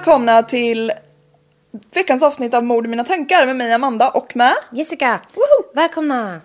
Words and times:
välkomna 0.00 0.42
till 0.42 0.92
veckans 1.94 2.22
avsnitt 2.22 2.54
av 2.54 2.64
Mord 2.64 2.86
i 2.86 2.88
mina 2.88 3.04
tankar 3.04 3.46
med 3.46 3.56
mig 3.56 3.72
Amanda 3.72 4.10
och 4.10 4.36
med... 4.36 4.52
Jessica, 4.72 5.20
Woho! 5.34 5.74
välkomna! 5.74 6.40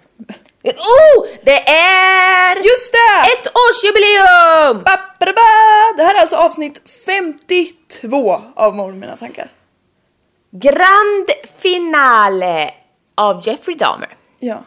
Oh, 0.64 1.26
det 1.44 1.70
är 1.70 2.56
Just 2.56 2.92
det! 2.94 3.32
ett 3.32 3.52
årsjubileum! 3.56 4.84
Ba, 4.84 4.98
ba, 5.20 5.26
ba. 5.26 5.98
Det 5.98 6.04
här 6.04 6.16
är 6.16 6.22
alltså 6.22 6.36
avsnitt 6.36 6.82
52 7.06 8.42
av 8.56 8.76
Mord 8.76 8.94
i 8.94 8.98
mina 8.98 9.18
tankar. 9.18 9.52
Grand 10.52 11.30
finale 11.62 12.72
av 13.16 13.42
Jeffrey 13.48 13.76
Dahmer. 13.78 14.10
Ja. 14.40 14.58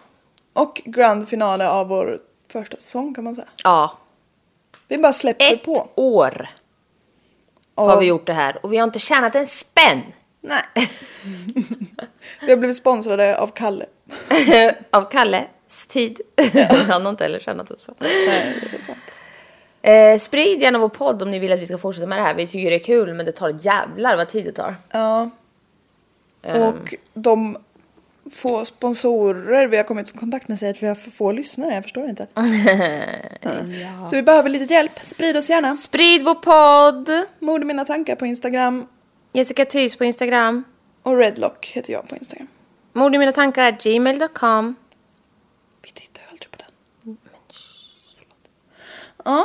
Och 0.53 0.83
grand 0.85 1.29
finale 1.29 1.69
av 1.69 1.89
vår 1.89 2.19
första 2.53 2.77
säsong 2.77 3.15
kan 3.15 3.25
man 3.25 3.35
säga. 3.35 3.49
Ja, 3.65 3.93
Vi 4.89 4.99
bara 4.99 5.13
släpper 5.13 5.55
ett 5.55 5.65
på. 5.65 5.89
år 5.95 6.49
Och- 7.83 7.91
har 7.91 8.01
vi 8.01 8.07
gjort 8.07 8.27
det 8.27 8.33
här 8.33 8.59
och 8.63 8.73
vi 8.73 8.77
har 8.77 8.85
inte 8.85 8.99
tjänat 8.99 9.35
en 9.35 9.47
spänn 9.47 10.03
Nej. 10.41 10.63
vi 12.41 12.51
har 12.51 12.57
blivit 12.57 12.77
sponsrade 12.77 13.39
av 13.39 13.47
Kalle. 13.47 13.87
av 14.91 15.11
Kalles 15.11 15.87
tid. 15.89 16.21
Han 16.89 17.03
har 17.03 17.11
inte 17.11 17.25
heller 17.25 17.41
tjänat 17.41 17.71
en 17.71 17.77
spänn. 17.77 17.95
Nej, 17.99 18.55
det 18.71 18.77
är 18.77 18.81
sant. 18.81 18.99
Eh, 19.83 20.19
sprid 20.19 20.63
gärna 20.63 20.79
vår 20.79 20.89
podd 20.89 21.23
om 21.23 21.31
ni 21.31 21.39
vill 21.39 21.53
att 21.53 21.59
vi 21.59 21.67
ska 21.67 21.79
fortsätta 21.79 22.07
med 22.07 22.19
det 22.19 22.23
här. 22.23 22.35
Vi 22.35 22.47
tycker 22.47 22.71
det 22.71 22.77
är 22.77 22.85
kul 22.85 23.15
men 23.15 23.27
det 23.27 23.33
tar 23.33 23.55
jävlar 23.61 24.17
vad 24.17 24.29
tid 24.29 24.45
det 24.45 24.53
tar. 24.53 24.77
Ja. 24.91 25.31
Ehm. 26.43 26.63
Och 26.63 26.95
de 27.15 27.59
få 28.33 28.65
sponsorer 28.65 29.67
vi 29.67 29.77
har 29.77 29.85
kommit 29.85 30.15
i 30.15 30.19
kontakt 30.19 30.49
med 30.49 30.59
säger 30.59 30.73
att 30.73 30.83
vi 30.83 30.87
har 30.87 30.95
för 30.95 31.11
få 31.11 31.33
lyssnare, 31.33 31.75
jag 31.75 31.83
förstår 31.83 32.09
inte. 32.09 32.27
Ja. 33.83 34.07
Så 34.07 34.17
vi 34.17 34.23
behöver 34.23 34.49
lite 34.49 34.75
hjälp, 34.75 35.01
sprid 35.03 35.37
oss 35.37 35.51
gärna. 35.51 35.75
Sprid 35.75 36.25
vår 36.25 36.35
podd! 36.35 37.27
Mord 37.39 37.65
mina 37.65 37.85
tankar 37.85 38.17
på 38.17 38.27
Instagram 38.27 38.87
Jessica 39.33 39.65
Thys 39.65 39.97
på 39.97 40.05
Instagram. 40.05 40.65
och 41.03 41.19
Redlock 41.19 41.67
heter 41.67 41.93
jag 41.93 42.09
på 42.09 42.17
Instagram. 42.17 42.49
Mord 42.93 43.13
mina 43.13 43.33
tankar 43.33 43.71
gmail.com. 43.83 44.75
Vi 45.83 45.91
tittar 45.91 46.23
ju 46.23 46.29
aldrig 46.31 46.51
på 46.51 46.57
den. 46.59 47.17
Ja. 49.25 49.45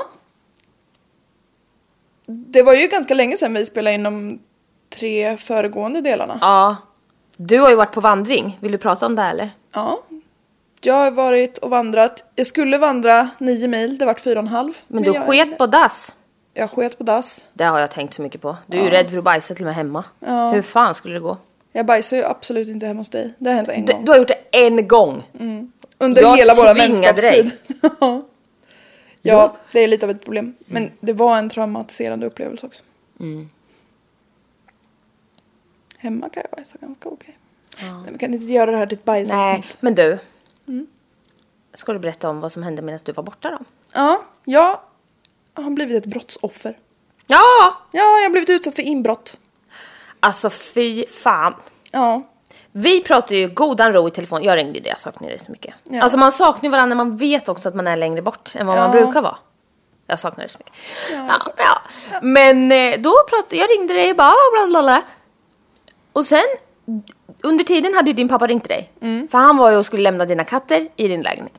Det 2.26 2.64
var 2.64 2.74
ju 2.74 2.88
ganska 2.88 3.14
länge 3.14 3.38
sedan 3.38 3.54
vi 3.54 3.66
spelade 3.66 3.96
in 3.96 4.04
de 4.04 4.40
tre 4.90 5.38
föregående 5.38 6.02
delarna. 6.02 6.38
Ja. 6.42 6.78
Du 7.38 7.60
har 7.60 7.70
ju 7.70 7.76
varit 7.76 7.92
på 7.92 8.02
vandring. 8.02 8.58
Vill 8.62 8.72
du 8.72 8.78
prata 8.78 9.06
om 9.06 9.16
det 9.16 9.24
eller? 9.24 9.50
Ja. 9.74 10.00
Jag 10.82 10.94
har 10.94 11.12
varit 11.12 11.58
och 11.58 11.70
vandrat. 11.70 12.26
Jag 12.36 12.48
skulle 12.48 12.78
vandra 12.78 13.30
nio 13.38 13.68
mil, 13.68 13.98
det 13.98 14.06
vart 14.06 14.20
fyra 14.20 14.40
och 14.40 14.44
en 14.46 14.48
halv. 14.48 14.74
Men, 14.88 15.04
du 15.04 15.14
jag, 15.14 15.26
sket 15.26 15.58
på 15.58 15.68
dass. 15.68 16.14
Jag 16.54 16.70
sket 16.70 16.98
på 16.98 17.04
dass. 17.04 17.46
Det 17.54 17.64
har 17.64 17.80
jag 17.80 17.92
tänkt 17.92 18.14
så 18.14 18.22
mycket 18.22 18.42
på. 18.42 18.58
Du 18.68 18.78
är 18.80 18.84
ju 18.84 18.90
rädd 18.90 19.10
för 19.10 19.18
att 19.18 19.24
bajsa 19.24 19.54
till 19.54 19.64
och 19.64 19.68
med 19.68 19.76
hemma. 19.76 20.04
Ja. 20.20 20.52
Hur 20.52 20.62
fan 20.62 20.96
skulle 20.96 21.14
det 21.14 21.20
gå? 21.20 21.38
Jag 21.72 21.86
bajsar 21.86 22.18
ju 22.18 22.24
absolut 22.24 22.68
inte 22.68 22.86
hemma 22.86 23.00
hos 23.00 23.10
dig. 23.10 23.34
Det 23.38 23.50
har 23.50 23.56
hänt 23.56 23.70
en 23.70 23.86
Du, 23.86 23.94
gång. 23.94 24.06
du 24.06 24.12
har 24.12 24.18
gjort 24.18 24.28
det 24.28 24.58
en 24.66 24.88
gång. 24.88 25.24
Under 25.98 26.22
jag 26.22 26.38
hela 26.38 26.54
vår 26.54 26.74
vänskapstid. 26.74 27.52
ja, 29.22 29.56
det 29.72 29.80
är 29.80 29.88
lite 29.88 30.06
av 30.06 30.10
ett 30.10 30.24
problem. 30.24 30.56
Men 30.66 30.92
det 31.00 31.14
var 31.14 31.38
en 31.38 31.50
traumatiserande 31.50 32.26
upplevelse 32.26 32.66
också. 32.66 32.84
Mm. 33.20 33.50
Hemma 36.04 36.30
kan 36.30 36.44
jag 36.50 36.58
bajsa 36.58 36.78
ganska 36.82 37.10
okej. 37.10 37.38
Men 37.82 38.14
vi 38.14 38.18
kan 38.18 38.34
inte 38.34 38.54
göra 38.54 38.72
det 38.72 38.78
här 38.78 38.86
till 38.86 38.98
ett 38.98 39.06
Nej, 39.06 39.26
bajsavsnitt. 39.26 39.78
men 39.80 39.96
du. 39.96 40.20
Mm. 40.68 40.88
Ska 41.74 41.94
du 41.94 42.00
berätta 42.00 42.30
om 42.30 42.40
vad 42.40 42.52
som 42.52 42.64
hände 42.64 42.82
medan 42.82 43.00
du 43.06 43.12
var 43.12 43.24
borta 43.24 43.50
då? 43.50 43.58
Ja, 43.94 44.24
jag 44.46 44.80
har 45.54 45.70
blivit 45.72 45.98
ett 45.98 46.06
brottsoffer. 46.12 46.78
Ja! 47.28 47.40
Ja, 47.92 48.02
jag 48.20 48.24
har 48.24 48.30
blivit 48.30 48.50
utsatt 48.50 48.76
för 48.76 48.82
inbrott. 48.82 49.38
Alltså 50.20 50.50
fy 50.50 51.06
fan. 51.08 51.56
Ja, 51.92 52.22
Vi 52.72 53.04
pratar 53.04 53.36
ju 53.36 53.48
godan 53.48 53.94
ro 53.94 54.08
i 54.08 54.12
telefon. 54.12 54.44
Jag 54.44 54.58
ringde 54.58 54.74
ju 54.74 54.80
dig, 54.80 54.90
jag 54.90 55.00
saknar 55.00 55.30
dig 55.30 55.40
så 55.40 55.52
mycket. 55.52 55.74
Ja. 55.84 56.02
Alltså 56.04 56.18
man 56.18 56.32
saknar 56.32 56.64
ju 56.64 56.70
varandra, 56.70 56.96
man 56.96 57.18
vet 57.18 57.50
också 57.50 57.70
att 57.70 57.76
man 57.76 57.88
är 57.88 57.96
längre 57.98 58.22
bort 58.22 58.52
än 58.56 58.68
vad 58.68 58.78
man 58.78 58.86
Ja. 58.98 59.04
brukar 59.04 59.22
vara. 59.22 59.38
Jag 60.08 60.20
saknar 60.20 60.42
dig 60.44 60.50
så 60.50 60.58
mycket. 60.60 60.74
Ja, 61.12 61.38
Ja, 61.48 61.52
ja. 61.58 61.82
Men 62.22 62.72
eh, 62.72 63.00
då 63.02 63.14
pratade 63.30 63.56
jag 63.56 63.70
ringde 63.70 63.94
dig 63.94 64.12
och 64.12 64.18
bara 64.18 64.34
bla 64.54 64.68
bla 64.68 64.82
bla. 64.82 65.02
Och 66.14 66.26
sen 66.26 66.44
under 67.44 67.64
tiden 67.64 67.94
hade 67.94 68.10
ju 68.10 68.14
din 68.14 68.28
pappa 68.30 68.48
ringt 68.48 68.68
dig. 68.70 68.92
Mm. 69.02 69.28
För 69.28 69.38
han 69.38 69.58
var 69.58 69.72
ju 69.72 69.78
och 69.78 69.86
skulle 69.86 70.04
lämna 70.04 70.26
dina 70.26 70.44
katter 70.44 70.88
i 70.96 71.08
din 71.08 71.22
lägenhet. 71.22 71.54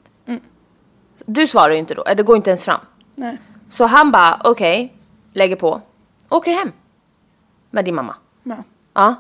Du 1.26 1.48
svarar 1.48 1.70
ju 1.72 1.78
inte 1.78 1.94
då, 1.94 2.03
eller 2.04 2.15
det 2.15 2.22
går 2.22 2.37
inte 2.37 2.50
ens 2.50 2.65
fram. 2.65 2.81
nej. 3.15 3.38
Så 3.70 3.84
han 3.84 4.10
bara 4.12 4.41
okej, 4.44 4.94
lägger 5.32 5.56
på, 5.56 5.81
åker 6.28 6.53
hem. 6.53 6.72
Med 7.70 7.84
din 7.84 7.94
mamma. 7.94 8.16
Ja. 8.42 8.56
Ja. 8.94 9.15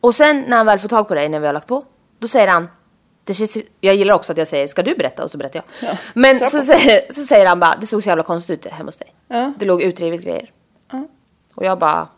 Och 0.00 0.14
sen 0.14 0.44
när 0.48 0.56
han 0.56 0.66
väl 0.66 0.78
får 0.78 0.88
tag 0.88 1.08
på 1.08 1.14
dig 1.14 1.28
när 1.28 1.40
vi 1.40 1.46
har 1.46 1.52
lagt 1.54 1.68
på, 1.68 1.84
då 2.18 2.28
säger 2.28 2.48
han 2.48 2.68
det 3.24 3.34
känns, 3.34 3.56
jag 3.80 3.94
gillar 3.94 4.14
också 4.14 4.32
att 4.32 4.38
jag 4.38 4.48
säger 4.48 4.66
ska 4.66 4.82
du 4.82 4.94
berätta 4.94 5.24
och 5.24 5.30
så 5.30 5.38
berättar 5.38 5.62
jag. 5.80 5.90
Ja, 5.90 5.96
Men 6.14 6.38
så, 6.38 6.62
säger- 6.62 7.12
så 7.12 7.22
säger 7.22 7.46
han 7.46 7.60
bara 7.60 7.76
det 7.80 7.86
såg 7.86 8.02
så 8.02 8.08
jävla 8.08 8.22
konstigt 8.24 8.66
ut 8.66 8.72
hemma 8.72 8.88
hos 8.88 8.96
dig. 8.96 9.14
Ja. 9.28 9.52
Det 9.58 9.64
låg 9.66 9.82
utrivet 9.82 10.20
grejer. 10.20 10.50
Ja. 10.92 11.06
Och 11.54 11.64
jag 11.64 11.78
bara, 11.78 11.94
vad 11.96 12.08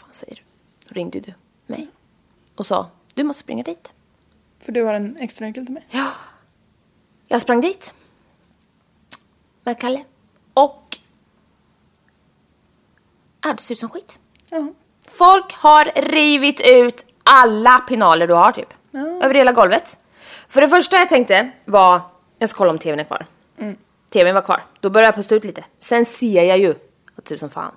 fan 0.00 0.08
säger 0.12 0.34
du? 0.34 0.42
Ringde 0.94 1.20
du 1.20 1.34
mig 1.66 1.88
och 2.56 2.66
sa 2.66 2.90
du 3.14 3.24
måste 3.24 3.40
springa 3.40 3.62
dit. 3.62 3.92
För 4.60 4.72
du 4.72 4.82
har 4.82 4.94
en 4.94 5.16
extra 5.16 5.46
nyckel 5.46 5.64
till 5.64 5.74
mig. 5.74 5.86
Ja. 5.90 6.10
Jag 7.26 7.42
sprang 7.42 7.60
dit. 7.60 7.94
Med 9.62 9.80
Kalle. 9.80 10.04
Och... 10.54 10.98
Ja, 13.42 13.52
det 13.52 13.62
ser 13.62 13.74
ut 13.74 13.78
som 13.78 13.88
skit. 13.88 14.18
Ja. 14.50 14.72
Folk 15.08 15.52
har 15.52 15.84
rivit 16.02 16.60
ut 16.66 17.04
alla 17.22 17.78
pinaler 17.78 18.26
du 18.26 18.34
har 18.34 18.52
typ. 18.52 18.74
Ja. 18.90 19.00
Över 19.00 19.34
hela 19.34 19.52
golvet. 19.52 19.98
För 20.48 20.60
det 20.60 20.68
första 20.68 20.96
jag 20.96 21.08
tänkte 21.08 21.50
var, 21.64 22.00
jag 22.38 22.48
ska 22.48 22.58
kolla 22.58 22.70
om 22.70 22.78
tvn 22.78 23.00
är 23.00 23.04
kvar. 23.04 23.26
Mm. 23.58 23.76
Tvn 24.12 24.34
var 24.34 24.42
kvar. 24.42 24.62
Då 24.80 24.90
började 24.90 25.08
jag 25.08 25.14
pusta 25.14 25.34
ut 25.34 25.44
lite. 25.44 25.64
Sen 25.78 26.04
ser 26.04 26.44
jag 26.44 26.58
ju, 26.58 26.74
att 27.16 27.24
tusen 27.24 27.50
fan. 27.50 27.72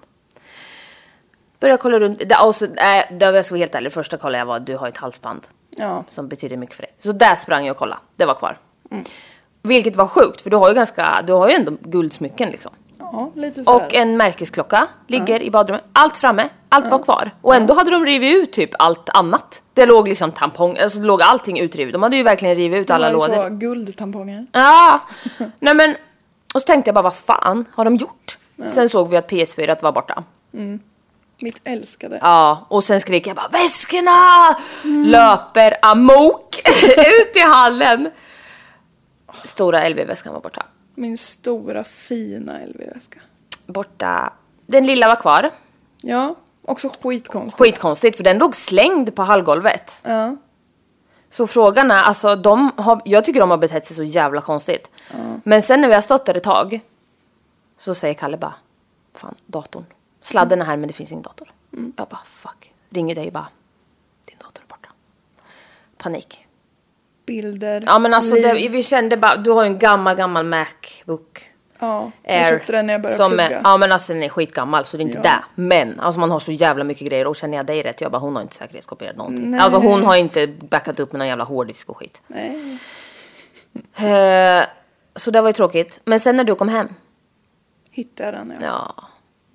Börjar 1.59 1.77
kolla 1.77 1.99
runt, 1.99 2.19
det, 2.19 2.37
och 2.43 2.55
så, 2.55 2.65
äh, 2.65 2.71
det, 3.11 3.25
jag 3.25 3.45
ska 3.45 3.55
vara 3.55 3.59
helt 3.59 3.75
ärlig, 3.75 3.93
första 3.93 4.17
kollade 4.17 4.37
jag 4.37 4.45
var 4.45 4.59
du 4.59 4.77
har 4.77 4.87
ett 4.87 4.97
halsband. 4.97 5.47
Ja. 5.77 6.03
Som 6.09 6.27
betyder 6.27 6.57
mycket 6.57 6.75
för 6.75 6.83
dig. 6.83 6.91
Så 6.99 7.11
där 7.11 7.35
sprang 7.35 7.65
jag 7.65 7.71
och 7.71 7.77
kollade, 7.77 8.01
det 8.15 8.25
var 8.25 8.33
kvar. 8.35 8.57
Mm. 8.91 9.05
Vilket 9.63 9.95
var 9.95 10.07
sjukt, 10.07 10.41
för 10.41 10.49
du 10.49 10.57
har 10.57 10.69
ju 10.69 10.75
ganska, 10.75 11.23
du 11.27 11.33
har 11.33 11.49
ju 11.49 11.55
ändå 11.55 11.71
guldsmycken 11.81 12.49
liksom. 12.49 12.71
Ja, 12.99 13.31
lite 13.35 13.63
så. 13.63 13.75
Och 13.75 13.93
en 13.93 14.17
märkesklocka 14.17 14.87
ligger 15.07 15.41
i 15.41 15.51
badrummet. 15.51 15.83
Allt 15.93 16.17
framme, 16.17 16.49
allt 16.69 16.91
var 16.91 16.99
kvar. 16.99 17.31
Och 17.41 17.55
ändå 17.55 17.73
hade 17.73 17.91
de 17.91 18.05
rivit 18.05 18.35
ut 18.35 18.53
typ 18.53 18.69
allt 18.79 19.09
annat. 19.09 19.61
Det 19.73 19.85
låg 19.85 20.07
liksom 20.07 20.31
tampong, 20.31 20.77
alltså 20.77 20.99
det 20.99 21.05
låg 21.05 21.21
allting 21.21 21.59
utrivet. 21.59 21.93
De 21.93 22.03
hade 22.03 22.17
ju 22.17 22.23
verkligen 22.23 22.55
rivit 22.55 22.83
ut 22.83 22.89
alla 22.89 23.11
lådor. 23.11 23.49
så 23.49 23.49
guldtamponger. 23.49 24.47
Ja, 24.51 24.99
nej 25.59 25.73
men. 25.73 25.95
Och 26.53 26.61
så 26.61 26.65
tänkte 26.65 26.89
jag 26.89 26.95
bara 26.95 27.01
vad 27.01 27.15
fan 27.15 27.65
har 27.73 27.85
de 27.85 27.95
gjort? 27.95 28.37
Sen 28.69 28.89
såg 28.89 29.09
vi 29.09 29.17
att 29.17 29.31
PS4 29.31 29.81
var 29.81 29.91
borta. 29.91 30.23
Mitt 31.39 31.61
älskade. 31.63 32.19
Ja, 32.21 32.65
och 32.69 32.83
sen 32.83 33.01
skrek 33.01 33.27
jag 33.27 33.35
bara 33.35 33.47
väskorna! 33.47 34.55
Löper 35.05 35.77
amok 35.81 36.61
ut 36.97 37.35
i 37.35 37.39
hallen. 37.39 38.11
Stora 39.45 39.89
LV-väskan 39.89 40.33
var 40.33 40.39
borta. 40.41 40.65
Min 40.95 41.17
stora 41.17 41.83
fina 41.83 42.53
LV-väska. 42.65 43.19
Borta. 43.65 44.33
Den 44.65 44.85
lilla 44.85 45.07
var 45.07 45.15
kvar. 45.15 45.51
Ja, 46.01 46.35
också 46.61 46.89
skitkonstigt. 47.03 47.59
Skitkonstigt 47.61 48.17
för 48.17 48.23
den 48.23 48.37
låg 48.37 48.55
slängd 48.55 49.15
på 49.15 49.23
hallgolvet. 49.23 50.01
Ja. 50.05 50.35
Så 51.29 51.47
frågan 51.47 51.91
är, 51.91 52.03
alltså 52.03 52.35
de 52.35 52.71
har, 52.77 53.01
jag 53.05 53.25
tycker 53.25 53.39
de 53.39 53.49
har 53.49 53.57
betett 53.57 53.85
sig 53.87 53.95
så 53.95 54.03
jävla 54.03 54.41
konstigt. 54.41 54.91
Men 55.43 55.61
sen 55.63 55.81
när 55.81 55.87
vi 55.87 55.93
har 55.93 56.01
stått 56.01 56.25
där 56.25 56.37
ett 56.37 56.43
tag 56.43 56.79
så 57.77 57.95
säger 57.95 58.13
Kalle 58.13 58.37
bara, 58.37 58.53
fan 59.15 59.35
datorn. 59.45 59.85
Sladden 60.27 60.61
är 60.61 60.65
här 60.65 60.77
men 60.77 60.87
det 60.87 60.93
finns 60.93 61.11
ingen 61.11 61.23
dator. 61.23 61.47
Jag 61.71 62.07
bara 62.07 62.19
fuck. 62.25 62.73
Ringer 62.89 63.15
dig 63.15 63.27
och 63.27 63.33
bara, 63.33 63.47
din 64.27 64.37
dator 64.39 64.63
är 64.63 64.67
borta. 64.67 64.89
Panik. 65.97 66.45
Bilder. 67.25 67.83
Ja 67.85 67.99
men 67.99 68.13
alltså 68.13 68.35
det, 68.35 68.53
vi 68.71 68.83
kände 68.83 69.17
bara, 69.17 69.35
du 69.35 69.51
har 69.51 69.63
ju 69.63 69.67
en 69.67 69.79
gammal 69.79 70.15
gammal 70.15 70.45
Macbook 70.45 71.51
Ja, 71.79 72.11
jag 72.23 72.35
Air. 72.35 72.49
köpte 72.49 72.71
den 72.71 72.85
när 72.87 72.93
jag 72.93 73.01
började 73.01 73.17
som 73.23 73.31
plugga. 73.31 73.43
är, 73.49 73.61
Ja 73.63 73.77
men 73.77 73.91
alltså 73.91 74.13
den 74.13 74.23
är 74.23 74.29
skitgammal 74.29 74.85
så 74.85 74.97
det 74.97 75.03
är 75.03 75.05
inte 75.05 75.17
Ja. 75.17 75.23
det. 75.23 75.43
Men 75.61 75.99
alltså 75.99 76.19
man 76.19 76.31
har 76.31 76.39
så 76.39 76.51
jävla 76.51 76.83
mycket 76.83 77.07
grejer 77.07 77.27
och 77.27 77.35
känner 77.35 77.57
jag 77.57 77.65
dig 77.65 77.83
rätt, 77.83 78.01
jag 78.01 78.11
bara 78.11 78.17
hon 78.19 78.35
har 78.35 78.41
inte 78.41 78.55
säkerhetskopierat 78.55 79.15
någonting. 79.15 79.51
Nej. 79.51 79.59
Alltså 79.59 79.79
hon 79.79 80.03
har 80.03 80.15
inte 80.15 80.47
backat 80.47 80.99
upp 80.99 81.11
med 81.11 81.19
någon 81.19 81.27
jävla 81.27 81.43
hårddisk 81.43 81.89
och 81.89 81.97
skit. 81.97 82.21
Nej. 82.27 82.77
Eh, 83.95 84.65
så 85.15 85.31
det 85.31 85.41
var 85.41 85.49
ju 85.49 85.53
tråkigt. 85.53 86.01
Men 86.05 86.19
sen 86.19 86.35
när 86.37 86.43
du 86.43 86.55
kom 86.55 86.69
hem, 86.69 86.87
Hittade 87.91 88.37
jag 88.37 88.47
den 88.47 88.57
ja. 88.61 88.93
ja. 88.97 89.03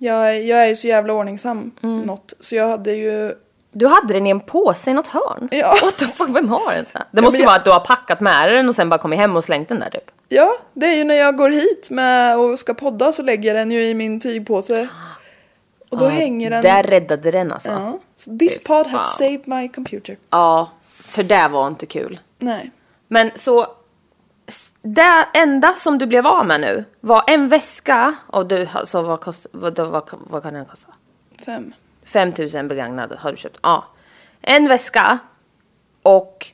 Jag, 0.03 0.29
är- 0.35 0.39
jag 0.41 0.59
är 0.63 0.65
ju 0.67 0.75
så 0.75 0.87
jävla 0.87 1.13
ordningsam 1.13 1.71
Mm. 1.83 2.01
något. 2.01 2.33
Så 2.39 2.55
jag 2.55 2.69
hade 2.69 2.91
ju... 2.91 3.33
Du 3.71 3.87
hade 3.87 4.13
den 4.13 4.27
i 4.27 4.29
en 4.29 4.39
påse 4.39 4.91
i 4.91 4.93
något 4.93 5.07
hörn. 5.07 5.49
Ja. 5.51 5.67
What 5.83 5.97
the 5.97 6.05
fuck, 6.05 6.29
vem 6.29 6.49
har 6.49 6.71
en 6.71 6.85
sån 6.85 6.91
här? 6.93 7.03
Det 7.11 7.21
måste 7.21 7.37
jag- 7.39 7.45
vara 7.45 7.55
att 7.55 7.65
du 7.65 7.71
har 7.71 7.79
packat 7.79 8.19
med 8.19 8.49
den 8.53 8.69
och 8.69 8.75
sen 8.75 8.89
bara 8.89 8.97
kommit 8.97 9.19
hem 9.19 9.35
och 9.35 9.43
slängt 9.45 9.69
den 9.69 9.79
där 9.79 9.89
typ. 9.89 10.11
Ja, 10.29 10.53
det 10.73 10.85
är 10.85 10.95
ju 10.95 11.03
när 11.03 11.15
jag 11.15 11.37
går 11.37 11.49
hit 11.49 11.87
med 11.89 12.37
och 12.37 12.59
ska 12.59 12.73
podda 12.73 13.13
så 13.13 13.21
lägger 13.21 13.49
jag 13.49 13.55
den 13.57 13.71
ju 13.71 13.87
i 13.87 13.93
min 13.93 14.19
tygpåse. 14.19 14.87
Och 15.89 15.97
då 15.97 16.05
Ja, 16.05 16.09
hänger 16.09 16.49
den... 16.49 16.63
Där 16.63 16.83
räddade 16.83 17.31
den 17.31 17.51
alltså. 17.51 17.69
Ja. 17.69 17.75
Ja. 17.79 17.99
So 18.17 18.37
this 18.37 18.63
pod 18.63 18.91
Fan. 18.91 19.03
saved 19.03 19.47
my 19.47 19.69
computer. 19.69 20.17
för 21.07 21.23
det 21.23 21.47
var 21.51 21.67
inte 21.67 21.85
kul. 21.85 22.19
Nej. 22.39 22.71
Men 23.07 23.31
så, 23.35 23.65
det 24.81 25.27
enda 25.33 25.73
som 25.77 25.97
du 25.97 26.05
blev 26.05 26.27
av 26.27 26.45
med 26.45 26.61
nu 26.61 26.85
var 26.99 27.23
en 27.27 27.47
väska 27.47 28.15
och 28.27 28.45
du, 28.45 28.67
alltså 28.73 29.01
vad, 29.01 29.21
kost, 29.21 29.47
vad, 29.51 29.79
vad, 29.79 30.09
vad 30.11 30.43
kan 30.43 30.53
den 30.53 30.65
kosta? 30.65 30.93
Fem. 31.45 31.73
5000 32.05 32.67
begagnade 32.67 33.17
har 33.19 33.31
du 33.31 33.37
köpt. 33.37 33.59
Ja. 33.61 33.85
En 34.41 34.67
väska 34.67 35.19
och 36.01 36.47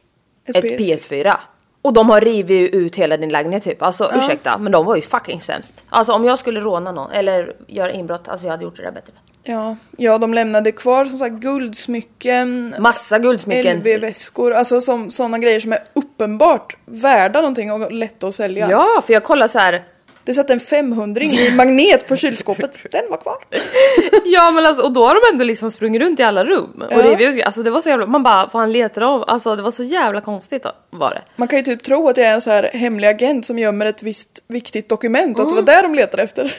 Ett 0.45 0.55
ett, 0.55 0.63
PS4. 0.63 1.23
PS4. 1.23 1.37
Och 1.81 1.93
de 1.93 2.09
har 2.09 2.21
rivit 2.21 2.73
ut 2.73 2.95
hela 2.95 3.17
din 3.17 3.29
lägenhet 3.29 3.63
typ. 3.63 3.81
Alltså 3.81 4.11
ursäkta, 4.15 4.57
men 4.57 4.71
de 4.71 4.85
var 4.85 4.95
ju 4.95 5.01
fucking 5.01 5.41
sämst. 5.41 5.85
Alltså 5.89 6.13
om 6.13 6.25
jag 6.25 6.39
skulle 6.39 6.59
råna 6.59 6.91
någon 6.91 7.11
eller 7.11 7.53
göra 7.67 7.91
inbrott, 7.91 8.27
alltså 8.27 8.47
jag 8.47 8.51
hade 8.51 8.63
gjort 8.63 8.75
det 8.75 8.83
där 8.83 8.91
bättre. 8.91 9.13
Ja. 9.51 9.75
ja, 9.97 10.17
de 10.17 10.33
lämnade 10.33 10.71
kvar 10.71 11.05
som 11.05 11.19
sagt 11.19 11.35
guldsmycken, 11.35 12.75
Massa 12.79 13.19
guldsmycken. 13.19 13.77
LV-väskor, 13.77 14.53
alltså 14.53 14.81
som, 14.81 15.09
sådana 15.09 15.37
grejer 15.39 15.59
som 15.59 15.71
är 15.73 15.79
uppenbart 15.93 16.75
värda 16.85 17.39
någonting 17.41 17.71
och 17.71 17.91
lätta 17.91 18.27
att 18.27 18.35
sälja. 18.35 18.67
Ja, 18.71 19.03
för 19.05 19.13
jag 19.13 19.23
kollar 19.23 19.47
så 19.47 19.59
här. 19.59 19.83
Det 20.23 20.33
satt 20.33 20.49
en 20.49 20.59
500 20.59 21.21
i 21.23 21.55
magnet 21.55 22.07
på 22.07 22.15
kylskåpet, 22.15 22.79
den 22.91 23.09
var 23.09 23.17
kvar. 23.17 23.37
Ja 24.25 24.51
men 24.51 24.65
alltså 24.65 24.83
och 24.83 24.91
då 24.93 25.07
har 25.07 25.15
de 25.15 25.33
ändå 25.33 25.43
liksom 25.43 25.71
sprungit 25.71 26.01
runt 26.01 26.19
i 26.19 26.23
alla 26.23 26.45
rum. 26.45 26.83
Ja. 26.89 26.97
Och 26.97 27.03
rivit 27.03 27.35
ut, 27.35 27.43
alltså 27.45 27.63
det 27.63 27.69
var 27.69 27.81
så 27.81 27.89
jävla, 27.89 28.05
man 28.05 28.23
bara 28.23 28.49
fan 28.49 28.71
letar 28.71 29.01
av, 29.01 29.23
alltså 29.27 29.55
det 29.55 29.61
var 29.61 29.71
så 29.71 29.83
jävla 29.83 30.21
konstigt 30.21 30.65
var 30.89 31.09
det. 31.11 31.21
Man 31.35 31.47
kan 31.47 31.59
ju 31.59 31.63
typ 31.63 31.83
tro 31.83 32.09
att 32.09 32.17
jag 32.17 32.27
är 32.27 32.33
en 32.33 32.41
så 32.41 32.49
här 32.51 32.69
hemlig 32.73 33.07
agent 33.07 33.45
som 33.45 33.59
gömmer 33.59 33.85
ett 33.85 34.03
visst 34.03 34.43
viktigt 34.47 34.89
dokument 34.89 35.37
och 35.39 35.43
att 35.45 35.51
Mm. 35.51 35.65
det 35.65 35.71
var 35.71 35.81
det 35.81 35.87
de 35.87 35.95
letade 35.95 36.23
efter. 36.23 36.57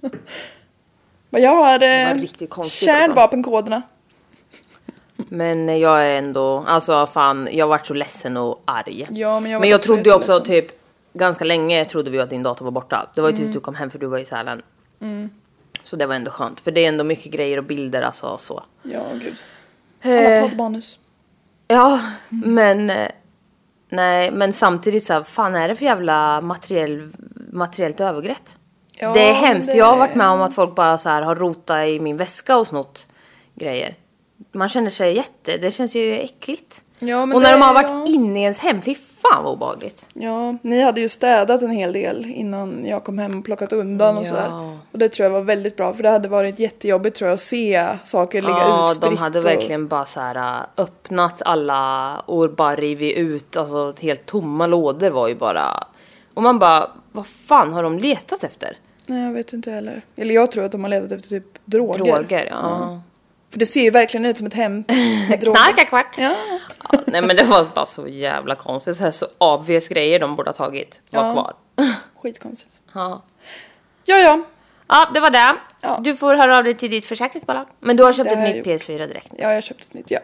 Men 1.30 1.42
jag 1.42 1.50
har 1.56 1.82
eh, 1.82 2.10
alltså. 2.10 2.84
kärnvapenkoderna. 2.84 3.82
Men 5.16 5.78
jag 5.80 6.00
är 6.06 6.18
ändå, 6.18 6.64
alltså 6.68 7.06
fan 7.06 7.48
jag 7.52 7.66
vart 7.66 7.86
så 7.86 7.94
ledsen 7.94 8.36
och 8.36 8.62
arg. 8.64 9.06
Ja, 9.10 9.40
men 9.40 9.50
jag 9.50 9.60
men 9.60 9.68
jag 9.70 9.82
trodde 9.82 10.02
ju 10.02 10.14
också 10.14 10.32
jätteledsen. 10.32 10.68
typ, 10.68 10.80
ganska 11.12 11.44
länge 11.44 11.84
trodde 11.84 12.10
vi 12.10 12.18
att 12.20 12.30
din 12.30 12.42
dator 12.42 12.64
var 12.64 12.72
borta. 12.72 13.08
Det 13.14 13.20
var 13.20 13.28
ju 13.28 13.34
Mm. 13.34 13.44
tills 13.44 13.54
du 13.54 13.60
kom 13.60 13.74
hem 13.74 13.90
för 13.90 13.98
du 13.98 14.06
var 14.06 14.18
i 14.18 14.24
Sälen. 14.24 14.62
Så 15.82 15.96
det 15.96 16.06
var 16.06 16.14
ändå 16.14 16.30
skönt, 16.30 16.60
för 16.60 16.70
det 16.70 16.84
är 16.84 16.88
ändå 16.88 17.04
mycket 17.04 17.32
grejer 17.32 17.58
och 17.58 17.64
bilder 17.64 18.02
alltså 18.02 18.38
så. 18.38 18.62
Ja, 18.82 19.02
gud. 19.12 19.36
Alla 20.02 20.14
Eh, 20.36 20.42
poddmanus. 20.42 20.98
Ja, 21.68 22.00
men 22.28 22.90
eh, 22.90 23.08
nej, 23.88 24.30
men 24.30 24.52
samtidigt 24.52 25.04
så 25.04 25.12
här, 25.12 25.22
fan 25.22 25.54
är 25.54 25.68
det 25.68 25.74
för 25.76 25.84
jävla 25.84 26.40
materiell, 26.40 27.10
materiellt 27.52 28.00
övergrepp? 28.00 28.48
Ja, 29.00 29.12
det 29.12 29.20
är 29.28 29.32
hemskt. 29.32 29.68
det- 29.72 29.76
Jag 29.78 29.86
har 29.86 29.96
varit 29.96 30.14
med 30.14 30.28
om 30.28 30.42
att 30.42 30.54
folk 30.54 30.74
bara 30.74 30.98
så 30.98 31.08
här 31.08 31.22
har 31.22 31.36
rotat 31.36 31.86
i 31.88 32.00
min 32.00 32.16
väska 32.16 32.56
och 32.56 32.66
snott 32.66 33.06
grejer. 33.54 33.94
Man 34.52 34.68
känner 34.68 34.90
sig 34.90 35.16
jätte, 35.16 35.56
det 35.56 35.70
känns 35.70 35.94
ju 35.94 36.18
äckligt. 36.18 36.82
Ja, 36.98 37.22
och 37.22 37.28
när 37.28 37.40
det- 37.40 37.50
de 37.50 37.62
har 37.62 37.74
varit 37.74 37.90
ja. 37.90 38.06
inne 38.06 38.40
i 38.40 38.42
ens 38.42 38.58
hem, 38.58 38.82
fy 38.82 38.94
fan 38.94 39.44
vad 39.44 39.52
obehagligt. 39.52 40.08
Ja, 40.12 40.54
ni 40.62 40.82
hade 40.82 41.00
ju 41.00 41.08
städat 41.08 41.62
en 41.62 41.70
hel 41.70 41.92
del 41.92 42.26
innan 42.26 42.84
jag 42.86 43.04
kom 43.04 43.18
hem 43.18 43.38
och 43.38 43.44
plockat 43.44 43.72
undan 43.72 44.16
och 44.18 44.22
Ja. 44.24 44.28
sådär. 44.28 44.78
Och 44.92 44.98
det 44.98 45.08
tror 45.08 45.24
jag 45.24 45.30
var 45.32 45.40
väldigt 45.40 45.76
bra 45.76 45.92
för 45.94 46.02
det 46.02 46.08
hade 46.08 46.28
varit 46.28 46.58
jättejobbigt 46.58 47.16
tror 47.16 47.28
jag 47.28 47.34
att 47.34 47.40
se 47.40 47.86
saker 48.04 48.42
ligga 48.42 48.54
Ja, 48.58 48.84
utspritt. 48.84 49.10
de 49.10 49.16
hade 49.16 49.38
och- 49.38 49.44
verkligen 49.46 49.88
bara 49.88 50.04
så 50.04 50.20
här 50.20 50.34
äh, 50.36 50.60
öppnat 50.76 51.42
alla 51.44 52.16
och 52.26 52.50
bara 52.54 52.76
rivit 52.76 53.16
ut, 53.16 53.56
alltså 53.56 53.94
helt 54.00 54.26
tomma 54.26 54.66
lådor 54.66 55.10
var 55.10 55.28
ju 55.28 55.34
bara... 55.34 55.84
Och 56.34 56.42
man 56.42 56.58
bara, 56.58 56.90
vad 57.12 57.26
fan 57.26 57.72
har 57.72 57.82
de 57.82 57.98
letat 57.98 58.44
efter? 58.44 58.76
Nej, 59.08 59.24
jag 59.24 59.32
vet 59.32 59.52
inte 59.52 59.70
heller. 59.70 60.02
Eller 60.16 60.34
jag 60.34 60.50
tror 60.50 60.64
att 60.64 60.72
de 60.72 60.82
har 60.82 60.90
letat 60.90 61.12
efter 61.12 61.28
typ 61.28 61.44
droger. 61.64 61.98
Droger, 61.98 62.48
ja. 62.50 63.00
För 63.50 63.58
det 63.58 63.66
ser 63.66 63.80
ju 63.82 63.90
verkligen 63.90 64.26
ut 64.26 64.38
som 64.38 64.46
ett 64.46 64.54
hem. 64.54 64.84
Knarkarkvart! 65.42 66.14
Ja. 66.18 66.34
Ja, 66.92 67.00
nej 67.06 67.22
men 67.22 67.36
det 67.36 67.44
var 67.44 67.64
bara 67.74 67.86
så 67.86 68.08
jävla 68.08 68.54
konstigt, 68.54 68.96
så 68.96 69.02
här 69.02 69.10
så 69.10 69.26
obvious 69.38 69.88
grejer 69.88 70.18
de 70.18 70.36
borde 70.36 70.48
ha 70.50 70.54
tagit 70.54 71.00
var 71.10 71.24
Ja. 71.26 71.32
kvar. 71.32 71.54
Skitkonstigt. 72.22 72.80
Ja. 72.94 73.22
Ja, 74.04 74.16
ja. 74.16 74.44
ja, 74.88 75.10
det 75.14 75.20
var 75.20 75.30
det. 75.30 75.56
Ja. 75.82 75.98
Du 76.02 76.14
får 76.16 76.34
höra 76.34 76.58
av 76.58 76.64
dig 76.64 76.74
till 76.74 76.90
ditt 76.90 77.04
försäkringsbolag. 77.04 77.66
Men 77.80 77.96
du 77.96 78.02
har 78.04 78.12
köpt 78.12 78.30
Det 78.30 78.36
ett 78.36 78.56
nytt 78.56 78.66
gjort. 78.66 78.80
PS4 78.82 79.06
direkt 79.06 79.32
nu. 79.32 79.38
Ja, 79.42 79.48
jag 79.48 79.56
har 79.56 79.60
köpt 79.60 79.84
ett 79.84 79.94
nytt. 79.94 80.10
Ja. 80.10 80.18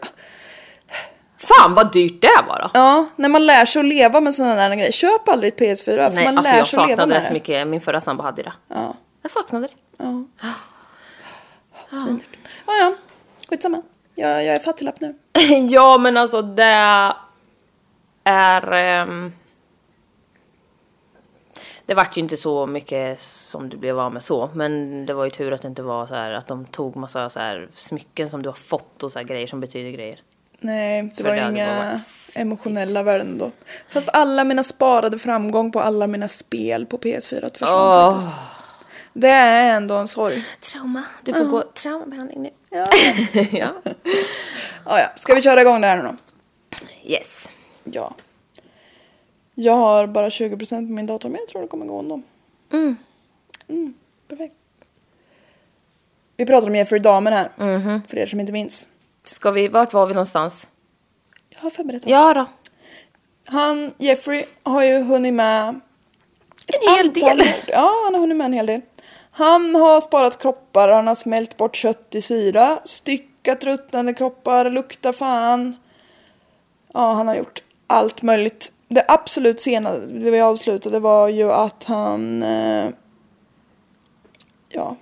Fan 1.46 1.74
vad 1.74 1.92
dyrt 1.92 2.22
det 2.22 2.44
var 2.48 2.58
då! 2.62 2.70
ja, 2.74 3.06
när 3.16 3.28
man 3.28 3.46
lär 3.46 3.64
sig 3.64 3.80
att 3.80 3.86
leva 3.86 4.20
med 4.20 4.34
sådana 4.34 4.54
där 4.54 4.76
grejer. 4.76 4.92
Köp 4.92 5.28
aldrig 5.28 5.52
ett 5.52 5.60
PS4 5.60 5.84
för 5.84 6.10
Nej, 6.14 6.24
man 6.24 6.38
alltså 6.38 6.52
lär 6.52 6.58
jag 6.58 6.68
sig 6.68 6.78
att 6.80 6.88
leva 6.88 6.96
saknade 7.02 7.08
med 7.08 7.16
det 7.16 7.22
så 7.22 7.28
det. 7.28 7.34
mycket, 7.34 7.66
min 7.66 7.80
förra 7.80 8.00
sambo 8.00 8.22
hade 8.22 8.42
det. 8.42 8.52
Ja. 8.68 8.94
Jag 9.22 9.30
saknade 9.30 9.66
det. 9.66 9.74
Ja. 9.96 10.24
Ja, 12.66 12.72
ja. 12.80 12.94
Skitsamma. 13.48 13.82
Jag, 14.14 14.44
jag 14.44 14.54
är 14.54 14.58
fattiglapp 14.58 15.00
nu. 15.00 15.14
ja 15.70 15.98
men 15.98 16.16
alltså 16.16 16.42
det 16.42 17.12
är... 18.24 18.72
ehm, 18.72 19.32
det 21.86 21.94
vart 21.94 22.16
ju 22.16 22.20
inte 22.20 22.36
så 22.36 22.66
mycket 22.66 23.20
som 23.20 23.68
du 23.68 23.76
blev 23.76 24.00
av 24.00 24.12
med 24.12 24.22
så, 24.22 24.50
men 24.54 25.06
det 25.06 25.14
var 25.14 25.24
ju 25.24 25.30
tur 25.30 25.52
att 25.52 25.62
det 25.62 25.68
inte 25.68 25.82
var 25.82 26.06
så 26.06 26.14
här 26.14 26.30
att 26.30 26.46
de 26.46 26.64
tog 26.64 26.96
massa 26.96 27.30
så 27.30 27.40
här 27.40 27.68
smycken 27.74 28.30
som 28.30 28.42
du 28.42 28.48
har 28.48 28.56
fått 28.56 29.02
och 29.02 29.12
så 29.12 29.18
här 29.18 29.26
grejer 29.26 29.46
som 29.46 29.60
betyder 29.60 29.90
grejer. 29.90 30.20
Nej, 30.60 31.12
det 31.16 31.22
var 31.22 31.50
inga 31.50 32.00
emotionella 32.34 33.02
värden 33.02 33.38
då. 33.38 33.50
Fast 33.88 34.08
alla 34.12 34.44
mina 34.44 34.62
sparade 34.62 35.18
framgång 35.18 35.72
på 35.72 35.80
alla 35.80 36.06
mina 36.06 36.28
spel 36.28 36.86
på 36.86 36.98
PS4 36.98 37.50
försvann 37.50 37.70
Åh. 37.72 38.12
faktiskt. 38.12 38.38
Det 39.12 39.28
är 39.28 39.76
ändå 39.76 39.94
en 39.94 40.08
sorg. 40.08 40.44
Trauma. 40.60 41.02
Du 41.22 41.32
får 41.32 41.44
gå 41.44 41.62
traumabehandling 41.62 42.42
nu. 42.42 42.50
Ja. 42.70 42.86
ja. 43.52 43.72
ja, 43.84 43.92
ja. 44.98 45.12
Ska 45.16 45.34
vi 45.34 45.42
köra 45.42 45.60
igång 45.60 45.80
det 45.80 45.86
här 45.86 45.96
nu 45.96 46.02
då? 46.02 46.16
Yes. 47.04 47.48
Ja. 47.84 48.14
Jag 49.54 49.76
har 49.76 50.06
bara 50.06 50.28
20% 50.28 50.68
på 50.86 50.92
min 50.92 51.06
dator 51.06 51.28
men 51.28 51.38
jag 51.40 51.48
tror 51.48 51.62
det 51.62 51.68
kommer 51.68 51.86
gå 51.86 51.98
ändå. 51.98 52.22
Mm. 52.72 52.96
Mm, 53.68 53.94
perfekt. 54.28 54.54
Vi 56.36 56.46
pratar 56.46 56.68
om 56.68 56.74
Jeffrey 56.74 57.00
Dahmer 57.00 57.30
här. 57.30 57.48
Mhm. 57.56 58.00
För 58.08 58.18
er 58.18 58.26
som 58.26 58.40
inte 58.40 58.52
minns. 58.52 58.88
Ska 59.24 59.50
vi, 59.50 59.68
vart 59.68 59.92
var 59.92 60.06
vi 60.06 60.14
någonstans? 60.14 60.68
Jag 61.48 61.60
har 61.60 61.70
förberett 61.70 62.02
allt. 62.02 62.10
Ja 62.10 62.34
då. 62.34 62.46
Han, 63.46 63.92
Jeffrey, 63.98 64.44
har 64.62 64.84
ju 64.84 65.02
hunnit 65.02 65.34
med 65.34 65.68
En 66.66 66.96
hel 66.96 67.12
del. 67.12 67.36
mord. 67.36 67.44
Ja, 67.68 67.90
han 68.04 68.14
har 68.14 68.20
hunnit 68.20 68.36
med 68.36 68.44
en 68.44 68.52
hel 68.52 68.66
del. 68.66 68.80
Han 69.30 69.74
har 69.74 70.00
sparat 70.00 70.38
kroppar, 70.42 70.88
han 70.88 71.06
har 71.06 71.14
smält 71.14 71.56
bort 71.56 71.76
kött 71.76 72.14
i 72.14 72.22
syra, 72.22 72.78
styckat 72.84 73.64
ruttnande 73.64 74.14
kroppar, 74.14 74.70
luktar 74.70 75.12
fan. 75.12 75.76
Ja, 76.92 77.12
han 77.12 77.28
har 77.28 77.34
gjort 77.34 77.62
allt 77.86 78.22
möjligt. 78.22 78.72
Det 78.88 79.04
absolut 79.08 79.60
senaste 79.60 80.06
vi 80.06 80.40
avslutade 80.40 81.00
var 81.00 81.28
ju 81.28 81.52
att 81.52 81.84
han... 81.84 82.42
Eh, 82.42 82.88
ja, 84.68 84.96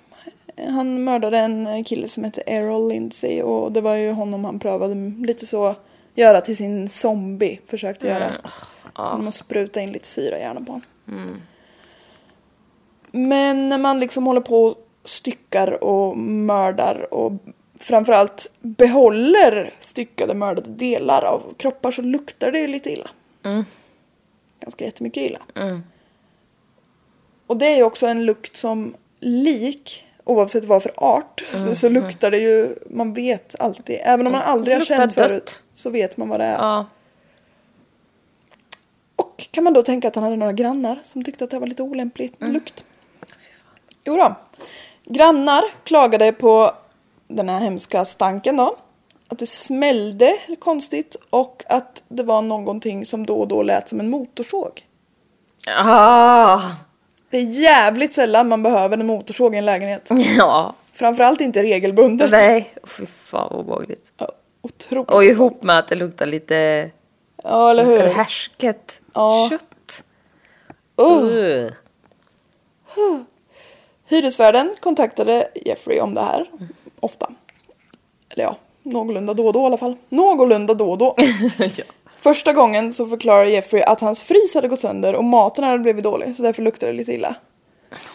han 0.71 1.05
mördade 1.05 1.39
en 1.39 1.85
kille 1.85 2.09
som 2.09 2.25
hette 2.25 2.43
Errol 2.47 2.89
Lindsay 2.89 3.43
och 3.43 3.73
det 3.73 3.81
var 3.81 3.95
ju 3.95 4.13
honom 4.13 4.45
han 4.45 4.59
prövade 4.59 4.95
lite 5.27 5.47
så 5.47 5.75
göra 6.15 6.41
till 6.41 6.57
sin 6.57 6.89
zombie. 6.89 7.61
Försökte 7.67 8.07
göra. 8.07 8.31
Man 8.97 9.25
måste 9.25 9.45
spruta 9.45 9.81
in 9.81 9.93
lite 9.93 10.07
syra 10.07 10.39
i 10.39 10.41
hjärnan 10.41 10.65
på 10.65 10.73
honom. 10.73 10.87
Men 13.11 13.69
när 13.69 13.79
man 13.79 14.01
liksom 14.01 14.27
håller 14.27 14.41
på 14.41 14.65
och 14.65 14.77
styckar 15.05 15.85
och 15.85 16.17
mördar 16.19 17.15
och 17.15 17.33
framförallt 17.79 18.53
behåller 18.61 19.75
styckade 19.81 20.35
mördade 20.35 20.71
delar 20.71 21.23
av 21.23 21.55
kroppar 21.57 21.91
så 21.91 22.03
luktar 22.03 22.53
det 22.53 22.67
lite 22.67 22.93
illa. 22.93 23.11
Ganska 24.61 24.85
jättemycket 24.85 25.23
illa. 25.23 25.41
Och 27.47 27.59
det 27.59 27.67
är 27.67 27.77
ju 27.77 27.83
också 27.83 28.07
en 28.07 28.25
lukt 28.25 28.57
som 28.57 28.95
lik, 29.21 30.07
oavsett 30.25 30.65
vad 30.65 30.83
för 30.83 30.93
art, 30.97 31.45
så, 31.53 31.75
så 31.75 31.89
luktar 31.89 32.31
det 32.31 32.39
ju, 32.39 32.77
man 32.91 33.15
vet 33.15 33.61
alltid. 33.61 33.99
Även 34.03 34.27
om 34.27 34.33
man 34.33 34.43
aldrig 34.43 34.77
har 34.77 34.85
känt 34.85 35.17
dött. 35.17 35.27
förut 35.27 35.63
så 35.73 35.91
vet 35.91 36.17
man 36.17 36.29
vad 36.29 36.41
det 36.41 36.47
är. 36.47 36.59
Ja. 36.59 36.87
Och 39.17 39.49
kan 39.51 39.65
man 39.65 39.73
då 39.73 39.83
tänka 39.83 40.09
att 40.09 40.15
han 40.15 40.25
hade 40.25 40.37
några 40.37 40.53
grannar 40.53 41.01
som 41.05 41.25
tyckte 41.25 41.45
att 41.45 41.51
det 41.51 41.59
var 41.59 41.67
lite 41.67 41.83
olämpligt 41.83 42.41
med 42.41 42.53
lukt? 42.53 42.85
Jo 44.05 44.17
då. 44.17 44.35
Grannar 45.05 45.63
klagade 45.85 46.33
på 46.33 46.73
den 47.29 47.49
här 47.49 47.61
hemska 47.61 48.05
stanken 48.05 48.57
då. 48.57 48.77
Att 49.29 49.39
det 49.39 49.47
smällde 49.47 50.39
konstigt 50.59 51.17
och 51.31 51.63
att 51.67 52.03
det 52.09 52.23
var 52.23 52.43
någonting 52.43 53.05
som 53.05 53.27
då 53.27 53.37
och 53.41 53.49
då 53.49 53.63
lät 53.63 53.89
som 53.89 54.01
en 54.01 54.11
motorsåg. 54.11 54.87
Ah. 55.77 56.61
Det 57.33 57.39
är 57.39 57.43
jävligt 57.43 58.15
sällan 58.15 58.49
man 58.49 58.63
behöver 58.63 58.99
en 58.99 59.07
motorsåg 59.07 59.55
i 59.55 59.59
en 59.59 59.65
lägenhet. 59.65 60.09
Ja. 60.39 60.75
Framförallt 60.93 61.41
inte 61.41 61.63
regelbundet. 61.63 62.31
Nej. 62.31 62.75
Fy 62.85 63.07
fan 63.07 63.49
vad 63.51 63.61
obehagligt. 63.61 64.13
Ja, 64.19 64.33
otroligt. 64.63 65.11
Och 65.11 65.25
ihop 65.25 65.63
med 65.63 65.79
att 65.79 65.89
det 65.89 65.95
luktar 65.95 66.27
lite 66.27 66.91
Ja, 67.43 67.71
eller 67.71 67.85
hur? 67.85 67.99
härsket 68.01 69.03
Ja. 69.15 69.49
kött. 69.51 70.05
Uh. 71.01 71.07
Ugh. 71.07 71.73
Hyresvärden 74.09 74.75
kontaktade 74.81 75.49
Jeffrey 75.55 76.01
om 76.01 76.15
det 76.15 76.21
här. 76.23 76.51
ofta. 77.01 77.33
Eller 78.31 78.45
ja, 78.45 78.57
någorlunda 78.83 79.35
då 79.35 79.47
och 79.47 79.53
då 79.53 79.61
i 79.63 79.65
alla 79.67 79.77
fall. 79.79 79.97
Någorlunda 80.09 80.75
då 80.75 80.91
och 80.91 80.99
då. 80.99 81.17
ja. 81.59 81.85
Första 82.23 82.53
gången 82.53 82.93
så 82.93 83.07
förklarar 83.07 83.45
Jeffrey 83.45 83.83
att 83.83 84.01
hans 84.01 84.23
frys 84.23 84.55
hade 84.55 84.69
gått 84.69 84.81
sönder 84.81 85.15
och 85.15 85.25
maten 85.25 85.65
hade 85.65 85.79
blivit 85.79 86.05
dålig 86.05 86.37
så 86.37 86.43
därför 86.43 86.63
luktade 86.63 86.93
det 86.93 86.99
lite 86.99 87.13
illa. 87.13 87.35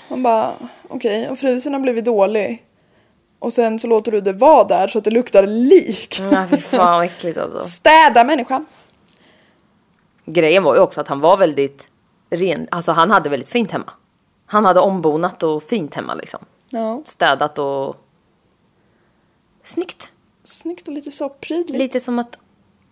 Man 0.10 0.24
bara 0.24 0.54
okej, 0.90 1.22
okay, 1.22 1.32
och 1.32 1.40
frysen 1.40 1.74
har 1.74 1.80
blivit 1.80 2.06
dålig. 2.06 2.66
Och 3.40 3.54
sen 3.54 3.80
så 3.80 3.88
låter 3.88 4.12
du 4.12 4.22
det 4.22 4.34
vara 4.34 4.64
där 4.64 4.88
så 4.88 4.98
att 4.98 5.04
det 5.04 5.12
luktar 5.12 5.48
lik. 5.48 6.18
Nej 6.32 6.48
fy 6.48 6.58
fan 6.58 6.98
vad 6.98 7.06
äckligt 7.06 7.38
alltså. 7.38 7.60
Städa 7.68 8.24
människa. 8.24 8.66
Grejen 10.26 10.64
var 10.64 10.76
ju 10.76 10.82
också 10.82 11.02
att 11.02 11.08
han 11.08 11.20
var 11.20 11.38
väldigt 11.38 11.90
ren, 12.30 12.68
alltså 12.72 12.92
han 12.92 13.12
hade 13.12 13.30
väldigt 13.30 13.50
fint 13.50 13.72
hemma. 13.72 13.92
Han 14.46 14.66
hade 14.66 14.80
ombonat 14.80 15.44
och 15.44 15.64
fint 15.64 15.96
hemma 15.96 16.14
liksom. 16.16 16.46
Ja, 16.70 17.02
Städat 17.06 17.60
och 17.60 17.96
snyggt. 19.64 20.12
snyggt 20.44 20.88
och 20.88 20.94
lite 20.94 21.12
så 21.12 21.30
prydligt. 21.30 21.80
Lite 21.80 22.00
som 22.00 22.20
att 22.20 22.38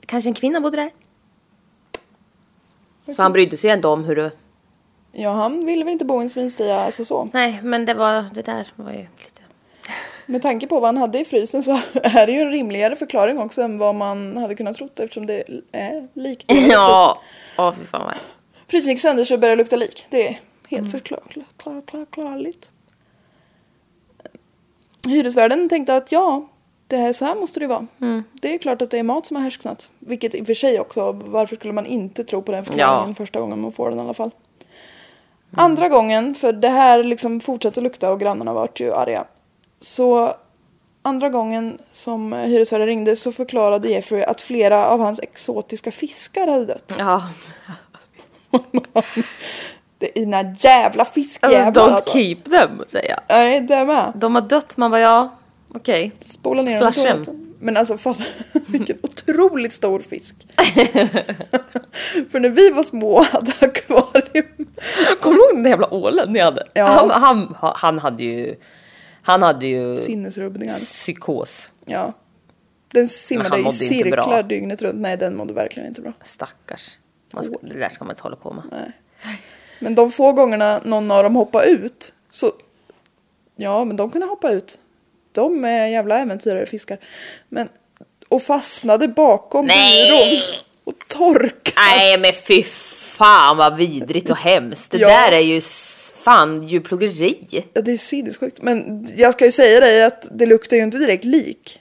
kanske 0.06 0.30
en 0.30 0.34
kvinna 0.34 0.62
bodde 0.62 0.78
där. 0.78 0.92
Så 3.12 3.22
han 3.22 3.34
brydde 3.34 3.58
sig 3.58 3.70
ändå 3.70 3.90
om 3.90 4.04
hur 4.04 4.16
det... 4.16 4.32
Ja, 5.12 5.32
han 5.32 5.66
ville 5.66 5.84
väl 5.84 5.92
inte 5.92 6.06
bo 6.06 6.20
i 6.22 6.24
en 6.24 6.30
svinstia, 6.30 6.80
alltså 6.80 7.06
så. 7.06 7.30
Nej, 7.34 7.60
men 7.64 7.86
det 7.86 7.94
var 7.94 8.26
det 8.34 8.42
där 8.42 8.68
var 8.76 8.92
ju 8.92 8.98
lite... 8.98 9.42
Med 10.26 10.42
tanke 10.42 10.68
på 10.68 10.80
vad 10.80 10.88
han 10.88 10.98
hade 10.98 11.20
i 11.20 11.26
frysen 11.26 11.64
så 11.64 11.72
är 11.94 12.26
det 12.26 12.32
ju 12.32 12.40
en 12.40 12.52
rimligare 12.52 12.96
förklaring 12.96 13.40
också 13.40 13.62
än 13.62 13.78
vad 13.78 13.96
man 13.96 14.38
hade 14.38 14.56
kunnat 14.56 14.76
trott 14.76 15.00
eftersom 15.00 15.26
det 15.26 15.44
är 15.72 16.08
likt. 16.14 16.52
Ja, 16.70 17.22
åh 17.58 17.74
fy 17.74 17.86
fan 17.86 18.02
vad. 18.06 18.16
Frysen 18.68 18.90
gick 18.90 19.02
sönder 19.02 19.24
så 19.24 19.34
det 19.34 19.38
började 19.38 19.58
lukta 19.58 19.76
lik. 19.76 20.06
Det 20.10 20.28
är 20.28 20.40
helt 20.70 20.92
förklarligt. 20.92 21.58
Klar, 21.58 21.82
klar, 21.82 22.06
klarligt. 22.12 22.72
Hyresvärden 25.08 25.70
tänkte 25.70 25.96
att 25.96 26.12
ja, 26.12 26.48
det 26.88 26.98
här, 26.98 27.14
så 27.14 27.26
här 27.26 27.36
måste 27.36 27.60
det 27.60 27.68
vara. 27.68 27.88
Det 28.42 28.54
är 28.54 28.58
klart 28.58 28.82
att 28.82 28.92
det 28.92 29.00
är 29.00 29.04
mat 29.04 29.26
som 29.28 29.36
har 29.38 29.44
härsknat. 29.44 29.90
Vilket 30.00 30.36
i 30.36 30.42
och 30.42 30.46
för 30.46 30.54
sig 30.54 30.80
också, 30.80 31.12
varför 31.12 31.56
skulle 31.56 31.74
man 31.74 31.86
inte 31.86 32.24
tro 32.24 32.42
på 32.42 32.52
den 32.52 32.66
förklaringen 32.66 33.10
Ja. 33.10 33.16
första 33.16 33.40
gången 33.40 33.62
man 33.62 33.72
får 33.72 33.90
den 33.90 34.00
i 34.00 34.02
alla 34.02 34.14
fall. 34.14 34.32
Andra 35.58 35.90
gången, 35.90 36.36
för 36.36 36.54
det 36.54 36.70
här 36.70 37.04
liksom 37.04 37.40
fortsatte 37.40 37.80
att 37.80 37.84
lukta 37.84 38.12
och 38.12 38.20
grannarna 38.20 38.54
vart 38.54 38.80
ju 38.80 38.94
arga. 38.94 39.26
Så 39.80 40.34
andra 41.02 41.30
gången 41.30 41.78
som 41.92 42.34
hyresvärden 42.34 42.88
ringde 42.88 43.16
så 43.16 43.32
förklarade 43.32 43.90
Jeffrey 43.90 44.24
att 44.24 44.42
flera 44.42 44.88
av 44.88 45.00
hans 45.00 45.20
exotiska 45.20 45.92
fiskar 45.92 46.48
hade 46.48 46.66
dött. 46.66 46.94
Ja, 47.00 47.22
Det 49.98 50.10
är 50.10 50.20
dina 50.20 50.56
jävla 50.60 51.06
fiskjävlar 51.06 51.72
don't 51.72 51.94
alltså. 51.94 52.14
keep 52.14 52.36
them 52.36 52.84
säger 52.88 53.10
jag. 53.10 53.20
Nej, 53.30 53.62
det 53.62 53.86
med. 53.86 54.12
De 54.16 54.36
har 54.36 54.42
dött, 54.42 54.78
man 54.78 54.92
bara 54.92 55.02
ja, 55.02 55.30
okej. 55.76 56.12
Spola 56.20 56.62
ner 56.62 56.76
i 56.76 56.94
toaletten. 56.94 57.56
Men 57.60 57.78
alltså 57.78 57.98
fatta 57.98 58.24
vilken 58.68 58.98
otroligt 59.04 59.74
stor 59.74 60.00
fisk. 60.00 60.36
För 62.32 62.40
när 62.40 62.50
vi 62.50 62.72
var 62.72 62.84
små 62.84 63.22
hade 63.24 63.52
akvarium. 63.62 64.46
Kommer 65.22 65.36
du 65.38 65.44
ihåg 65.44 65.54
den 65.54 65.64
där 65.64 65.70
jävla 65.70 65.94
ålen 65.94 66.32
ni 66.34 66.40
hade? 66.40 66.68
Ja. 66.74 66.86
Han, 66.86 67.10
han, 67.10 67.74
han 67.76 68.00
hade 68.00 68.24
ju... 68.24 68.56
Han 69.22 69.44
hade 69.44 69.68
ju 69.68 69.98
Sinnesrubbningar. 69.98 70.74
psykos. 70.74 71.74
Ja. 71.86 72.14
Den 72.94 73.08
simmade 73.08 73.70
i 73.70 73.72
cirklar 73.72 74.44
dygnet 74.44 74.82
runt. 74.82 74.96
Nej, 75.02 75.18
den 75.18 75.36
mådde 75.36 75.54
verkligen 75.54 75.88
inte 75.90 76.02
bra. 76.02 76.14
Stackars. 76.22 76.98
Man 77.34 77.44
ska, 77.44 77.56
det 77.62 77.80
där 77.80 77.90
ska 77.90 78.06
man 78.06 78.12
inte 78.12 78.24
hålla 78.24 78.36
på 78.36 78.54
med. 78.54 78.64
Nej. 78.72 78.92
Men 79.80 79.96
de 79.96 80.12
få 80.12 80.32
gångerna 80.32 80.82
någon 80.84 81.12
av 81.12 81.24
dem 81.24 81.36
hoppade 81.36 81.68
ut 81.68 82.14
så... 82.30 82.52
Ja, 83.56 83.86
men 83.86 83.96
de 83.96 84.10
kunde 84.12 84.28
hoppa 84.28 84.52
ut. 84.52 84.80
De 85.36 85.66
är 85.66 85.88
jävla 85.88 86.20
äventyrare 86.20 86.66
fiskar. 86.66 86.98
Men... 87.50 87.70
Och 88.30 88.42
fastnade 88.42 89.08
bakom 89.08 89.66
Nej! 89.66 90.12
byrån. 90.12 90.42
Och 90.84 90.94
torkade. 91.10 91.72
Nej 91.76 92.18
men 92.18 92.32
fy 92.48 92.64
fan 93.18 93.58
vad 93.58 93.78
vidrigt 93.78 94.30
och 94.30 94.38
hemskt. 94.38 94.92
Det 94.92 94.98
Ja. 94.98 95.08
där 95.08 95.32
är 95.32 95.40
ju 95.40 95.62
fan 96.24 96.68
djurplågeri. 96.68 97.66
Ja, 97.74 97.82
det 97.82 97.92
är 97.92 97.98
sinnessjukt. 97.98 98.62
Men 98.62 99.08
jag 99.16 99.34
ska 99.34 99.46
ju 99.46 99.52
säga 99.52 99.80
dig 99.80 100.04
att 100.04 100.28
det 100.32 100.46
luktar 100.46 100.78
ju 100.78 100.84
inte 100.84 100.98
direkt 100.98 101.26
lik. 101.26 101.80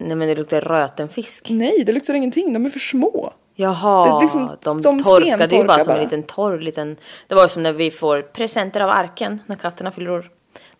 Nej 0.00 0.16
men 0.16 0.28
det 0.28 0.34
luktar 0.34 0.60
röten 0.60 1.08
fisk. 1.08 1.46
Nej, 1.50 1.82
det 1.86 1.92
luktar 1.92 2.14
ingenting. 2.14 2.52
De 2.52 2.66
är 2.66 2.70
för 2.70 2.78
små. 2.80 3.32
Jaha, 3.56 4.20
liksom- 4.22 4.56
de, 4.62 4.82
de 4.82 5.02
torkade 5.02 5.56
ju 5.56 5.64
bara 5.64 5.78
som 5.78 5.90
en 5.90 5.96
bara. 5.96 6.04
liten 6.04 6.22
torr 6.22 6.58
liten... 6.58 6.96
Det 7.28 7.34
var 7.34 7.42
ju 7.42 7.48
som 7.48 7.62
när 7.62 7.72
vi 7.72 7.90
får 7.90 8.22
presenter 8.22 8.80
av 8.80 8.90
arken 8.90 9.40
när 9.46 9.56
katterna 9.56 9.92
fyller 9.92 10.10
år. 10.10 10.30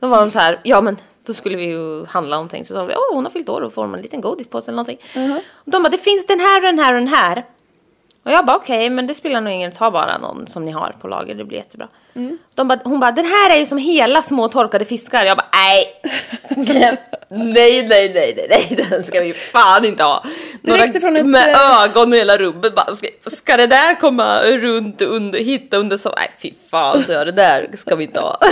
Då 0.01 0.09
var 0.09 0.21
de 0.21 0.31
så 0.31 0.39
här, 0.39 0.61
ja 0.65 0.81
men 0.81 0.97
då 1.25 1.35
skulle 1.35 1.57
vi 1.57 1.65
ju 1.65 2.05
handla 2.07 2.37
någonting 2.37 2.65
så 2.65 2.75
sa 2.75 2.85
vi, 2.85 2.95
åh 2.95 3.15
hon 3.15 3.25
har 3.25 3.31
fyllt 3.31 3.49
år 3.49 3.61
och 3.61 3.73
får 3.73 3.87
man 3.87 3.95
en 3.95 4.03
liten 4.03 4.21
godispåse 4.21 4.71
eller 4.71 4.77
någonting. 4.77 4.99
Och 5.55 5.71
de 5.71 5.83
bara, 5.83 5.89
det 5.89 5.99
finns 5.99 6.27
den 6.27 6.41
här 6.41 6.57
och 6.57 6.63
den 6.63 6.79
här 6.79 6.95
och 6.95 7.01
den 7.01 7.09
här. 7.09 7.45
Och 8.25 8.33
jag 8.33 8.47
bara 8.47 8.57
okej, 8.57 8.91
men 8.91 9.07
det 9.07 9.15
spelar 9.15 9.41
nog 9.41 9.53
ingen 9.53 9.73
ta 9.73 9.91
bara 9.91 10.19
någon 10.19 10.47
som 10.47 10.65
ni 10.65 10.73
har 10.73 10.95
på 11.01 11.09
lager, 11.09 11.35
det 11.35 11.45
blir 11.45 11.59
jättebra. 11.59 11.89
De 12.55 12.69
bara, 12.69 12.79
hon 12.85 13.01
bara, 13.01 13.13
den 13.13 13.25
här 13.25 13.51
är 13.51 13.57
ju 13.57 13.67
som 13.67 13.79
hela 13.79 14.23
små 14.23 14.49
torkade 14.49 14.85
fiskar. 14.85 15.25
Jag 15.25 15.37
bara, 15.37 15.49
nej. 15.53 15.87
nej, 17.29 17.87
nej, 17.89 17.89
nej, 17.89 18.13
nej, 18.15 18.47
nej, 18.51 18.87
den 18.91 19.05
ska 19.05 19.21
vi 19.21 19.33
fan 19.33 19.85
inte 19.85 20.03
ha. 20.03 20.25
räckte 20.63 21.01
från 21.01 21.17
ett, 21.17 21.27
med 21.27 21.55
eh, 21.55 21.83
ögon 21.83 22.15
i 22.15 22.17
hela 22.19 22.37
rummet 22.37 22.75
bara, 22.75 22.95
ska, 22.95 23.09
ska 23.27 23.57
det 23.57 23.67
där 23.67 24.01
komma 24.01 24.43
runt 24.43 25.03
under, 25.03 25.39
hitta 25.39 25.77
under 25.77 25.97
så, 25.97 26.13
nej 26.17 26.31
fy 26.39 26.53
fan 26.71 27.03
så 27.03 27.25
det 27.25 27.33
där 27.33 27.71
ska 27.77 27.97
vi 27.97 28.05
inte 28.05 28.21
ha. 28.21 28.39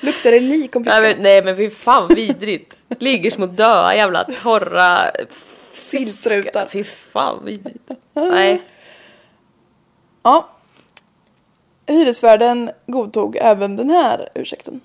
Luktar 0.00 0.30
det 0.30 0.40
lik 0.40 0.76
om 0.76 0.82
Nej, 0.82 0.94
fiskar? 0.94 1.02
men, 1.02 1.22
nej 1.22 1.42
men 1.42 1.56
fy 1.56 1.70
fan 1.70 2.08
vidrigt. 2.08 2.76
Ligger 2.98 3.30
små 3.30 3.46
döda 3.46 3.94
jävla 3.96 4.24
torra 4.24 5.10
Sillstrutar. 5.82 6.66
Fy 6.66 6.84
fan 6.84 7.44
vidrigt. 7.44 7.90
Nej. 8.12 8.62
Ja. 10.22 10.48
Hyresvärden 11.86 12.70
godtog 12.86 13.36
även 13.36 13.76
den 13.76 13.90
här 13.90 14.28
ursäkten. 14.34 14.80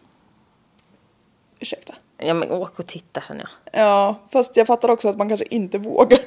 Ursäkta. 1.59 1.95
Ja 2.17 2.33
men 2.33 2.51
åk 2.51 2.79
och 2.79 2.87
titta 2.87 3.21
känner 3.21 3.41
jag. 3.41 3.81
Ja, 3.83 4.15
fast 4.31 4.57
jag 4.57 4.67
fattar 4.67 4.89
också 4.89 5.09
att 5.09 5.17
man 5.17 5.29
kanske 5.29 5.45
inte 5.49 5.77
vågar. 5.77 6.19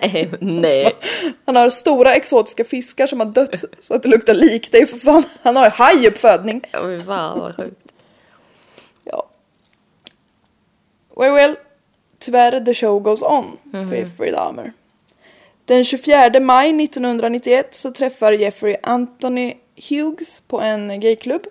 nej, 0.02 0.30
nej. 0.40 0.96
Han 1.46 1.56
har 1.56 1.70
stora 1.70 2.14
exotiska 2.14 2.64
fiskar 2.64 3.06
som 3.06 3.20
har 3.20 3.26
dött 3.26 3.64
så 3.78 3.94
att 3.94 4.02
det 4.02 4.08
luktar 4.08 4.34
lik. 4.34 4.72
Det 4.72 4.78
är 4.78 4.86
för 4.86 4.96
fan, 4.98 5.24
han 5.42 5.56
har 5.56 5.64
ju 5.64 5.70
hajuppfödning. 5.70 6.62
Ja, 6.72 6.82
Fy 6.82 7.00
fan 7.00 7.40
vad 7.40 7.56
sjukt. 7.56 7.92
Ja. 9.04 9.28
Well, 11.16 11.32
well. 11.32 11.56
Tyvärr, 12.18 12.64
the 12.64 12.74
show 12.74 13.00
goes 13.02 13.22
on 13.22 13.56
för 13.72 13.96
Jeffrey 13.96 14.30
Dahmer. 14.30 14.72
Den 15.64 15.84
24 15.84 16.40
maj 16.40 16.84
1991 16.84 17.74
så 17.74 17.90
träffar 17.90 18.32
Jeffrey 18.32 18.76
Anthony 18.82 19.54
Hughes 19.88 20.40
på 20.40 20.60
en 20.60 21.00
gayklubb. 21.00 21.42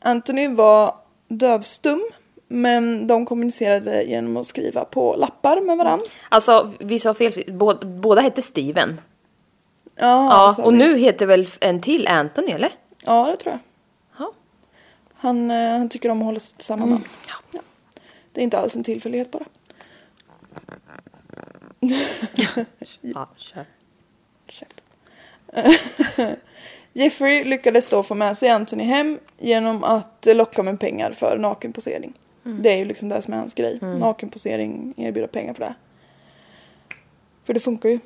Anthony 0.00 0.48
var 0.48 0.94
dövstum, 1.28 2.04
men 2.48 3.06
de 3.06 3.26
kommunicerade 3.26 4.02
genom 4.02 4.36
att 4.36 4.46
skriva 4.46 4.84
på 4.84 5.16
lappar 5.16 5.60
med 5.60 5.76
varandra. 5.76 6.06
Alltså 6.28 6.72
vi 6.78 6.98
sa 6.98 7.14
fel, 7.14 7.44
båda, 7.48 7.86
båda 7.86 8.20
hette 8.20 8.42
Steven. 8.42 9.00
Ja, 9.96 10.54
Ja, 10.56 10.64
och 10.64 10.72
vi. 10.72 10.76
nu 10.78 10.96
heter 10.98 11.26
väl 11.26 11.46
en 11.60 11.80
till 11.80 12.08
Anthony 12.08 12.50
eller? 12.52 12.70
Ja, 13.04 13.26
det 13.30 13.36
tror 13.36 13.52
jag. 13.52 13.60
Ja. 14.26 14.32
Han, 15.14 15.50
eh, 15.50 15.70
han 15.70 15.88
tycker 15.88 16.08
om 16.08 16.18
att 16.22 16.24
hålla 16.26 16.40
sig 16.40 16.56
till 16.56 16.64
samma 16.66 16.86
namn. 16.86 17.04
Ja. 17.28 17.34
Ja. 17.52 17.60
Det 18.32 18.40
är 18.40 18.44
inte 18.44 18.58
alls 18.58 18.76
en 18.76 18.84
tillfällighet 18.84 19.30
bara. 19.30 19.44
Ja 23.00 23.28
kör. 23.36 23.64
Jeffrey 26.92 27.44
lyckades 27.44 27.88
då 27.88 28.02
få 28.02 28.14
med 28.14 28.38
sig 28.38 28.48
Anthony 28.48 28.84
hem 28.84 29.18
genom 29.38 29.84
att 29.84 30.26
locka 30.26 30.62
med 30.62 30.80
pengar 30.80 31.12
för 31.12 31.38
nakenposering. 31.38 32.12
Det 32.42 32.72
är 32.72 32.76
ju 32.76 32.84
liksom 32.84 33.08
det 33.08 33.22
som 33.22 33.34
är 33.34 33.38
hans 33.38 33.54
grej. 33.54 33.78
Nakenposering, 33.80 34.94
erbjuda 34.96 35.28
pengar 35.28 35.54
för 35.54 35.60
det. 35.60 35.74
För 37.44 37.54
det 37.54 37.60
funkar 37.60 37.88
ju 37.88 37.98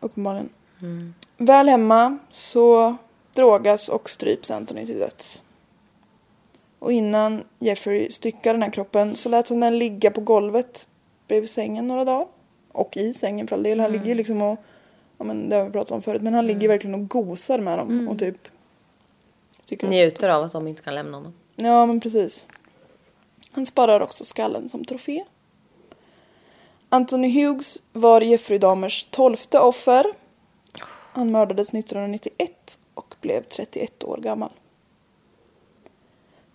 uppenbarligen. 0.00 0.48
Väl 1.36 1.68
hemma 1.68 2.18
så 2.30 2.96
drogas 3.34 3.88
och 3.88 4.10
stryps 4.10 4.50
Anthony 4.50 4.86
till 4.86 4.98
döds. 4.98 5.42
Och 6.78 6.92
innan 6.92 7.44
Jeffrey 7.58 8.10
styckade 8.10 8.52
den 8.52 8.62
här 8.62 8.70
kroppen 8.70 9.16
så 9.16 9.28
lät 9.28 9.48
han 9.48 9.60
den 9.60 9.78
ligga 9.78 10.10
på 10.10 10.20
golvet 10.20 10.86
bredvid 11.28 11.50
sängen 11.50 11.88
några 11.88 12.04
dagar. 12.04 12.26
Och 12.76 12.96
i 12.96 13.14
sängen 13.14 13.48
för 13.48 13.56
all 13.56 13.62
del. 13.62 13.80
Han 13.80 13.92
ligger 13.92 14.06
ju 14.06 14.14
liksom 14.14 14.42
och, 14.42 14.58
ja 15.18 15.24
men 15.24 15.48
det 15.48 15.56
har 15.56 15.64
vi 15.64 15.70
pratat 15.70 15.90
om 15.90 16.02
förut, 16.02 16.22
men 16.22 16.34
han 16.34 16.46
ligger 16.46 16.68
verkligen 16.68 16.94
och 16.94 17.08
gosar 17.08 17.58
med 17.58 17.78
dem 17.78 18.08
och 18.08 18.18
typ 18.18 18.48
tycker 19.66 19.88
Njuter 19.88 20.28
av 20.28 20.42
att 20.42 20.52
de 20.52 20.68
inte 20.68 20.82
kan 20.82 20.94
lämna 20.94 21.16
honom. 21.16 21.34
Ja, 21.56 21.86
men 21.86 22.00
precis. 22.00 22.46
Han 23.52 23.66
sparar 23.66 24.00
också 24.00 24.24
skallen 24.24 24.68
som 24.68 24.84
trofé. 24.84 25.24
Anthony 26.88 27.42
Hughes 27.42 27.78
var 27.92 28.20
Jeffrey 28.20 28.58
Dahmers 28.58 29.06
tolfte 29.10 29.58
offer. 29.58 30.06
Han 31.12 31.30
mördades 31.30 31.68
1991 31.68 32.78
och 32.94 33.14
blev 33.20 33.42
31 33.42 34.04
år 34.04 34.16
gammal. 34.16 34.50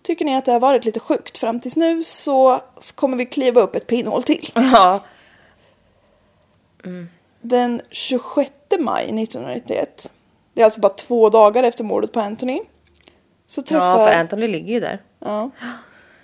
Tycker 0.02 0.24
ni 0.24 0.36
att 0.36 0.44
det 0.44 0.52
har 0.52 0.60
varit 0.60 0.84
lite 0.84 1.00
sjukt 1.00 1.38
fram 1.38 1.60
tills 1.60 1.76
nu 1.76 2.04
så 2.04 2.60
kommer 2.94 3.16
vi 3.16 3.26
kliva 3.26 3.60
upp 3.60 3.76
ett 3.76 3.86
pinnhål 3.86 4.22
till. 4.22 4.48
Ja. 4.54 5.00
Den 7.40 7.80
26 7.90 8.50
maj 8.78 9.02
1991, 9.04 10.12
det 10.54 10.60
är 10.60 10.64
alltså 10.64 10.80
bara 10.80 10.92
två 10.92 11.30
dagar 11.30 11.62
efter 11.62 11.84
mordet 11.84 12.12
på 12.12 12.20
Anthony, 12.20 12.60
så 13.46 13.62
träffar, 13.62 13.98
ja, 13.98 14.06
för 14.06 14.14
Anthony 14.14 14.48
ligger 14.48 14.74
ju 14.74 14.80
där. 14.80 15.02
ja, 15.18 15.50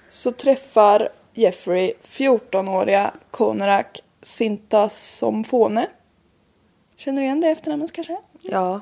så 0.08 0.32
träffar 0.32 1.08
Jeffrey 1.34 1.92
14-åriga 2.02 3.12
Konarak 3.30 4.00
Sintasomfone. 4.22 5.86
Känner 6.96 7.22
du 7.22 7.26
igen 7.26 7.40
det 7.40 7.48
efternamnet 7.48 7.92
kanske? 7.92 8.16
Ja. 8.42 8.80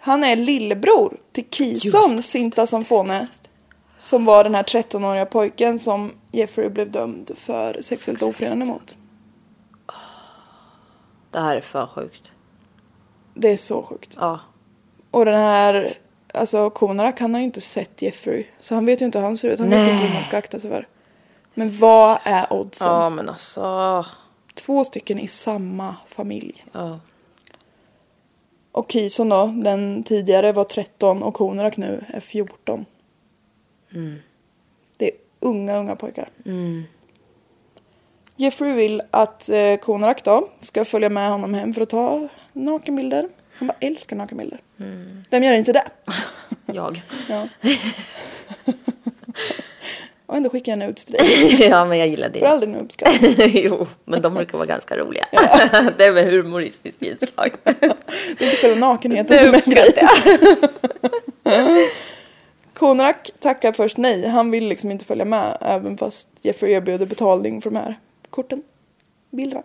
Han 0.00 0.24
är 0.24 0.36
lillebror 0.36 1.16
till 1.32 1.44
Kison 1.50 2.22
Sintasomfone. 2.22 3.28
Som 3.98 4.24
var 4.24 4.44
den 4.44 4.54
här 4.54 4.62
13-åriga 4.62 5.26
pojken 5.26 5.78
som 5.78 6.12
Jeffrey 6.32 6.68
blev 6.68 6.90
dömd 6.90 7.30
för 7.36 7.82
sexuellt 7.82 8.22
ofredande 8.22 8.66
mot. 8.66 8.96
Det 11.32 11.40
här 11.40 11.56
är 11.56 11.60
för 11.60 11.86
sjukt. 11.86 12.32
Det 13.34 13.48
är 13.48 13.56
så 13.56 13.82
sjukt. 13.82 14.16
Ja. 14.20 14.40
Och 15.10 15.24
den 15.24 15.34
här, 15.34 15.94
alltså 16.34 16.70
Konarak 16.70 17.20
han 17.20 17.34
har 17.34 17.40
ju 17.40 17.44
inte 17.44 17.60
sett 17.60 18.02
Jeffrey. 18.02 18.46
Så 18.60 18.74
han 18.74 18.86
vet 18.86 19.00
ju 19.00 19.04
inte 19.06 19.18
hur 19.18 19.26
han 19.26 19.36
ser 19.36 19.48
ut. 19.48 19.58
Han 19.58 19.70
vet 19.70 19.92
inte 19.92 20.06
hur 20.06 20.14
man 20.14 20.24
ska 20.24 20.36
akta 20.36 20.58
sig 20.58 20.70
för. 20.70 20.88
Men 21.54 21.78
vad 21.78 22.18
är 22.24 22.52
oddsen? 22.52 22.88
Ja, 22.88 23.08
men 23.08 23.28
alltså. 23.28 24.06
Två 24.54 24.84
stycken 24.84 25.18
i 25.18 25.28
samma 25.28 25.96
familj. 26.06 26.64
Ja. 26.72 27.00
Och 28.72 28.92
Kison 28.92 29.28
då, 29.28 29.46
den 29.46 30.02
tidigare 30.02 30.52
var 30.52 30.64
13 30.64 31.22
och 31.22 31.34
Konarak 31.34 31.76
nu 31.76 32.04
är 32.08 32.20
14. 32.20 32.84
Det 34.96 35.10
är 35.10 35.16
unga, 35.40 35.76
unga 35.76 35.96
pojkar. 35.96 36.28
Jeffrey 38.36 38.72
vill 38.72 39.02
att 39.10 39.48
eh, 39.48 39.76
Konarak 39.76 40.24
då 40.24 40.48
ska 40.60 40.84
följa 40.84 41.08
med 41.08 41.28
honom 41.30 41.54
hem 41.54 41.74
för 41.74 41.80
att 41.80 41.90
ta 41.90 42.28
nakenbilder. 42.52 43.28
Han 43.54 43.68
bara 43.68 43.76
älskar 43.80 44.16
nakenbilder. 44.16 44.60
Vem 45.30 45.42
gör 45.44 45.52
inte 45.52 45.72
det? 45.72 45.84
Jag. 46.72 47.02
Ja. 47.28 47.48
och 50.26 50.36
ändå 50.36 50.50
skickar 50.50 50.72
jag 50.72 50.78
nudes 50.78 51.04
till 51.04 51.14
dig. 51.14 51.68
ja, 51.68 51.84
men 51.84 51.98
jag 51.98 52.08
gillar 52.08 52.30
Får 52.30 52.40
det. 52.40 52.48
aldrig 52.48 52.68
nudes 52.70 52.96
jo, 53.54 53.86
men 54.04 54.22
de 54.22 54.34
brukar 54.34 54.58
vara 54.58 54.66
ganska 54.66 54.96
roliga. 54.96 55.24
det 55.96 56.04
är 56.04 56.12
med 56.12 56.24
humoristiskt 56.32 57.02
inslag. 57.02 57.50
Det 57.64 57.70
är 58.44 58.50
inte 58.50 58.56
själva 58.62 58.86
nakenheten 58.86 59.38
som 59.38 59.54
är 59.54 59.74
grejen. 59.74 60.08
Konarak 62.74 63.30
tackar 63.40 63.72
först 63.72 63.96
nej. 63.96 64.26
Han 64.28 64.50
vill 64.50 64.68
liksom 64.68 64.90
inte 64.90 65.04
följa 65.04 65.24
med 65.24 65.56
även 65.60 65.98
fast 65.98 66.28
Jeffrey 66.42 66.72
erbjuder 66.72 67.06
betalning 67.06 67.62
för 67.62 67.70
de 67.70 67.76
här 67.76 67.98
korten, 68.32 68.62
bilderna. 69.30 69.62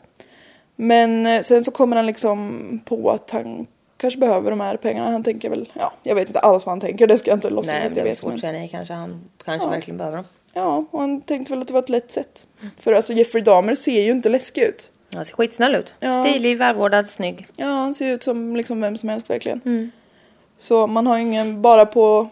Men 0.76 1.26
eh, 1.26 1.42
sen 1.42 1.64
så 1.64 1.72
kommer 1.72 1.96
han 1.96 2.06
liksom 2.06 2.82
på 2.86 3.10
att 3.12 3.32
han 3.32 3.68
kanske 3.98 4.20
behöver 4.20 4.50
de 4.50 4.60
här 4.60 4.78
pengarna. 4.78 5.12
Han 5.12 5.24
tänker 5.24 5.50
väl, 5.50 5.70
ja, 5.74 5.94
jag 6.04 6.16
vet 6.16 6.28
inte 6.28 6.40
alls 6.40 6.66
vad 6.66 6.72
han 6.72 6.80
tänker. 6.80 7.08
Det 7.08 7.18
ska 7.18 7.30
jag 7.32 7.38
inte 7.38 7.50
låtsas 7.50 7.74
Nej, 7.74 7.88
att 7.88 7.98
jag 7.98 8.04
vet. 8.04 8.18
svårt 8.18 8.44
Men, 8.44 8.54
nej. 8.54 8.68
Kanske 8.68 8.94
han 8.94 9.22
kanske 9.46 9.68
Ja. 9.68 9.72
verkligen 9.72 9.98
behöver 9.98 10.18
dem. 10.18 10.26
ja, 10.54 10.86
och 10.92 11.00
han 11.02 11.22
tänkte 11.22 11.52
väl 11.54 11.62
att 11.62 11.68
det 11.68 11.74
var 11.74 11.82
ett 11.82 11.90
lätt 11.90 12.12
sätt. 12.12 12.48
För 12.78 12.94
alltså 12.94 13.14
Jeffrey 13.14 13.44
Dahmer 13.44 13.76
ser 13.76 14.02
ju 14.02 14.12
inte 14.12 14.30
läskig 14.30 14.62
ut. 14.64 14.92
Han 15.16 15.26
ser 15.26 15.36
skitsnäll 15.36 15.76
ut. 15.76 15.96
Ja. 16.00 16.24
Stilig, 16.26 16.58
välvårdad, 16.58 17.08
snygg. 17.08 17.48
Ja, 17.56 17.66
han 17.68 17.94
ser 17.94 18.14
ut 18.14 18.24
som 18.24 18.56
liksom 18.56 18.82
vem 18.82 18.98
som 18.98 19.10
helst 19.10 19.30
verkligen. 19.30 19.92
Så 20.58 20.88
man 20.88 21.08
har 21.08 21.18
ingen, 21.18 21.62
bara 21.62 21.86
på... 21.86 22.28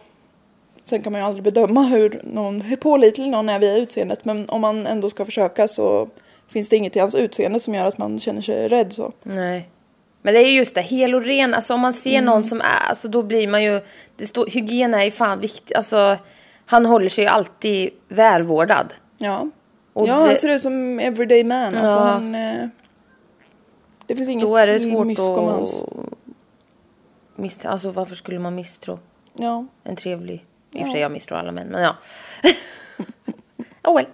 Sen 0.84 1.02
kan 1.02 1.12
man 1.12 1.22
ju 1.22 1.28
aldrig 1.28 1.44
bedöma 1.44 1.82
hur, 1.84 2.22
någon, 2.24 2.62
hur 2.62 2.76
pålitlig 2.76 3.30
någon 3.30 3.50
är 3.50 3.60
via 3.60 3.78
utseendet. 3.78 4.26
Men 4.26 4.50
om 4.50 4.62
man 4.62 4.88
ändå 4.88 5.10
ska 5.10 5.26
försöka 5.26 5.68
så 5.68 6.10
finns 6.56 6.70
det 6.70 6.76
inget 6.78 6.96
i 6.96 7.00
hans 7.00 7.16
utseende 7.16 7.60
som 7.60 7.74
gör 7.76 7.86
att 7.86 7.98
man 7.98 8.20
känner 8.20 8.42
sig 8.42 8.68
rädd 8.68 8.94
så. 8.94 9.12
Nej. 9.24 9.70
Men 10.22 10.34
det 10.34 10.40
är 10.40 10.52
just 10.52 10.76
det, 10.76 10.82
hel 10.82 11.16
och 11.16 11.24
ren. 11.24 11.54
Alltså 11.54 11.74
om 11.74 11.80
man 11.80 11.94
ser 11.94 12.22
någon 12.22 12.44
som 12.44 12.62
är, 12.62 12.90
alltså 12.90 13.08
då 13.08 13.24
blir 13.24 13.48
man 13.48 13.64
ju... 13.64 13.82
Det 14.18 14.26
står, 14.26 14.48
hygien 14.48 14.94
är 14.94 15.04
ju 15.04 15.12
fan 15.12 15.40
viktigt. 15.40 15.78
Alltså, 15.78 16.18
han 16.66 16.86
håller 16.86 17.10
sig 17.10 17.24
ju 17.24 17.30
alltid 17.30 17.90
välvårdad. 18.08 18.94
Ja. 19.18 19.50
Och 19.94 20.08
ja, 20.08 20.14
det- 20.16 20.20
han 20.22 20.36
ser 20.38 20.50
ut 20.50 20.62
som 20.62 21.00
everyday 21.00 21.44
man. 21.44 21.76
Alltså 21.76 21.98
Ja. 21.98 22.04
han, 22.04 22.36
eh, 22.36 22.68
det 24.08 24.16
finns 24.16 24.30
inget 24.30 24.46
Då 24.46 24.58
är 24.58 24.68
det 24.68 24.80
svårt 24.80 25.18
hans. 25.50 25.84
att... 25.84 25.90
Misst- 27.36 27.66
alltså 27.66 27.92
varför 27.92 28.16
skulle 28.16 28.40
man 28.40 28.56
misstro 28.56 29.00
Ja. 29.34 29.66
en 29.84 29.96
trevlig... 29.96 30.46
I 30.74 30.82
och 30.82 30.86
för 30.86 30.92
sig 30.92 31.02
jag 31.02 31.12
misstror 31.12 31.38
alla 31.38 31.52
män, 31.52 31.68
men 31.68 31.84
ja. 31.84 31.96
oh 33.84 33.96
well. 33.96 34.06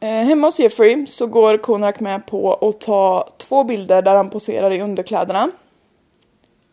Eh, 0.00 0.08
hemma 0.08 0.46
hos 0.46 0.60
Jeffrey 0.60 1.06
så 1.06 1.26
går 1.26 1.58
Konarak 1.58 2.00
med 2.00 2.26
på 2.26 2.54
att 2.54 2.80
ta 2.80 3.28
två 3.36 3.64
bilder 3.64 4.02
där 4.02 4.14
han 4.14 4.30
poserar 4.30 4.70
i 4.70 4.80
underkläderna. 4.80 5.50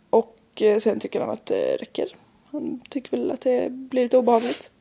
Och 0.10 0.62
eh, 0.62 0.78
sen 0.78 1.00
tycker 1.00 1.20
han 1.20 1.30
att 1.30 1.46
det 1.46 1.76
räcker. 1.76 2.16
Han 2.52 2.82
tycker 2.90 3.18
väl 3.18 3.32
att 3.32 3.42
det 3.42 3.72
blir 3.72 4.04
lite 4.04 4.18
obehagligt. 4.18 4.72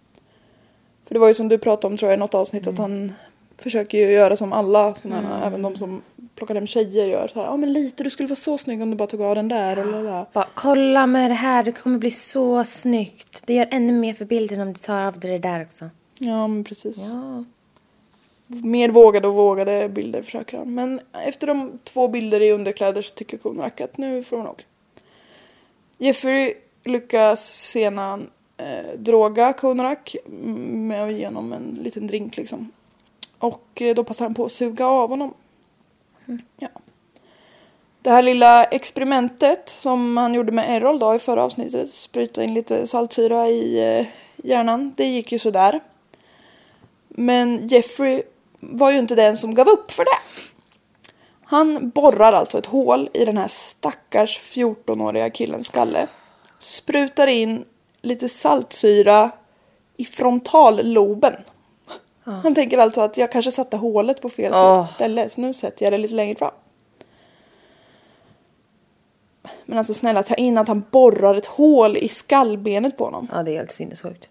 För 1.06 1.14
det 1.14 1.20
var 1.20 1.28
ju 1.28 1.34
som 1.34 1.48
du 1.48 1.58
pratade 1.58 1.92
om 1.92 1.96
tror 1.98 2.10
jag 2.10 2.18
i 2.18 2.20
något 2.20 2.34
avsnitt 2.34 2.66
att 2.66 2.78
han 2.78 3.12
försöker 3.58 3.98
ju 3.98 4.12
göra 4.12 4.36
som 4.36 4.52
alla 4.52 4.94
sådana 4.94 5.28
här, 5.28 5.46
även 5.46 5.62
de 5.62 5.76
som 5.76 6.02
plockar 6.34 6.54
hem 6.54 6.66
tjejer 6.66 7.06
gör. 7.06 7.30
Ja 7.34 7.56
men 7.56 7.72
lite, 7.72 8.04
du 8.04 8.10
skulle 8.10 8.28
vara 8.28 8.36
så 8.36 8.58
snygg 8.58 8.82
om 8.82 8.90
du 8.90 8.96
bara 8.96 9.08
tog 9.08 9.22
av 9.22 9.34
den 9.34 9.48
där. 9.48 9.84
Lala. 9.84 10.26
Bara, 10.32 10.48
kolla 10.54 11.06
med 11.06 11.30
det 11.30 11.34
här, 11.34 11.64
det 11.64 11.72
kommer 11.72 11.98
bli 11.98 12.10
så 12.10 12.64
snyggt. 12.64 13.42
Det 13.46 13.54
gör 13.54 13.68
ännu 13.70 13.92
mer 13.92 14.14
för 14.14 14.24
bilden 14.24 14.60
om 14.60 14.72
du 14.72 14.80
tar 14.80 15.02
av 15.02 15.20
det 15.20 15.38
där 15.38 15.62
också. 15.62 15.90
Ja 16.18 16.46
men 16.48 16.64
precis. 16.64 16.96
Ja. 16.98 17.44
Mer 18.48 18.88
vågade 18.88 19.28
och 19.28 19.34
vågade 19.34 19.88
bilder 19.88 20.22
försöker 20.22 20.58
han. 20.58 20.74
Men 20.74 21.00
efter 21.12 21.46
de 21.46 21.78
två 21.84 22.08
bilder 22.08 22.40
i 22.40 22.52
underkläder 22.52 23.02
så 23.02 23.14
tycker 23.14 23.38
Konarak 23.38 23.80
att 23.80 23.98
nu 23.98 24.22
får 24.22 24.36
hon 24.36 24.46
nog. 24.46 24.64
Jeffrey 25.98 26.54
lyckas 26.84 27.70
sedan 27.70 28.30
eh, 28.56 28.98
droga 28.98 29.52
Konarak 29.52 30.16
med 30.26 31.04
att 31.04 31.12
ge 31.12 31.26
honom 31.26 31.52
en 31.52 31.78
liten 31.82 32.06
drink 32.06 32.36
liksom. 32.36 32.72
Och 33.38 33.82
eh, 33.82 33.94
då 33.94 34.04
passar 34.04 34.24
han 34.24 34.34
på 34.34 34.44
att 34.44 34.52
suga 34.52 34.86
av 34.86 35.08
honom. 35.08 35.34
Ja. 36.58 36.68
Det 38.02 38.10
här 38.10 38.22
lilla 38.22 38.64
experimentet 38.64 39.68
som 39.68 40.16
han 40.16 40.34
gjorde 40.34 40.52
med 40.52 40.76
Errol 40.76 40.98
då 40.98 41.14
i 41.14 41.18
förra 41.18 41.44
avsnittet, 41.44 41.90
spruta 41.90 42.44
in 42.44 42.54
lite 42.54 42.86
saltsyra 42.86 43.48
i 43.48 43.98
eh, 43.98 44.06
hjärnan, 44.36 44.94
det 44.96 45.04
gick 45.04 45.32
ju 45.32 45.38
sådär. 45.38 45.80
Men 47.08 47.68
Jeffrey 47.68 48.22
var 48.60 48.90
ju 48.90 48.98
inte 48.98 49.14
den 49.14 49.36
som 49.36 49.54
gav 49.54 49.68
upp 49.68 49.92
för 49.92 50.04
det. 50.04 50.18
Han 51.44 51.90
borrar 51.90 52.32
alltså 52.32 52.58
ett 52.58 52.66
hål 52.66 53.08
i 53.14 53.24
den 53.24 53.38
här 53.38 53.48
stackars 53.48 54.40
14-åriga 54.40 55.30
killens 55.30 55.66
skalle. 55.66 56.06
Sprutar 56.58 57.26
in 57.26 57.64
lite 58.02 58.28
saltsyra 58.28 59.30
i 59.96 60.04
frontalloben. 60.04 61.34
Han 62.24 62.54
tänker 62.54 62.78
alltså 62.78 63.00
att 63.00 63.16
jag 63.16 63.32
kanske 63.32 63.50
satte 63.50 63.76
hålet 63.76 64.22
på 64.22 64.28
fel 64.28 64.52
Åh. 64.54 64.86
ställe 64.86 65.28
så 65.28 65.40
nu 65.40 65.54
sätter 65.54 65.86
jag 65.86 65.92
det 65.92 65.98
lite 65.98 66.14
längre 66.14 66.34
fram. 66.34 66.50
Men 69.64 69.78
alltså 69.78 69.94
snälla 69.94 70.22
ta 70.22 70.34
in 70.34 70.58
att 70.58 70.68
han 70.68 70.84
borrar 70.90 71.34
ett 71.34 71.46
hål 71.46 71.96
i 71.96 72.08
skallbenet 72.08 72.96
på 72.96 73.04
honom. 73.04 73.28
ja, 73.32 73.42
det 73.42 73.50
är 73.50 73.56
helt 73.56 73.70
sinnessjukt. 73.70 74.28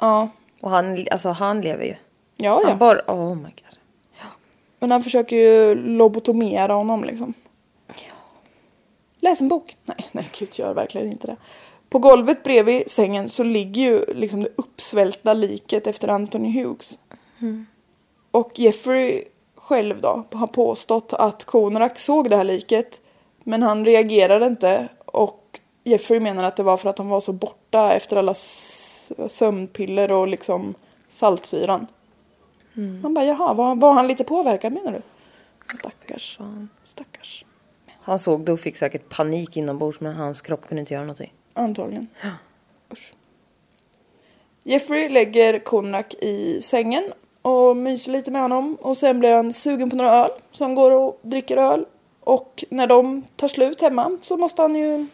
Ja, 0.00 0.28
Och 0.60 0.70
han, 0.70 1.06
alltså, 1.10 1.28
han 1.28 1.60
lever 1.60 1.84
ju. 1.84 1.94
Ja, 2.40 2.60
ja. 2.62 2.68
Han 2.68 2.78
bara, 2.78 3.02
oh 3.06 3.34
my 3.34 3.42
god. 3.42 3.78
Men 4.78 4.90
han 4.90 5.02
försöker 5.02 5.36
ju 5.36 5.74
lobotomera 5.74 6.72
honom 6.72 7.04
liksom. 7.04 7.34
Läs 9.20 9.40
en 9.40 9.48
bok. 9.48 9.76
Nej, 9.84 10.08
nej 10.12 10.28
gud 10.38 10.58
gör 10.58 10.74
verkligen 10.74 11.06
inte 11.06 11.26
det. 11.26 11.36
På 11.90 11.98
golvet 11.98 12.42
bredvid 12.42 12.90
sängen 12.90 13.28
så 13.28 13.42
ligger 13.42 13.82
ju 13.82 14.04
liksom 14.14 14.42
det 14.42 14.48
uppsvältna 14.56 15.32
liket 15.32 15.86
efter 15.86 16.08
Anthony 16.08 16.62
Hughes. 16.62 16.98
Och 18.30 18.58
Jeffrey 18.58 19.24
själv 19.56 20.00
då 20.00 20.24
har 20.32 20.46
påstått 20.46 21.12
att 21.12 21.44
Konarak 21.44 21.98
såg 21.98 22.30
det 22.30 22.36
här 22.36 22.44
liket 22.44 23.00
men 23.44 23.62
han 23.62 23.84
reagerade 23.84 24.46
inte 24.46 24.88
och 25.06 25.60
Jeffrey 25.84 26.20
menar 26.20 26.44
att 26.44 26.56
det 26.56 26.62
var 26.62 26.76
för 26.76 26.90
att 26.90 26.98
han 26.98 27.08
var 27.08 27.20
så 27.20 27.32
borta 27.32 27.92
efter 27.92 28.16
alla 28.16 28.34
sömnpiller 29.28 30.12
och 30.12 30.28
liksom 30.28 30.74
saltsyran. 31.08 31.86
Man 32.74 33.14
bara 33.14 33.24
jaha, 33.24 33.54
var, 33.54 33.74
var 33.74 33.92
han 33.92 34.06
lite 34.06 34.24
påverkad 34.24 34.72
menar 34.72 34.92
du? 34.92 35.02
Stackars. 35.74 36.38
Stackars. 36.84 37.44
Han 38.02 38.18
såg 38.18 38.44
det 38.44 38.52
och 38.52 38.60
fick 38.60 38.76
säkert 38.76 39.16
panik 39.16 39.56
inombords 39.56 40.00
men 40.00 40.14
hans 40.14 40.42
kropp 40.42 40.68
kunde 40.68 40.80
inte 40.80 40.94
göra 40.94 41.04
någonting. 41.04 41.32
Antagligen. 41.54 42.08
Usch. 42.92 43.14
Jeffrey 44.62 45.08
lägger 45.08 45.58
Konrak 45.58 46.14
i 46.14 46.62
sängen 46.62 47.12
och 47.42 47.76
myser 47.76 48.12
lite 48.12 48.30
med 48.30 48.42
honom 48.42 48.74
och 48.74 48.96
sen 48.96 49.18
blir 49.18 49.34
han 49.34 49.52
sugen 49.52 49.90
på 49.90 49.96
några 49.96 50.10
öl 50.10 50.30
så 50.52 50.64
han 50.64 50.74
går 50.74 50.90
och 50.90 51.18
dricker 51.22 51.56
öl 51.56 51.86
och 52.20 52.64
när 52.70 52.86
de 52.86 53.22
tar 53.36 53.48
slut 53.48 53.80
hemma 53.80 54.18
så 54.20 54.36
måste 54.36 54.62
han 54.62 54.74
ju 54.74 55.06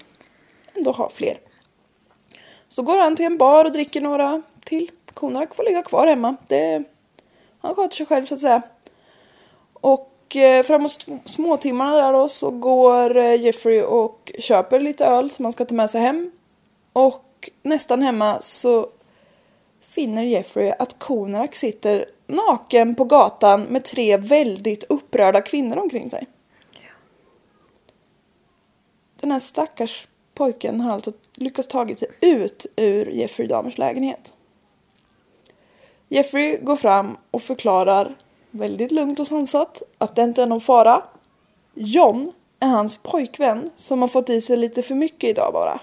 ändå 0.74 0.92
ha 0.92 1.10
fler. 1.10 1.38
Så 2.68 2.82
går 2.82 2.98
han 2.98 3.16
till 3.16 3.26
en 3.26 3.38
bar 3.38 3.64
och 3.64 3.72
dricker 3.72 4.00
några 4.00 4.42
till. 4.64 4.90
Konarak 5.14 5.54
får 5.54 5.64
ligga 5.64 5.82
kvar 5.82 6.06
hemma. 6.06 6.36
Det, 6.48 6.84
han 7.66 7.74
sköter 7.74 7.96
sig 7.96 8.06
själv 8.06 8.24
så 8.24 8.34
att 8.34 8.40
säga. 8.40 8.62
Och 9.72 10.36
eh, 10.36 10.62
framåt 10.62 10.90
sm- 10.90 11.20
småtimmarna 11.24 11.96
där 11.96 12.12
då 12.12 12.28
så 12.28 12.50
går 12.50 13.16
eh, 13.16 13.40
Jeffrey 13.40 13.82
och 13.82 14.32
köper 14.38 14.80
lite 14.80 15.06
öl 15.06 15.30
som 15.30 15.44
han 15.44 15.52
ska 15.52 15.64
ta 15.64 15.74
med 15.74 15.90
sig 15.90 16.00
hem. 16.00 16.30
Och 16.92 17.50
nästan 17.62 18.02
hemma 18.02 18.40
så 18.40 18.86
finner 19.80 20.22
Jeffrey 20.22 20.72
att 20.78 20.98
Konarak 20.98 21.54
sitter 21.54 22.06
naken 22.26 22.94
på 22.94 23.04
gatan 23.04 23.62
med 23.62 23.84
tre 23.84 24.16
väldigt 24.16 24.84
upprörda 24.84 25.40
kvinnor 25.40 25.78
omkring 25.78 26.10
sig. 26.10 26.26
Den 29.20 29.30
här 29.30 29.38
stackars 29.38 30.08
pojken 30.34 30.80
har 30.80 30.92
alltså 30.92 31.12
lyckats 31.34 31.68
tagit 31.68 31.98
sig 31.98 32.08
ut 32.20 32.66
ur 32.76 33.06
Jeffrey 33.10 33.48
Dahmers 33.48 33.78
lägenhet. 33.78 34.32
Jeffrey 36.08 36.56
går 36.56 36.76
fram 36.76 37.16
och 37.30 37.42
förklarar 37.42 38.14
väldigt 38.50 38.92
lugnt 38.92 39.20
och 39.20 39.26
sansat 39.26 39.82
att 39.98 40.16
det 40.16 40.22
inte 40.22 40.42
är 40.42 40.46
någon 40.46 40.60
fara. 40.60 41.02
John 41.74 42.32
är 42.60 42.68
hans 42.68 42.96
pojkvän 42.96 43.70
som 43.76 44.00
har 44.00 44.08
fått 44.08 44.28
i 44.28 44.40
sig 44.40 44.56
lite 44.56 44.82
för 44.82 44.94
mycket 44.94 45.30
idag 45.30 45.52
bara. 45.52 45.80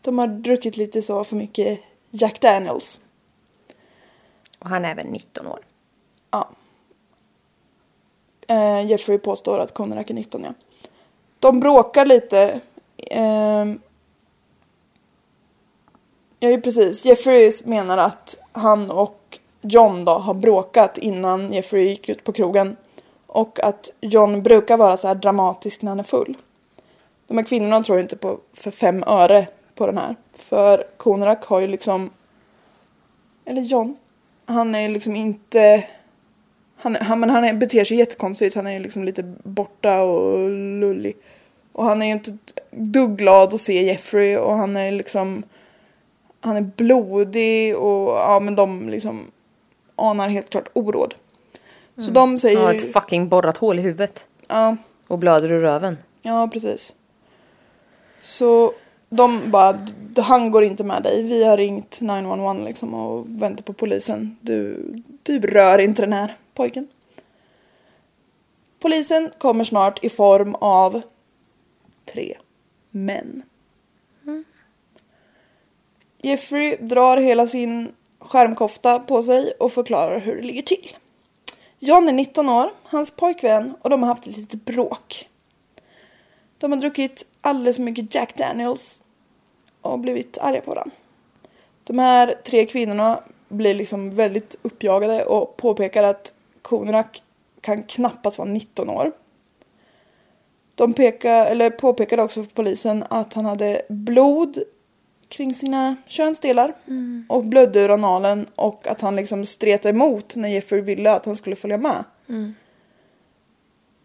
De 0.00 0.18
har 0.18 0.26
druckit 0.26 0.76
lite 0.76 1.02
så 1.02 1.24
för 1.24 1.36
mycket 1.36 1.80
Jack 2.10 2.40
Daniels. 2.40 3.00
Och 4.58 4.68
han 4.68 4.84
är 4.84 4.94
väl 4.94 5.06
19 5.06 5.46
år. 5.46 5.58
Ja. 6.30 6.48
Eh, 8.48 8.86
Jeffrey 8.86 9.18
påstår 9.18 9.58
att 9.58 9.74
Konarak 9.74 10.10
är 10.10 10.14
19 10.14 10.44
ja. 10.44 10.54
De 11.38 11.60
bråkar 11.60 12.06
lite. 12.06 12.60
ehm, 12.96 13.80
ja, 16.40 16.60
precis. 16.64 17.04
Jeffrey 17.04 17.52
menar 17.64 17.98
att 17.98 18.38
han 18.52 18.90
och 18.90 19.25
John 19.68 20.04
då 20.04 20.12
har 20.12 20.34
bråkat 20.34 20.98
innan 20.98 21.52
Jeffrey 21.52 21.88
gick 21.88 22.08
ut 22.08 22.24
på 22.24 22.32
krogen. 22.32 22.76
Och 23.26 23.64
att 23.64 23.90
John 24.00 24.42
brukar 24.42 24.76
vara 24.76 24.96
så 24.96 25.08
här 25.08 25.14
dramatisk 25.14 25.82
när 25.82 25.90
han 25.90 26.00
är 26.00 26.04
full. 26.04 26.36
De 27.26 27.38
här 27.38 27.44
kvinnorna 27.44 27.82
tror 27.82 28.00
inte 28.00 28.16
på 28.16 28.38
för 28.54 28.70
fem 28.70 29.04
öre 29.06 29.46
på 29.74 29.86
den 29.86 29.98
här. 29.98 30.16
För 30.36 30.84
Konrak 30.96 31.44
har 31.44 31.60
ju 31.60 31.66
liksom... 31.66 32.10
Eller 33.44 33.62
John. 33.62 33.96
Han 34.46 34.74
är 34.74 34.80
ju 34.80 34.88
liksom 34.88 35.16
inte... 35.16 35.84
Han, 36.76 36.96
han, 36.96 37.20
men 37.20 37.30
han 37.30 37.44
är, 37.44 37.54
beter 37.54 37.84
sig 37.84 37.96
jättekonstigt. 37.96 38.54
Han 38.54 38.66
är 38.66 38.72
ju 38.72 38.78
liksom 38.78 39.04
lite 39.04 39.22
borta 39.42 40.02
och 40.02 40.50
lullig. 40.50 41.16
Och 41.72 41.84
han 41.84 42.02
är 42.02 42.06
ju 42.06 42.12
inte 42.12 42.30
ett 42.30 42.70
dugg 42.70 43.16
glad 43.16 43.54
att 43.54 43.60
se 43.60 43.84
Jeffrey 43.84 44.36
och 44.36 44.56
han 44.56 44.76
är 44.76 44.92
liksom... 44.92 45.42
Han 46.40 46.56
är 46.56 46.60
blodig 46.76 47.76
och 47.76 48.08
ja 48.08 48.40
men 48.40 48.56
de 48.56 48.88
liksom 48.88 49.30
anar 49.96 50.28
helt 50.28 50.50
klart 50.50 50.68
oråd. 50.72 51.14
Så 51.98 52.10
de 52.10 52.28
Han 52.28 52.38
säger 52.38 52.58
har 52.58 52.72
ju... 52.72 52.76
ett 52.76 52.92
fucking 52.92 53.28
borrat 53.28 53.56
hål 53.56 53.78
i 53.78 53.82
huvudet. 53.82 54.28
Ja, 54.48 54.76
Och 55.08 55.18
blöder 55.18 55.52
ur 55.52 55.60
röven. 55.60 55.98
ja, 56.22 56.48
precis. 56.52 56.94
Så 58.22 58.72
de 59.08 59.50
bara, 59.50 59.72
"D- 59.72 60.22
han 60.22 60.50
går 60.50 60.64
inte 60.64 60.84
med 60.84 61.02
dig. 61.02 61.22
Vi 61.22 61.44
har 61.44 61.56
ringt 61.56 62.00
911 62.00 62.52
liksom 62.64 62.94
och 62.94 63.26
väntar 63.42 63.62
på 63.62 63.72
polisen. 63.72 64.36
Du, 64.40 64.84
du 65.22 65.40
rör 65.40 65.78
inte 65.78 66.02
den 66.02 66.12
här 66.12 66.36
pojken. 66.54 66.88
Polisen 68.78 69.30
kommer 69.38 69.64
snart 69.64 70.04
i 70.04 70.08
form 70.10 70.54
av 70.54 71.02
tre 72.12 72.36
män. 72.90 73.42
Jeffrey 76.22 76.76
drar 76.80 77.16
hela 77.16 77.46
sin 77.46 77.88
skärmkofta 78.18 78.98
på 78.98 79.22
sig 79.22 79.52
och 79.60 79.72
förklarar 79.72 80.18
hur 80.18 80.36
det 80.36 80.42
ligger 80.42 80.62
till. 80.62 80.96
John 81.78 82.08
är 82.08 82.12
19 82.12 82.48
år, 82.48 82.70
hans 82.84 83.12
pojkvän 83.12 83.74
och 83.82 83.90
de 83.90 84.02
har 84.02 84.08
haft 84.08 84.26
ett 84.26 84.36
litet 84.36 84.64
bråk. 84.64 85.28
De 86.58 86.72
har 86.72 86.78
druckit 86.78 87.26
alldeles 87.40 87.76
för 87.76 87.82
mycket 87.82 88.14
Jack 88.14 88.36
Daniels 88.36 89.02
och 89.80 89.98
blivit 89.98 90.38
arga 90.38 90.60
på 90.60 90.70
varandra. 90.70 90.96
De 91.84 91.98
här 91.98 92.34
tre 92.44 92.66
kvinnorna 92.66 93.20
blir 93.48 93.74
liksom 93.74 94.10
väldigt 94.10 94.58
uppjagade 94.62 95.24
och 95.24 95.56
påpekar 95.56 96.02
att 96.02 96.34
Konerak 96.62 97.22
kan 97.60 97.82
knappast 97.82 98.38
vara 98.38 98.48
19 98.48 98.90
år. 98.90 99.12
De 100.74 100.92
pekar, 100.92 101.46
eller 101.46 101.70
påpekade 101.70 102.22
också 102.22 102.42
för 102.42 102.50
polisen 102.50 103.04
att 103.10 103.34
han 103.34 103.44
hade 103.44 103.82
blod 103.88 104.58
kring 105.28 105.54
sina 105.54 105.96
könsdelar 106.06 106.74
och 107.28 107.44
blödde 107.44 107.80
ur 107.80 107.90
analen 107.90 108.46
och 108.56 108.86
att 108.86 109.00
han 109.00 109.16
liksom 109.16 109.46
stretade 109.46 109.88
emot 109.88 110.36
när 110.36 110.48
Jeffrey 110.48 110.80
ville 110.80 111.12
att 111.12 111.26
han 111.26 111.36
skulle 111.36 111.56
följa 111.56 111.78
med. 111.78 112.04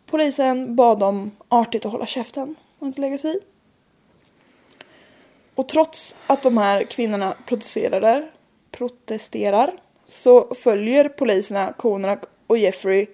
Polisen 0.06 0.76
bad 0.76 1.00
dem 1.00 1.32
artigt 1.48 1.86
att 1.86 1.92
hålla 1.92 2.06
käften 2.06 2.56
och 2.80 2.88
inte 2.88 3.02
lägga 3.02 3.18
sig 3.18 3.38
i. 3.38 3.40
Och 5.56 5.70
trots 5.70 6.16
att 6.28 6.44
de 6.44 6.58
här 6.58 6.84
kvinnorna 6.84 7.36
protesterar, 7.46 8.32
protesterar 8.72 9.74
så 10.06 10.56
följer 10.56 11.10
poliserna 11.10 11.74
Konak 11.78 12.24
och 12.48 12.58
Jeffrey 12.58 13.08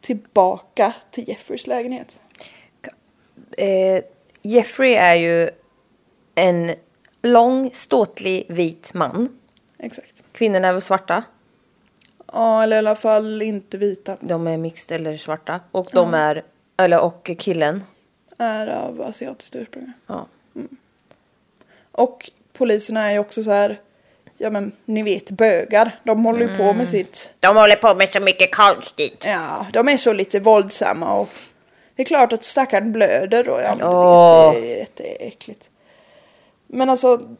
tillbaka 0.00 0.94
till 1.10 1.28
Jeffreys 1.28 1.66
lägenhet. 1.66 2.20
Eh, 3.58 4.02
Jeffrey 4.42 4.94
är 4.94 5.14
ju 5.14 5.50
en 6.34 6.74
lång, 7.22 7.70
ståtlig, 7.72 8.46
vit 8.48 8.94
man. 8.94 9.38
Exakt. 9.78 10.22
Kvinnorna 10.32 10.68
är 10.68 10.72
väl 10.72 10.82
svarta. 10.82 11.22
Ja, 12.32 12.62
eller 12.62 12.76
i 12.76 12.78
alla 12.78 12.96
fall 12.96 13.42
inte 13.42 13.78
vita. 13.78 14.16
De 14.20 14.46
är 14.46 14.56
mixed 14.56 15.00
eller 15.00 15.16
svarta. 15.16 15.60
Och 15.70 15.88
de 15.92 16.14
är, 16.14 16.42
eller 16.76 17.00
och 17.00 17.30
killen. 17.38 17.84
Är 18.38 18.66
av 18.66 19.02
asiatiskt 19.02 19.56
ursprung. 19.56 19.92
Ja. 20.06 20.26
Och 21.92 22.30
poliserna 22.52 23.08
är 23.08 23.12
ju 23.12 23.18
också 23.18 23.42
så 23.42 23.50
här, 23.50 23.80
ja 24.36 24.50
men 24.50 24.72
ni 24.84 25.02
vet 25.02 25.30
bögar. 25.30 25.98
De 26.04 26.24
håller 26.24 26.40
ju 26.40 26.56
på 26.56 26.72
med 26.72 26.88
sitt 26.88 27.34
De 27.40 27.56
håller 27.56 27.76
på 27.76 27.94
med 27.94 28.08
så 28.08 28.20
mycket 28.20 28.54
konstigt. 28.54 29.22
Ja, 29.24 29.66
de 29.72 29.88
är 29.88 29.96
så 29.96 30.12
lite 30.12 30.40
våldsamma 30.40 31.14
och 31.14 31.28
det 31.94 32.02
är 32.02 32.06
klart 32.06 32.32
att 32.32 32.44
stackaren 32.44 32.92
blöder 32.92 33.48
och 33.48 33.60
ja, 33.60 33.74
men 33.78 34.62
vet, 34.62 34.62
det 34.62 34.68
är 34.68 34.78
jätteäckligt. 34.78 35.70
Men 36.68 36.90
alltså, 36.90 37.36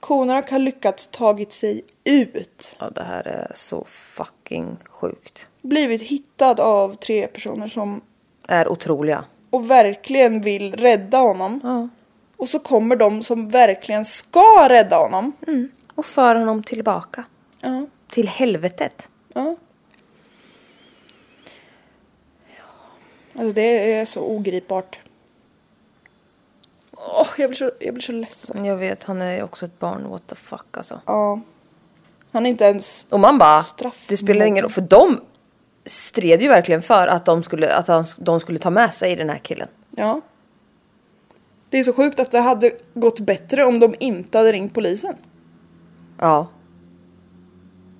Konarak 0.00 0.50
har 0.50 0.58
lyckats 0.58 1.06
tagit 1.06 1.52
sig 1.52 1.82
ut. 2.04 2.76
Ja, 2.80 2.90
det 2.90 3.02
här 3.02 3.26
är 3.26 3.52
så 3.54 3.84
fucking 3.88 4.76
sjukt. 4.88 5.46
Blivit 5.62 6.02
hittad 6.02 6.60
av 6.60 6.94
tre 6.94 7.26
personer 7.26 7.68
som 7.68 8.00
Är 8.48 8.68
otroliga. 8.68 9.24
och 9.50 9.70
verkligen 9.70 10.40
vill 10.40 10.74
rädda 10.76 11.18
honom. 11.18 11.60
Ja. 11.62 11.88
Och 12.36 12.48
så 12.48 12.58
kommer 12.58 12.96
de 12.96 13.22
som 13.22 13.48
verkligen 13.48 14.04
ska 14.04 14.68
rädda 14.68 14.96
honom. 14.96 15.32
Mm. 15.46 15.68
Och 15.94 16.04
för 16.06 16.34
honom 16.34 16.62
tillbaka. 16.62 17.24
Ja, 17.60 17.86
Till 18.10 18.28
helvetet. 18.28 19.08
ja. 19.34 19.56
Alltså 23.34 23.52
det 23.52 23.92
är 23.92 24.04
så 24.04 24.20
ogripbart. 24.22 24.98
Åh, 27.06 27.26
jag, 27.38 27.50
blir 27.50 27.56
så, 27.58 27.70
jag 27.80 27.94
blir 27.94 28.02
så 28.02 28.12
ledsen. 28.12 28.64
Jag 28.64 28.76
vet, 28.76 29.04
han 29.04 29.22
är 29.22 29.42
också 29.42 29.66
ett 29.66 29.78
barn. 29.78 30.10
What 30.10 30.26
the 30.26 30.34
fuck 30.34 30.76
alltså. 30.76 31.00
Ja. 31.06 31.40
Han 32.32 32.46
är 32.46 32.50
inte 32.50 32.64
ens... 32.64 33.06
Och 33.10 33.20
man 33.20 33.38
bara, 33.38 33.62
Straff- 33.62 34.04
det 34.08 34.16
spelar 34.16 34.46
ingen 34.46 34.62
roll. 34.62 34.70
För 34.70 34.80
de 34.80 35.20
stred 35.86 36.42
ju 36.42 36.48
verkligen 36.48 36.82
för 36.82 37.06
att 37.06 37.26
de 37.26 37.42
skulle, 37.42 37.74
att 37.74 37.88
han, 37.88 38.04
de 38.18 38.40
skulle 38.40 38.58
ta 38.58 38.70
med 38.70 38.94
sig 38.94 39.16
den 39.16 39.30
här 39.30 39.38
killen. 39.38 39.68
Ja. 39.90 40.20
Det 41.70 41.78
är 41.78 41.84
så 41.84 41.92
sjukt 41.92 42.18
att 42.20 42.30
det 42.30 42.40
hade 42.40 42.70
gått 42.94 43.20
bättre 43.20 43.64
om 43.64 43.78
de 43.80 43.94
inte 44.00 44.38
hade 44.38 44.52
ringt 44.52 44.74
polisen. 44.74 45.14
Ja. 46.18 46.46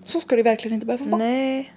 Så 0.04 0.20
ska 0.20 0.36
det 0.36 0.42
verkligen 0.42 0.74
inte 0.74 0.86
behöva 0.86 1.04
vara. 1.04 1.18
Nej. 1.18 1.74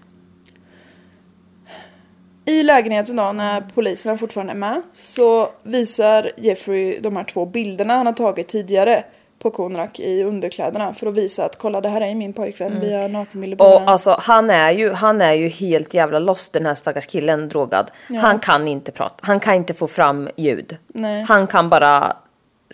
I 2.45 2.63
lägenheten 2.63 3.15
då, 3.15 3.31
när 3.31 3.61
poliserna 3.61 4.17
fortfarande 4.17 4.53
är 4.53 4.57
med, 4.57 4.81
så 4.93 5.49
visar 5.63 6.31
Jeffrey 6.37 6.99
de 6.99 7.15
här 7.15 7.23
två 7.23 7.45
bilderna 7.45 7.93
han 7.93 8.05
har 8.05 8.13
tagit 8.13 8.47
tidigare 8.47 9.03
på 9.39 9.51
Konrak 9.51 9.99
i 9.99 10.23
underkläderna 10.23 10.93
för 10.93 11.07
att 11.07 11.13
visa 11.13 11.45
att 11.45 11.57
kolla 11.57 11.81
det 11.81 11.89
här 11.89 12.01
är 12.01 12.15
min 12.15 12.33
pojkvän, 12.33 12.79
vi 12.79 12.93
har 12.93 13.09
nakenbilder 13.09 13.57
på 13.57 13.63
Och 13.63 13.89
alltså 13.89 14.17
han 14.19 14.49
är 14.49 14.71
ju, 14.71 14.91
han 14.91 15.21
är 15.21 15.33
ju 15.33 15.47
helt 15.47 15.93
jävla 15.93 16.19
lost 16.19 16.53
den 16.53 16.65
här 16.65 16.75
stackars 16.75 17.05
killen 17.05 17.49
drogad. 17.49 17.91
Han 18.21 18.39
kan 18.39 18.67
inte 18.67 18.91
prata, 18.91 19.15
han 19.21 19.39
kan 19.39 19.53
inte 19.53 19.73
få 19.73 19.87
fram 19.87 20.29
ljud. 20.35 20.77
Nej. 20.87 21.25
Han 21.27 21.47
kan 21.47 21.69
bara 21.69 22.13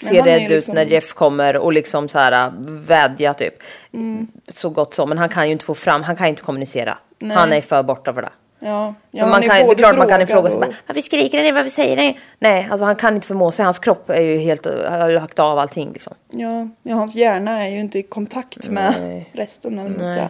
se 0.02 0.22
rädd 0.22 0.40
ju 0.40 0.46
ut 0.46 0.52
liksom- 0.52 0.76
när 0.76 0.86
Jeff 0.86 1.14
kommer 1.14 1.58
och 1.58 1.74
liksom 1.74 2.10
så 2.10 2.20
här 2.20 2.48
äh, 2.48 2.54
vädja 2.68 3.34
typ. 3.34 3.54
Mm. 3.94 4.28
Så 4.48 4.70
gott 4.70 4.94
som, 4.94 5.10
men 5.10 5.18
han 5.18 5.30
kan 5.30 5.46
ju 5.48 5.52
inte 5.52 5.66
få 5.66 5.76
fram, 5.76 6.04
han 6.04 6.16
kan 6.16 6.28
inte 6.28 6.42
kommunicera. 6.42 6.98
Nej. 7.20 7.38
Han 7.38 7.54
är 7.54 7.62
för 7.62 7.84
borta 7.84 8.14
för 8.14 8.22
det. 8.22 8.32
Ja, 8.64 8.94
ja 9.12 9.28
man 9.28 9.42
kan, 9.42 9.56
det 9.56 9.62
är 9.62 9.76
klart 9.76 9.98
man 9.98 10.08
kan 10.08 10.22
ifrågasätta. 10.22 10.68
och- 10.68 10.74
Varför 10.88 11.02
skriker 11.02 11.38
ni? 11.44 11.52
Varför 11.52 11.70
säger 11.70 11.96
ni? 11.96 12.20
Nej, 12.40 12.68
alltså 12.72 12.86
han 12.86 12.96
kan 12.96 13.16
inte 13.16 13.28
förmå 13.28 13.52
sig. 13.52 13.66
Hans 13.66 13.80
kropp 13.80 14.10
är 14.10 14.22
ju 14.22 14.38
helt, 14.38 14.66
har 14.66 15.12
lagt 15.12 15.40
av 15.40 15.60
allting 15.60 15.94
liksom. 15.94 16.14
Ja, 16.30 16.68
ja, 16.82 16.96
hans 16.96 17.16
hjärna 17.16 17.64
är 17.64 17.70
ju 17.70 17.80
inte 17.80 18.00
i 18.00 18.04
kontakt 18.04 18.68
med 18.70 18.96
Nej. 19.02 19.30
resten. 19.34 19.80
Eller 19.80 19.98
Nej. 19.98 20.08
säger. 20.08 20.30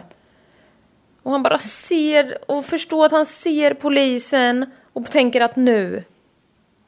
Och 1.22 1.32
han 1.32 1.42
bara 1.42 1.58
ser 1.58 2.38
och 2.50 2.64
förstår 2.64 3.06
att 3.06 3.12
han 3.12 3.26
ser 3.26 3.74
polisen 3.74 4.70
och 4.92 5.06
tänker 5.10 5.40
att 5.40 5.56
nu. 5.56 6.04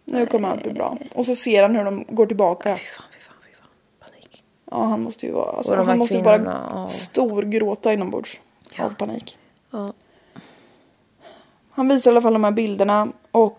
Nu 0.04 0.26
kommer 0.26 0.48
allt 0.48 0.62
bli 0.62 0.72
bra. 0.72 0.98
Och 1.14 1.26
så 1.26 1.34
ser 1.34 1.62
han 1.62 1.76
hur 1.76 1.84
de 1.84 2.04
går 2.08 2.26
tillbaka. 2.26 2.74
Fy 2.76 2.84
fan, 2.84 3.04
fy 3.12 3.20
fan, 3.20 3.36
fy 3.44 3.50
fan. 3.60 3.68
Panik. 4.10 4.42
Ja, 4.70 4.84
han 4.84 5.02
måste 5.02 5.26
ju 5.26 5.32
vara, 5.32 5.56
alltså, 5.56 5.74
han 5.74 5.98
måste 5.98 6.16
ju 6.16 6.22
bara 6.22 6.42
ja. 6.74 6.88
storgråta 6.88 7.92
inombords 7.92 8.40
av 8.78 8.94
panik. 8.94 9.38
Ja. 9.70 9.92
Han 11.74 11.88
visar 11.88 12.10
i 12.10 12.12
alla 12.12 12.22
fall 12.22 12.32
de 12.32 12.44
här 12.44 12.50
bilderna 12.50 13.08
och 13.30 13.58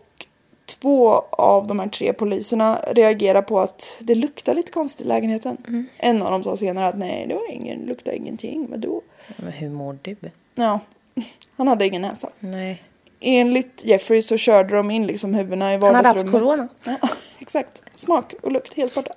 två 0.82 1.10
av 1.32 1.67
de 1.67 1.80
här 1.80 1.88
tre 1.88 2.13
poliserna 2.13 2.80
reagerar 2.91 3.41
på 3.41 3.60
att 3.60 3.97
det 3.99 4.15
luktar 4.15 4.54
lite 4.54 4.71
konstigt 4.71 5.06
i 5.06 5.08
lägenheten. 5.10 5.58
Mm. 5.67 5.86
En 5.97 6.21
av 6.21 6.32
dem 6.32 6.43
sa 6.43 6.58
senare 6.58 6.88
att 6.88 6.97
nej, 6.97 7.25
det 7.28 7.34
var 7.36 7.51
ingen, 7.51 7.80
luktar 7.80 8.12
ingenting. 8.12 8.67
Men 8.69 8.82
då, 8.82 9.01
Men 9.38 9.51
hur 9.51 9.69
mår 9.69 9.97
du? 10.01 10.15
ja, 10.56 10.80
han 11.58 11.67
hade 11.67 11.88
ingen 11.88 12.01
näsa. 12.01 12.30
Nej. 12.39 12.84
Enligt 13.19 13.86
Jeffrey 13.86 14.21
så 14.21 14.38
körde 14.38 14.75
de 14.75 14.91
in 14.91 15.08
liksom 15.08 15.34
huvudena 15.34 15.73
i 15.73 15.78
Han 15.78 15.84
hade 15.84 15.93
vardagsrummet. 15.93 16.34
haft 16.34 16.43
corona. 16.43 16.67
Ja, 17.01 17.10
exakt. 17.39 17.84
Smak 17.95 18.34
och 18.43 18.51
lukt 18.51 18.73
helt 18.73 18.95
borta. 18.95 19.13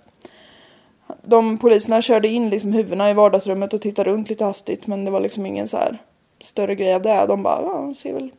De 1.23 1.59
poliserna 1.59 2.03
körde 2.03 2.29
in 2.29 2.51
liksom 2.51 2.73
huvudena 2.73 3.11
i 3.11 3.15
vardagsrummet 3.15 3.75
och 3.75 3.81
tittade 3.83 4.11
runt 4.11 4.29
lite 4.29 4.45
hastigt 4.45 4.87
men 4.87 5.05
det 5.05 5.11
var 5.11 5.21
liksom 5.21 5.47
ingen 5.47 5.69
så 5.69 5.77
här 5.77 5.99
större 6.41 6.75
grej 6.75 6.95
av 6.95 7.03
det. 7.03 7.25
De 7.29 7.43
bara, 7.43 7.63
ja, 7.63 7.95
ser 7.97 8.13
väl 8.13 8.31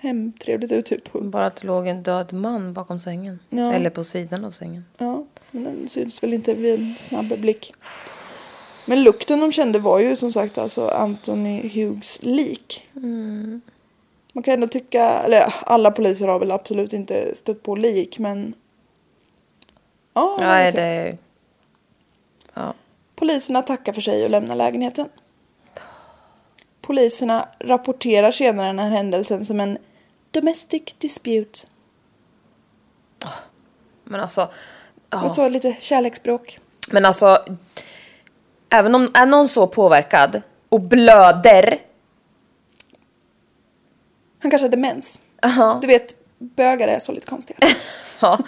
hemtrevligt 0.00 0.72
ut 0.72 0.86
typ. 0.86 1.12
Bara 1.12 1.46
att 1.46 1.56
det 1.56 1.66
låg 1.66 1.86
en 1.86 2.02
död 2.02 2.32
man 2.32 2.72
bakom 2.72 3.00
sängen. 3.00 3.38
Ja. 3.50 3.72
Eller 3.72 3.90
på 3.90 4.04
sidan 4.04 4.44
av 4.44 4.50
sängen. 4.50 4.84
Ja, 4.98 5.24
men 5.50 5.64
den 5.64 5.88
syns 5.88 6.22
väl 6.22 6.34
inte 6.34 6.54
vid 6.54 6.80
en 6.80 6.94
snabb 6.94 7.40
blick. 7.40 7.72
Men 8.86 9.02
lukten 9.02 9.40
de 9.40 9.52
kände 9.52 9.78
var 9.78 9.98
ju 9.98 10.16
som 10.16 10.32
sagt 10.32 10.58
alltså 10.58 10.88
Anthony 10.88 11.68
Hughes 11.68 12.18
lik. 12.22 12.88
Man 14.32 14.42
kan 14.42 14.54
ändå 14.54 14.66
tycka, 14.66 15.04
eller 15.04 15.54
alla 15.62 15.90
poliser 15.90 16.28
har 16.28 16.38
väl 16.38 16.50
absolut 16.50 16.92
inte 16.92 17.34
stött 17.34 17.62
på 17.62 17.74
lik 17.74 18.18
men... 18.18 18.54
Ja, 20.14 20.36
Nej, 20.40 20.64
jag. 20.64 20.74
det 20.74 20.82
är... 20.82 21.18
Ja. 22.54 22.74
Poliserna 23.14 23.62
tackar 23.62 23.92
för 23.92 24.00
sig 24.00 24.24
och 24.24 24.30
lämnar 24.30 24.56
lägenheten. 24.56 25.08
Poliserna 26.80 27.48
rapporterar 27.58 28.30
senare 28.30 28.66
den 28.66 28.78
här 28.78 28.90
händelsen 28.90 29.44
som 29.44 29.60
en 29.60 29.78
domestic 30.30 30.82
dispute. 30.98 31.66
Men 34.04 34.20
alltså... 34.20 34.40
Ja. 35.10 35.22
Ja. 35.24 35.34
Så 35.34 35.48
lite 35.48 35.76
kärleksspråk. 35.80 36.58
Men 36.90 37.04
alltså... 37.04 37.44
Även 38.72 38.94
om 38.94 39.10
är 39.14 39.26
någon 39.26 39.48
så 39.48 39.66
påverkad 39.66 40.42
och 40.68 40.80
blöder. 40.80 41.78
Han 44.38 44.50
kanske 44.50 44.66
hade 44.66 44.76
mens. 44.76 45.20
Ja. 45.42 45.78
Du 45.80 45.86
vet, 45.86 46.14
bögar 46.38 46.88
är 46.88 46.98
så 46.98 47.12
lite 47.12 47.26
konstiga. 47.26 47.58
Ja. 48.22 48.38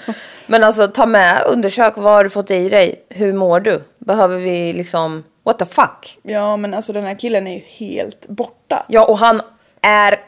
Men 0.47 0.65
alltså 0.65 0.89
ta 0.89 1.07
med, 1.07 1.43
undersök 1.47 1.97
vad 1.97 2.05
har 2.05 2.25
du 2.25 2.31
fått 2.31 2.51
i 2.51 2.69
dig? 2.69 3.05
Hur 3.09 3.33
mår 3.33 3.61
du? 3.61 3.83
Behöver 3.99 4.37
vi 4.37 4.73
liksom... 4.73 5.25
What 5.43 5.59
the 5.59 5.67
fuck? 5.67 6.19
Ja, 6.23 6.57
men 6.57 6.75
alltså 6.75 6.93
den 6.93 7.05
här 7.05 7.15
killen 7.15 7.47
är 7.47 7.55
ju 7.55 7.59
helt 7.61 8.27
borta. 8.29 8.87
Ja, 8.89 9.05
och 9.05 9.19
han 9.19 9.41
är 9.81 10.21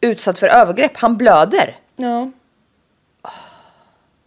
utsatt 0.00 0.38
för 0.38 0.46
övergrepp. 0.46 0.96
Han 0.96 1.16
blöder. 1.16 1.76
Ja. 1.96 2.30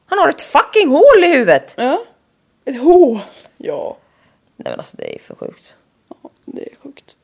Han 0.06 0.20
har 0.20 0.30
ett 0.30 0.42
fucking 0.42 0.90
hål 0.90 1.24
i 1.24 1.34
huvudet! 1.34 1.74
Ja. 1.78 2.00
Ett 2.66 2.82
hål. 2.82 3.20
Ja. 3.58 3.98
Nej 4.56 4.72
men 4.72 4.80
alltså 4.80 4.98
det 4.98 5.16
är 5.16 5.20
för 5.20 5.36
sjukt. 5.36 5.76
ja, 6.10 6.30
det 6.46 6.72
är 6.72 6.76
sjukt. 6.76 7.18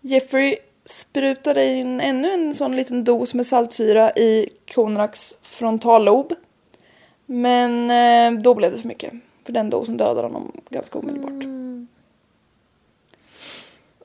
Jeffrey 0.00 0.56
sprutade 0.84 1.64
in 1.64 2.00
ännu 2.00 2.32
en 2.32 2.54
sån 2.54 2.76
liten 2.76 3.04
dos 3.04 3.34
med 3.34 3.46
saltsyra 3.46 4.12
i 4.12 4.48
Konraks 4.74 5.36
frontallob. 5.42 6.32
Men 7.26 7.90
eh, 7.90 8.42
då 8.42 8.54
blev 8.54 8.72
det 8.72 8.78
för 8.78 8.88
mycket. 8.88 9.12
För 9.44 9.52
den 9.52 9.70
dosen 9.70 9.96
dödade 9.96 10.22
honom 10.26 10.52
ganska 10.70 10.98
omedelbart. 10.98 11.55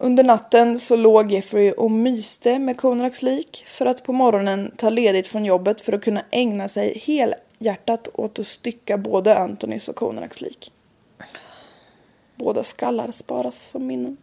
Under 0.04 0.24
natten 0.24 0.80
så 0.80 0.96
låg 0.96 1.32
Jeffrey 1.32 1.72
och 1.72 1.92
myste 1.92 2.60
med 2.60 2.78
Konraks 2.78 3.22
lik 3.22 3.64
för 3.68 3.86
att 3.86 4.04
på 4.04 4.14
morgonen 4.14 4.72
ta 4.78 4.90
ledigt 4.90 5.28
från 5.28 5.46
jobbet 5.46 5.82
för 5.82 5.94
att 5.94 6.04
kunna 6.04 6.22
ägna 6.32 6.68
sig 6.68 7.00
helhjärtat 7.06 8.10
åt 8.14 8.40
att 8.40 8.48
stycka 8.48 8.98
både 8.98 9.38
Antonys 9.38 9.90
och 9.90 9.96
Konraks 9.96 10.42
lik. 10.42 10.72
Båda 12.36 12.64
skallar 12.64 13.12
sparas 13.12 13.70
som 13.70 13.88
minnen. 13.88 14.18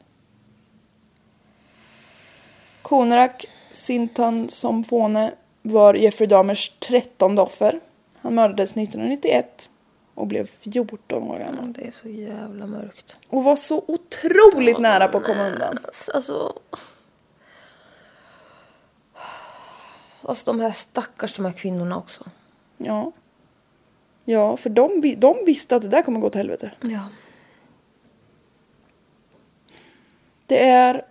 Konrak 2.83 3.47
Sintan 3.71 4.49
som 4.49 4.85
fåne 4.85 5.33
var 5.62 5.95
Jeffrey 5.95 6.29
Dahmers 6.29 6.73
trettonde 6.79 7.43
offer. 7.43 7.81
Han 8.17 8.35
mördades 8.35 8.77
1991 8.77 9.71
och 10.19 10.27
blev 10.27 10.47
14 10.47 11.23
år 11.23 11.39
gammal. 11.39 11.73
Det 11.73 11.87
är 11.87 11.91
så 11.91 12.09
jävla 12.09 12.67
mörkt. 12.67 13.17
Och 13.29 13.45
var 13.45 13.57
så 13.57 13.85
otroligt 13.87 14.79
nära 14.79 15.09
på 15.09 15.19
att 15.19 15.25
komma 15.25 15.49
undan. 15.49 15.79
Alltså... 16.15 16.59
Alltså 20.23 20.53
de 20.53 20.61
här 20.61 20.71
stackars 20.73 21.37
de 21.37 21.45
här 21.45 21.53
kvinnorna 21.53 21.97
också. 21.97 22.25
Ja. 22.77 23.13
Ja, 24.25 24.57
för 24.57 24.71
de, 24.71 25.15
de 25.19 25.37
visste 25.47 25.77
att 25.77 25.83
det 25.83 25.89
där 25.89 26.03
kommer 26.03 26.21
gå 26.21 26.31
till 26.31 26.39
helvete. 26.39 26.71
Ja. 26.81 27.09
Det 30.47 30.69
är 30.69 31.05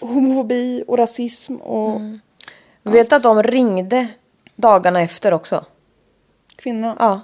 homofobi 0.00 0.84
och 0.86 0.98
rasism 0.98 1.56
och 1.56 2.00
Vet 2.82 3.12
att 3.12 3.22
de 3.22 3.42
ringde 3.42 4.08
dagarna 4.56 5.00
efter 5.00 5.32
också? 5.32 5.64
kvinnorna 6.56 6.96
Ja. 6.98 7.20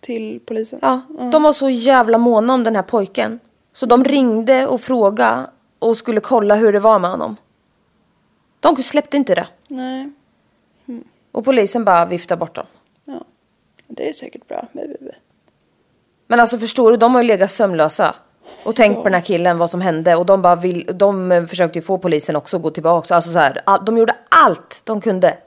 Till 0.00 0.40
polisen. 0.46 0.78
Ja, 0.82 1.00
de 1.32 1.42
var 1.42 1.52
så 1.52 1.68
jävla 1.70 2.18
måna 2.18 2.54
om 2.54 2.64
den 2.64 2.76
här 2.76 2.82
pojken. 2.82 3.40
Så 3.72 3.86
de 3.86 4.04
ringde 4.04 4.66
och 4.66 4.80
frågade 4.80 5.50
och 5.78 5.96
skulle 5.96 6.20
kolla 6.20 6.54
hur 6.54 6.72
det 6.72 6.80
var 6.80 6.98
med 6.98 7.10
honom. 7.10 7.36
De 8.60 8.76
släppte 8.82 9.16
inte 9.16 9.34
det. 9.34 9.46
Nej, 9.68 10.12
Och 11.32 11.44
polisen 11.44 11.84
bara 11.84 12.06
viftade 12.06 12.38
bort 12.38 12.54
dem. 12.54 12.66
ja. 13.04 13.20
Det 13.88 14.08
är 14.08 14.12
säkert 14.12 14.48
bra. 14.48 14.68
Men 16.26 16.40
alltså 16.40 16.58
förstår 16.58 16.90
du, 16.90 16.96
de 16.96 17.14
har 17.14 17.22
ju 17.22 17.28
legat 17.28 17.50
sömnlösa. 17.50 18.14
Och 18.64 18.76
tänkt 18.76 18.96
på 18.96 19.04
den 19.04 19.14
här 19.14 19.20
killen, 19.20 19.58
vad 19.58 19.70
som 19.70 19.80
hände. 19.80 20.16
Och 20.16 20.26
de, 20.26 20.42
bara 20.42 20.56
vill, 20.56 20.90
de 20.94 21.32
eh, 21.32 21.46
försökte 21.46 21.78
ju 21.78 21.82
få 21.82 21.98
polisen 21.98 22.36
också 22.36 22.56
att 22.56 22.62
gå 22.62 22.70
tillbaka. 22.70 23.14
Alltså 23.14 23.32
så 23.32 23.38
här, 23.38 23.62
de 23.86 23.98
gjorde 23.98 24.16
allt 24.30 24.80
de 24.84 25.00
kunde. 25.00 25.38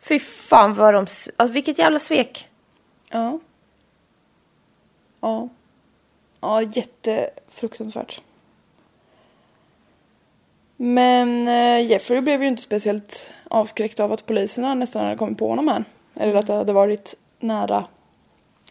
Fy 0.00 0.18
fan 0.18 0.74
vad 0.74 0.94
de... 0.94 0.98
Alltså 1.36 1.54
vilket 1.54 1.78
jävla 1.78 1.98
svek. 1.98 2.48
Ja. 3.12 3.38
Ja. 5.20 5.48
Ja, 6.40 6.62
jättefruktansvärt. 6.62 8.20
Men 10.76 11.48
eh, 11.48 11.90
Jeffrey 11.90 12.20
blev 12.20 12.42
ju 12.42 12.48
inte 12.48 12.62
speciellt 12.62 13.32
avskräckt 13.50 14.00
av 14.00 14.12
att 14.12 14.26
poliserna 14.26 14.74
nästan 14.74 15.04
hade 15.04 15.16
kommit 15.16 15.38
på 15.38 15.48
honom 15.48 15.68
här. 15.68 15.84
Eller 16.14 16.34
att 16.34 16.46
det 16.46 16.52
hade 16.52 16.72
varit 16.72 17.16
nära 17.40 17.84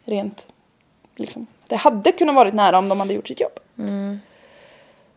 rent 0.06 0.48
liksom. 1.16 1.48
Det 1.68 1.76
hade 1.76 2.12
kunnat 2.12 2.36
varit 2.36 2.54
nära 2.54 2.78
om 2.78 2.90
de 2.90 3.00
hade 3.00 3.14
gjort 3.14 3.28
sitt 3.28 3.42
jobb. 3.42 3.60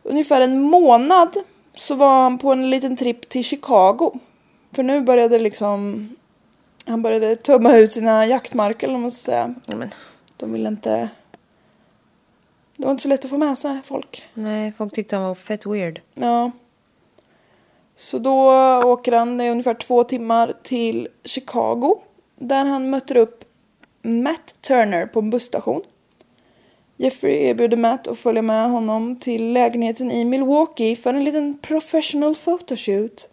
Ungefär 0.02 0.40
en 0.40 0.60
månad 0.60 1.34
så 1.74 1.94
var 1.94 2.22
han 2.22 2.38
på 2.38 2.52
en 2.52 2.70
liten 2.70 2.96
tripp 2.96 3.28
till 3.28 3.44
Chicago. 3.44 4.12
För 4.72 4.82
nu 4.82 5.00
började 5.00 5.38
liksom 5.38 6.08
han 6.86 7.02
började 7.02 7.36
tömma 7.36 7.76
ut 7.76 7.92
sina 7.92 8.26
jaktmarker 8.26 8.88
eller 8.88 8.98
man 8.98 9.10
ska 9.10 9.24
säga. 9.24 9.54
Men, 9.66 9.90
De 10.36 10.52
ville 10.52 10.68
inte... 10.68 11.08
Det 12.76 12.84
var 12.84 12.90
inte 12.90 13.02
så 13.02 13.08
lätt 13.08 13.24
att 13.24 13.30
få 13.30 13.38
med 13.38 13.58
sig 13.58 13.80
folk. 13.84 14.22
nej, 14.34 14.72
folk 14.72 14.94
tyckte 14.94 15.16
han 15.16 15.24
var 15.24 15.34
fett 15.34 15.66
weird. 15.66 16.00
Ja. 16.14 16.50
Så 17.96 18.18
då 18.18 18.50
åker 18.84 19.12
han 19.12 19.40
i 19.40 19.50
ungefär 19.50 19.74
två 19.74 20.04
timmar 20.04 20.52
till 20.62 21.08
Chicago. 21.24 21.96
Där 22.36 22.64
han 22.64 22.90
möter 22.90 23.16
upp 23.16 23.44
Matt 24.02 24.54
Turner 24.60 25.06
på 25.06 25.18
en 25.18 25.30
busstation. 25.30 25.82
Jeffrey 26.96 27.34
erbjuder 27.34 27.76
Matt 27.76 28.08
att 28.08 28.18
följa 28.18 28.42
med 28.42 28.70
honom 28.70 29.16
till 29.16 29.52
lägenheten 29.52 30.10
i 30.10 30.24
Milwaukee 30.24 30.96
för 30.96 31.14
en 31.14 31.24
liten 31.24 31.58
professional 31.58 32.34
photoshoot. 32.34 33.28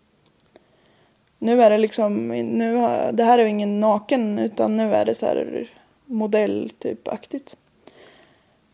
Nu 1.43 1.61
är 1.61 1.69
det 1.69 1.77
liksom, 1.77 2.27
nu 2.27 2.75
har, 2.75 3.11
det 3.11 3.23
här 3.23 3.39
är 3.39 3.43
ju 3.43 3.49
ingen 3.49 3.79
naken 3.79 4.39
utan 4.39 4.77
nu 4.77 4.95
är 4.95 5.05
det 5.05 5.15
så 5.15 5.25
här 5.25 5.69
modell 6.05 6.71
typ 6.79 7.07
aktigt. 7.07 7.57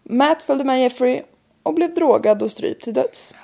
Matt 0.04 0.44
följde 0.44 0.66
med 0.66 0.82
Jeffrey 0.82 1.22
och 1.64 1.74
blev 1.74 1.94
drogad 1.94 2.44
och 2.44 2.52
strypt 2.52 2.84
till 2.84 2.94
döds. 2.94 3.36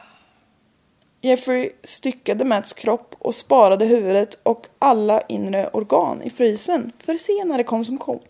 Jeffrey 1.21 1.71
styckade 1.83 2.45
Matts 2.45 2.73
kropp 2.73 3.15
och 3.19 3.35
sparade 3.35 3.85
huvudet 3.85 4.39
och 4.43 4.67
alla 4.79 5.21
inre 5.21 5.69
organ 5.73 6.21
i 6.21 6.29
frysen 6.29 6.91
för 6.97 7.15
senare 7.15 7.63
konsumtion. 7.63 8.23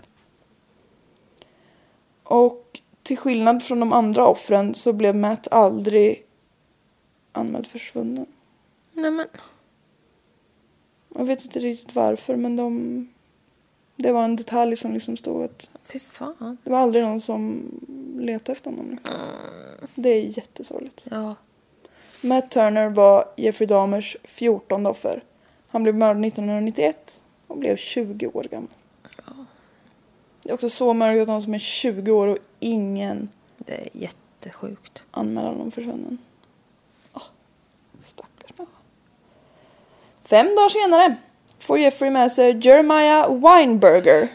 Och 2.24 2.64
till 3.04 3.18
skillnad 3.18 3.64
från 3.64 3.80
de 3.80 3.94
andra 3.94 4.28
offren 4.28 4.74
så 4.74 4.94
blev 4.94 5.16
Matt 5.16 5.48
aldrig 5.52 6.24
anmäld 7.32 7.68
försvunnen. 7.68 8.26
Nej 8.94 9.12
men. 9.12 9.28
Jag 11.16 11.26
vet 11.26 11.44
inte 11.46 11.60
riktigt 11.60 11.96
varför 11.96 12.36
men 12.36 12.56
de... 12.56 13.08
Det 13.96 14.12
var 14.12 14.24
en 14.24 14.36
detalj 14.36 14.76
som 14.76 14.94
liksom 14.94 15.18
stod 15.18 15.44
att 15.44 15.70
Fy 15.84 16.00
fan. 16.00 16.58
det 16.64 16.70
var 16.70 16.78
aldrig 16.80 17.04
någon 17.04 17.22
som 17.22 17.64
letade 18.18 18.52
efter 18.52 18.70
honom. 18.70 18.92
Liksom. 18.92 19.14
Det 19.96 20.10
är 20.10 20.38
jättesorgligt. 20.38 21.08
Ja. 21.12 21.36
Matt 22.22 22.52
Turner 22.52 22.90
var 22.90 23.26
Jeffrey 23.38 23.68
Dahmers 23.68 24.18
14 24.24 24.86
offer. 24.86 25.24
Han 25.68 25.84
blev 25.84 25.96
mördad 25.96 26.26
1991 26.26 27.22
och 27.48 27.58
blev 27.58 27.76
20 27.78 28.28
år 28.28 28.44
gammal. 28.52 28.70
Det 30.44 30.50
är 30.50 30.54
också 30.54 30.70
så 30.70 30.94
mörkt 30.94 31.22
att 31.22 31.28
någon 31.28 31.42
som 31.42 31.54
är 31.54 31.60
20 31.60 32.12
år 32.12 32.28
och 32.28 32.38
ingen 32.60 33.30
Det 33.58 33.74
är 33.74 33.90
jättesjukt. 33.94 35.04
anmäler 35.12 35.48
honom 35.50 35.72
försvunnen. 35.72 36.18
Åh, 37.14 37.22
stackars 38.04 38.58
människa. 38.58 38.74
Fem 40.34 40.56
dagar 40.56 40.70
senare 40.70 41.16
får 41.60 41.80
Jeffrey 41.80 42.10
med 42.10 42.32
sig 42.32 42.68
Jeremiah 42.68 43.34
Weinberger. 43.42 44.28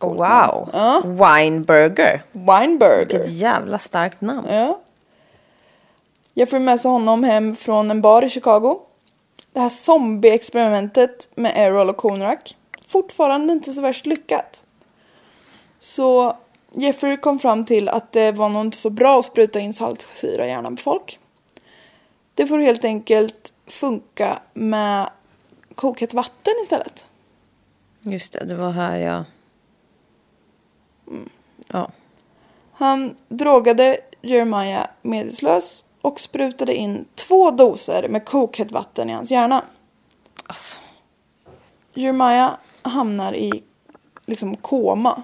Oh, 0.00 0.08
wow. 0.08 0.70
Ja. 0.72 1.02
Wineburger. 1.04 2.22
Weinberger. 2.32 3.06
Vilket 3.06 3.32
jävla 3.32 3.78
starkt 3.78 4.20
namn. 4.20 4.48
Ja. 4.50 4.80
Jeffrey 6.34 6.60
med 6.60 6.80
sig 6.80 6.90
honom 6.90 7.24
hem 7.24 7.56
från 7.56 7.90
en 7.90 8.02
bar 8.02 8.22
i 8.24 8.28
Chicago. 8.28 8.80
Det 9.52 9.60
här 9.60 9.68
zombie-experimentet 9.68 11.28
med 11.34 11.52
Errol 11.56 11.90
och 11.90 11.96
Konrak. 11.96 12.56
Fortfarande 12.86 13.52
inte 13.52 13.72
så 13.72 13.80
värst 13.80 14.06
lyckat. 14.06 14.64
Så 15.78 16.36
Jeffrey 16.72 17.16
kom 17.16 17.38
fram 17.38 17.64
till 17.64 17.88
att 17.88 18.12
det 18.12 18.32
var 18.32 18.48
nog 18.48 18.64
inte 18.64 18.76
så 18.76 18.90
bra 18.90 19.18
att 19.18 19.24
spruta 19.24 19.60
in 19.60 19.72
saltsyra 19.72 20.46
i 20.46 20.48
hjärnan 20.48 20.76
på 20.76 20.82
folk. 20.82 21.18
Det 22.34 22.46
får 22.46 22.58
helt 22.58 22.84
enkelt 22.84 23.52
funka 23.66 24.38
med 24.52 25.08
kokhett 25.74 26.14
vatten 26.14 26.54
istället. 26.62 27.06
Just 28.00 28.32
det, 28.32 28.44
det 28.44 28.54
var 28.54 28.70
här 28.70 28.96
jag... 28.98 29.24
Ja. 31.66 31.90
Han 32.72 33.16
drogade 33.28 34.00
Jeremiah 34.22 34.86
medvetslös 35.02 35.84
och 36.00 36.20
sprutade 36.20 36.74
in 36.74 37.04
två 37.14 37.50
doser 37.50 38.08
med 38.08 38.24
kokhett 38.24 38.72
vatten 38.72 39.10
i 39.10 39.12
hans 39.12 39.30
hjärna. 39.30 39.64
Alltså. 40.46 40.80
Jeremiah 41.94 42.52
hamnar 42.82 43.34
i 43.34 43.62
liksom 44.26 44.56
koma. 44.56 45.22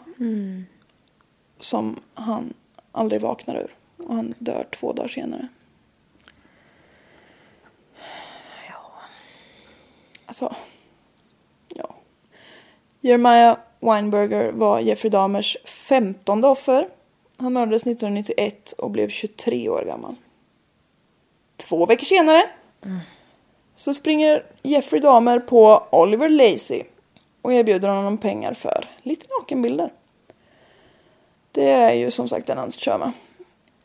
Som 1.59 1.97
han 2.15 2.55
aldrig 2.93 3.21
vaknar 3.21 3.57
ur. 3.57 3.75
Och 3.97 4.15
han 4.15 4.35
dör 4.39 4.67
två 4.71 4.93
dagar 4.93 5.09
senare. 5.09 5.49
Alltså, 10.31 10.55
ja. 11.75 11.95
Jeremiah 13.01 13.57
Weinberger 13.81 14.53
var 14.53 14.81
Jeffrey 14.81 15.11
Dahmers 15.11 15.57
femtonde 15.65 16.49
offer. 16.49 16.89
Han 17.39 17.53
mördades 17.53 17.83
1991 17.83 18.73
och 18.73 18.91
blev 18.91 19.09
23 19.09 19.69
år 19.69 19.85
gammal. 19.87 20.15
Två 21.57 21.87
veckor 21.87 22.05
senare 22.05 22.43
så 23.75 23.95
springer 23.95 24.47
Jeffrey 24.63 25.01
Dahmer 25.01 25.39
på 25.39 25.83
Oliver 25.91 26.29
Lacey 26.29 26.83
och 27.43 27.53
erbjuder 27.53 27.89
honom 27.89 28.19
pengar 28.19 28.55
för 28.55 28.89
lite 29.03 29.27
nakenbilder. 29.41 29.93
Det 31.53 31.71
är 31.71 31.95
ju 31.95 32.11
som 32.11 32.29
sagt 32.29 32.47
den 32.47 32.59
han 32.59 32.73
kör 32.73 32.99
med. 32.99 33.13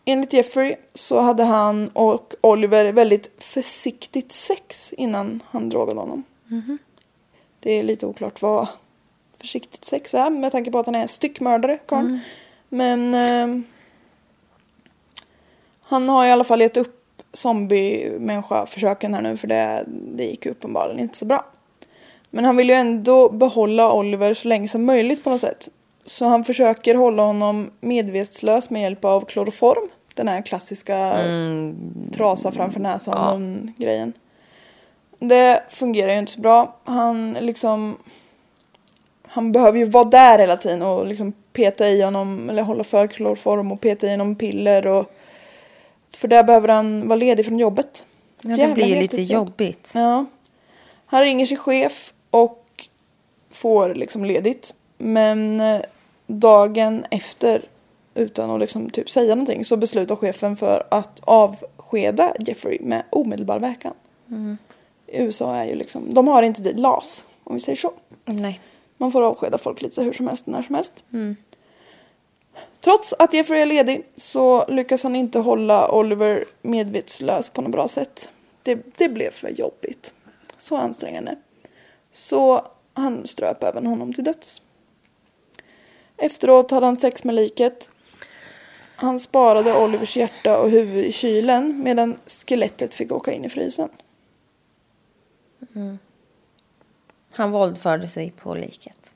Enligt 0.05 0.33
Jeffrey 0.33 0.75
så 0.93 1.19
hade 1.19 1.43
han 1.43 1.89
och 1.89 2.33
Oliver 2.41 2.91
väldigt 2.91 3.31
försiktigt 3.43 4.31
sex 4.31 4.93
innan 4.93 5.43
han 5.49 5.69
drogade 5.69 5.99
honom. 5.99 6.23
Det 7.59 7.71
är 7.71 7.83
lite 7.83 8.05
oklart 8.05 8.41
vad 8.41 8.67
försiktigt 9.39 9.85
sex 9.85 10.13
är 10.13 10.29
med 10.29 10.51
tanke 10.51 10.71
på 10.71 10.79
att 10.79 10.85
han 10.85 10.95
är 10.95 11.07
styckmördare, 11.07 11.77
karln. 11.85 12.19
Men 12.69 13.13
eh, 13.13 13.61
han 15.81 16.09
har 16.09 16.25
i 16.25 16.31
alla 16.31 16.43
fall 16.43 16.61
gett 16.61 16.77
upp 16.77 17.21
zombie-människa-försöken 17.33 19.13
här 19.13 19.21
nu 19.21 19.37
för 19.37 19.47
det, 19.47 19.83
det 19.87 20.25
gick 20.25 20.45
uppenbarligen 20.45 20.99
inte 20.99 21.17
så 21.17 21.25
bra. 21.25 21.45
Men 22.29 22.45
han 22.45 22.57
vill 22.57 22.69
ju 22.69 22.75
ändå 22.75 23.29
behålla 23.29 23.93
Oliver 23.93 24.33
så 24.33 24.47
länge 24.47 24.67
som 24.67 24.85
möjligt 24.85 25.23
på 25.23 25.29
något 25.29 25.41
sätt. 25.41 25.69
Så 26.05 26.25
han 26.25 26.43
försöker 26.43 26.95
hålla 26.95 27.23
honom 27.23 27.71
medvetslös 27.79 28.69
med 28.69 28.81
hjälp 28.81 29.05
av 29.05 29.25
kloroform. 29.25 29.89
Den 30.13 30.27
här 30.27 30.41
klassiska 30.41 31.17
trasa 32.11 32.51
framför 32.51 32.79
näsan 32.79 33.73
ja. 33.77 33.85
grejen. 33.85 34.13
Det 35.19 35.63
fungerar 35.69 36.11
ju 36.11 36.19
inte 36.19 36.31
så 36.31 36.41
bra. 36.41 36.75
Han 36.83 37.33
liksom... 37.33 37.97
Han 39.27 39.51
behöver 39.51 39.79
ju 39.79 39.85
vara 39.85 40.03
där 40.03 40.39
hela 40.39 40.57
tiden 40.57 40.81
och 40.81 41.07
liksom 41.07 41.33
peta 41.53 41.89
i 41.89 42.01
honom 42.01 42.49
eller 42.49 42.63
hålla 42.63 42.83
för 42.83 43.07
kloroform 43.07 43.71
och 43.71 43.81
peta 43.81 44.07
i 44.07 44.11
honom 44.11 44.35
piller 44.35 44.87
och... 44.87 45.11
För 46.13 46.27
där 46.27 46.43
behöver 46.43 46.67
han 46.67 47.07
vara 47.07 47.15
ledig 47.15 47.45
från 47.45 47.59
jobbet. 47.59 48.05
Ja, 48.41 48.55
det 48.55 48.73
blir 48.73 48.85
lite 48.85 48.95
heltidsjobb. 48.95 49.47
jobbigt. 49.47 49.91
Ja. 49.95 50.25
Han 51.05 51.21
ringer 51.21 51.45
sin 51.45 51.57
chef 51.57 52.13
och 52.29 52.65
får 53.51 53.93
liksom 53.93 54.25
ledigt. 54.25 54.75
Men 54.97 55.61
eh, 55.61 55.81
dagen 56.27 57.05
efter, 57.11 57.61
utan 58.13 58.51
att 58.51 58.59
liksom 58.59 58.89
typ 58.89 59.09
säga 59.09 59.35
någonting, 59.35 59.65
så 59.65 59.77
beslutar 59.77 60.15
chefen 60.15 60.55
för 60.55 60.87
att 60.91 61.19
avskeda 61.23 62.33
Jeffrey 62.39 62.77
med 62.81 63.03
omedelbar 63.09 63.59
verkan. 63.59 63.93
I 64.27 64.57
USA 65.07 65.55
är 65.55 65.65
ju 65.65 65.75
liksom, 65.75 66.13
de 66.13 66.27
har 66.27 66.43
inte 66.43 66.61
det 66.61 66.73
LAS, 66.73 67.25
om 67.43 67.53
vi 67.53 67.59
säger 67.59 67.75
så. 67.75 67.93
Nej. 68.25 68.61
Man 68.97 69.11
får 69.11 69.21
avskeda 69.21 69.57
folk 69.57 69.81
lite 69.81 70.01
hur 70.01 70.13
som 70.13 70.27
helst, 70.27 70.45
när 70.47 70.61
som 70.61 70.75
helst. 70.75 71.03
Trots 72.81 73.13
att 73.19 73.33
Jeffrey 73.33 73.61
är 73.61 73.65
ledig 73.65 74.05
så 74.15 74.65
lyckas 74.67 75.03
han 75.03 75.15
inte 75.15 75.39
hålla 75.39 75.91
Oliver 75.91 76.45
medvetslös 76.61 77.49
på 77.49 77.61
något 77.61 77.71
bra 77.71 77.87
sätt. 77.87 78.31
Det, 78.63 78.97
det 78.97 79.09
blev 79.09 79.31
för 79.31 79.49
jobbigt. 79.49 80.13
Så 80.57 80.77
ansträngande. 80.77 81.35
Så 82.11 82.67
han 82.93 83.27
ströp 83.27 83.63
även 83.63 83.85
honom 83.85 84.13
till 84.13 84.23
döds. 84.23 84.61
Efteråt 86.17 86.71
hade 86.71 86.85
han 86.85 86.97
sex 86.97 87.23
med 87.23 87.35
liket. 87.35 87.91
Han 88.95 89.19
sparade 89.19 89.83
Olivers 89.83 90.17
hjärta 90.17 90.59
och 90.59 90.69
huvud 90.69 91.05
i 91.05 91.11
kylen 91.11 91.83
medan 91.83 92.17
skelettet 92.27 92.93
fick 92.93 93.11
åka 93.11 93.33
in 93.33 93.45
i 93.45 93.49
frysen. 93.49 93.89
Han 97.35 97.51
våldförde 97.51 98.07
sig 98.07 98.31
på 98.31 98.55
liket. 98.55 99.15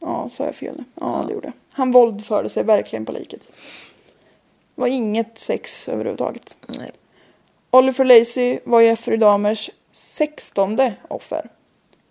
Ja, 0.00 0.30
sa 0.32 0.44
jag 0.44 0.54
fel 0.54 0.74
nu? 0.76 0.84
Ja, 0.94 1.24
det 1.26 1.34
gjorde 1.34 1.46
jag. 1.46 1.54
Han 1.70 1.92
våldförde 1.92 2.48
sig 2.48 2.64
verkligen 2.64 3.04
på 3.04 3.12
liket. 3.12 3.52
Det 4.74 4.80
var 4.80 4.88
inget 4.88 5.38
sex 5.38 5.88
överhuvudtaget. 5.88 6.56
Nej. 6.68 6.92
Oliver 7.70 8.04
Lacey 8.04 8.58
var 8.64 8.80
Jeffrey 8.80 9.16
Dahmers 9.16 9.70
sextonde 9.92 10.94
offer. 11.08 11.50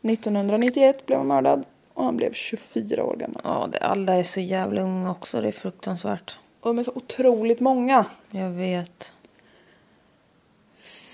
1991 0.02 1.06
blev 1.06 1.18
han 1.18 1.28
mördad 1.28 1.64
och 1.94 2.06
han 2.06 2.18
blev 2.18 2.34
24 2.34 3.04
år 3.04 3.16
gammal. 3.16 3.42
Ja, 3.44 3.70
det, 3.72 3.80
alla 3.80 4.14
är 4.14 4.24
så 4.24 4.40
jävla 4.40 4.82
unga 4.82 5.12
också. 5.12 5.42
Det 5.42 5.48
är 5.48 5.52
fruktansvärt. 5.52 6.38
Och 6.60 6.70
de 6.70 6.80
är 6.80 6.84
så 6.84 6.92
otroligt 6.96 7.60
många. 7.60 8.06
Jag 8.32 8.50
vet. 8.50 9.14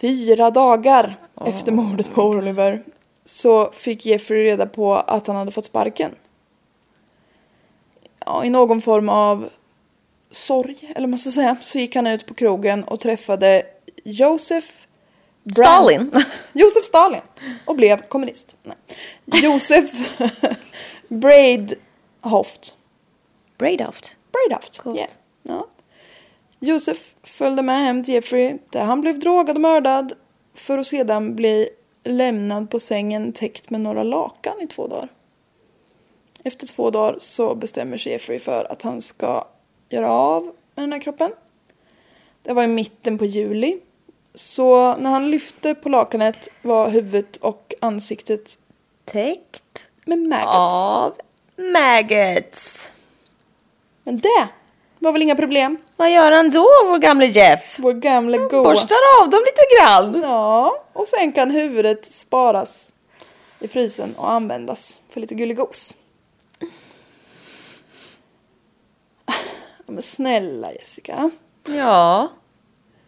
Fyra 0.01 0.49
dagar 0.49 1.17
efter 1.47 1.71
mordet 1.71 2.13
på 2.13 2.23
Oliver 2.23 2.83
så 3.25 3.71
fick 3.71 4.05
Jeffrey 4.05 4.43
reda 4.43 4.65
på 4.65 4.95
att 4.95 5.27
han 5.27 5.35
hade 5.35 5.51
fått 5.51 5.65
sparken. 5.65 6.11
Ja, 8.25 8.45
I 8.45 8.49
någon 8.49 8.81
form 8.81 9.09
av 9.09 9.49
sorg, 10.31 10.91
eller 10.95 11.07
man 11.07 11.19
ska 11.19 11.31
säga, 11.31 11.57
så 11.61 11.77
gick 11.79 11.95
han 11.95 12.07
ut 12.07 12.25
på 12.27 12.33
krogen 12.33 12.83
och 12.83 12.99
träffade 12.99 13.63
Josef 14.03 14.87
Brand- 15.43 15.53
Stalin! 15.53 16.11
Josef 16.53 16.85
Stalin 16.85 17.21
och 17.65 17.75
blev 17.75 18.01
kommunist. 18.01 18.57
Nej. 18.63 18.77
Josef 19.43 19.91
Braidhoft. 21.07 22.77
Braidhoft. 23.57 24.15
Braidhoft. 24.31 24.77
Coolt. 24.79 24.97
Yeah. 24.97 25.09
Ja. 25.43 25.67
Josef 26.59 27.15
följde 27.23 27.61
med 27.61 27.79
hem 27.79 28.03
till 28.03 28.13
Jeffrey 28.13 28.57
där 28.69 28.85
han 28.85 29.01
blev 29.01 29.19
drogad 29.19 29.55
och 29.55 29.61
mördad 29.61 30.13
för 30.53 30.77
att 30.77 30.87
sedan 30.87 31.35
bli 31.35 31.69
lämnad 32.03 32.69
på 32.69 32.79
sängen 32.79 33.33
täckt 33.33 33.69
med 33.69 33.81
några 33.81 34.03
lakan 34.03 34.61
i 34.61 34.67
två 34.67 34.87
dagar. 34.87 35.09
Efter 36.43 36.67
två 36.67 36.89
dagar 36.89 37.15
så 37.19 37.55
bestämmer 37.55 37.97
sig 37.97 38.11
Jeffrey 38.11 38.39
för 38.39 38.71
att 38.71 38.81
han 38.81 39.01
ska 39.01 39.47
göra 39.89 40.11
av 40.11 40.43
med 40.43 40.83
den 40.83 40.91
här 40.93 40.99
kroppen. 40.99 41.31
Det 42.43 42.53
var 42.53 42.63
i 42.63 42.67
mitten 42.67 43.17
på 43.17 43.25
juli 43.25 43.79
Så 44.33 44.95
när 44.97 45.09
han 45.09 45.31
lyfte 45.31 45.75
på 45.75 45.89
lakanet 45.89 46.47
var 46.61 46.89
huvudet 46.89 47.37
och 47.37 47.73
ansiktet 47.79 48.57
Täckt 49.05 49.89
med 50.05 50.19
maggots. 50.19 50.47
av 50.47 51.13
maggots. 51.57 52.91
Men 54.03 54.19
det 54.19 54.47
var 54.99 55.11
väl 55.11 55.21
inga 55.21 55.35
problem. 55.35 55.77
Vad 56.01 56.11
gör 56.11 56.31
han 56.31 56.49
då, 56.49 56.67
vår 56.87 56.97
gamle 56.97 57.25
Jeff? 57.25 57.75
Vår 57.79 57.93
gamla 57.93 58.37
goa. 58.37 58.63
Borstar 58.63 58.97
av 59.21 59.29
dem 59.29 59.39
lite 59.45 59.61
grann. 59.77 60.21
Ja, 60.31 60.83
och 60.93 61.07
sen 61.07 61.31
kan 61.31 61.51
huvudet 61.51 62.05
sparas 62.13 62.93
i 63.59 63.67
frysen 63.67 64.15
och 64.17 64.31
användas 64.31 65.01
för 65.09 65.19
lite 65.21 65.35
gulligos. 65.35 65.95
Men 69.85 70.01
snälla 70.01 70.71
Jessica. 70.73 71.31
Ja. 71.67 72.27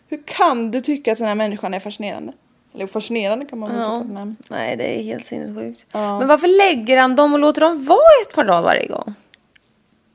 Hur 0.09 0.23
kan 0.25 0.71
du 0.71 0.81
tycka 0.81 1.11
att 1.11 1.17
den 1.17 1.27
här 1.27 1.35
människan 1.35 1.73
är 1.73 1.79
fascinerande? 1.79 2.33
Eller 2.75 2.87
fascinerande 2.87 3.45
kan 3.45 3.59
man 3.59 3.69
väl 3.71 3.79
Ja. 3.79 4.01
tycka. 4.07 4.35
Nej, 4.47 4.77
det 4.77 4.99
är 4.99 5.03
helt 5.03 5.25
sinnessjukt. 5.25 5.85
Ja. 5.91 6.19
Men 6.19 6.27
varför 6.27 6.47
lägger 6.47 6.97
han 6.97 7.15
dem 7.15 7.33
och 7.33 7.39
låter 7.39 7.61
dem 7.61 7.85
vara 7.85 8.21
ett 8.27 8.35
par 8.35 8.43
dagar 8.43 8.61
varje 8.61 8.87
gång? 8.87 9.13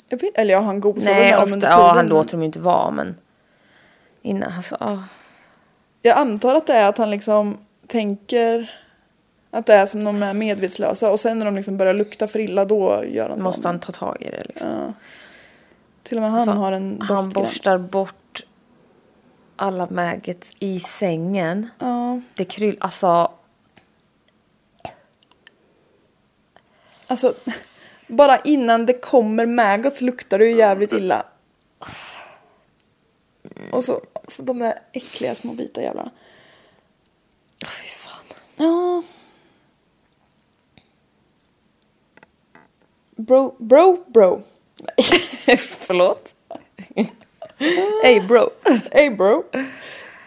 Jag 0.08 0.20
vet, 0.20 0.38
eller 0.38 0.52
ja, 0.54 0.60
han 0.60 0.80
gosar 0.80 1.04
Nej, 1.04 1.14
med 1.30 1.32
dem 1.34 1.42
ofta, 1.42 1.54
under 1.54 1.68
ja, 1.68 1.74
tiden. 1.76 1.96
han 1.96 2.06
låter 2.06 2.30
dem 2.32 2.40
ju 2.40 2.46
inte 2.46 2.58
vara, 2.58 2.90
men 2.90 3.16
innan, 4.22 4.52
alltså, 4.56 4.76
ah. 4.80 4.98
Jag 6.02 6.18
antar 6.18 6.54
att 6.54 6.66
det 6.66 6.74
är 6.74 6.88
att 6.88 6.98
han 6.98 7.10
liksom 7.10 7.58
tänker 7.86 8.70
att 9.50 9.66
det 9.66 9.74
är 9.74 9.86
som 9.86 10.04
de 10.04 10.22
är 10.22 10.34
medvetslösa 10.34 11.10
och 11.10 11.20
sen 11.20 11.38
när 11.38 11.46
de 11.46 11.56
liksom 11.56 11.76
börjar 11.76 11.94
lukta 11.94 12.28
för 12.28 12.38
illa 12.38 12.64
då 12.64 13.04
gör 13.04 13.28
han 13.28 13.38
så. 13.40 13.44
måste 13.44 13.68
han 13.68 13.80
ta 13.80 13.92
tag 13.92 14.16
i 14.20 14.30
det 14.30 14.42
liksom. 14.44 14.68
Ja. 14.68 14.92
Till 16.02 16.16
och 16.18 16.22
med 16.22 16.30
han 16.30 16.40
Alltså, 16.40 16.54
har 16.56 16.72
en 16.72 16.98
Han 17.00 17.24
doftgräns. 17.24 17.34
borstar 17.34 17.78
bort 17.78 18.46
alla 19.56 19.86
maggots 19.90 20.50
i 20.58 20.80
sängen. 20.80 21.68
Ja, 21.78 22.20
Det 22.36 22.44
kryll, 22.44 22.76
alltså, 22.80 23.30
alltså 27.06 27.34
bara 28.08 28.38
innan 28.38 28.86
det 28.86 28.92
kommer 28.92 29.46
maggots 29.46 30.00
luktar 30.00 30.38
det 30.38 30.46
ju 30.46 30.56
jävligt 30.56 30.92
illa. 30.92 31.26
Och 33.72 33.84
så, 33.84 34.00
så 34.28 34.42
de 34.42 34.58
där 34.58 34.78
äckliga 34.92 35.34
små 35.34 35.52
vita 35.52 35.82
jävlarna. 35.82 36.10
åh, 37.64 37.68
fy 37.68 37.88
fan. 37.88 38.24
Ja. 38.56 39.02
Bro, 43.16 43.56
bro, 43.58 44.04
bro. 44.06 44.42
Förlåt? 45.58 46.34
Hey 48.02 48.20
bro. 48.20 48.50
Hey 48.90 49.10
bro. 49.10 49.44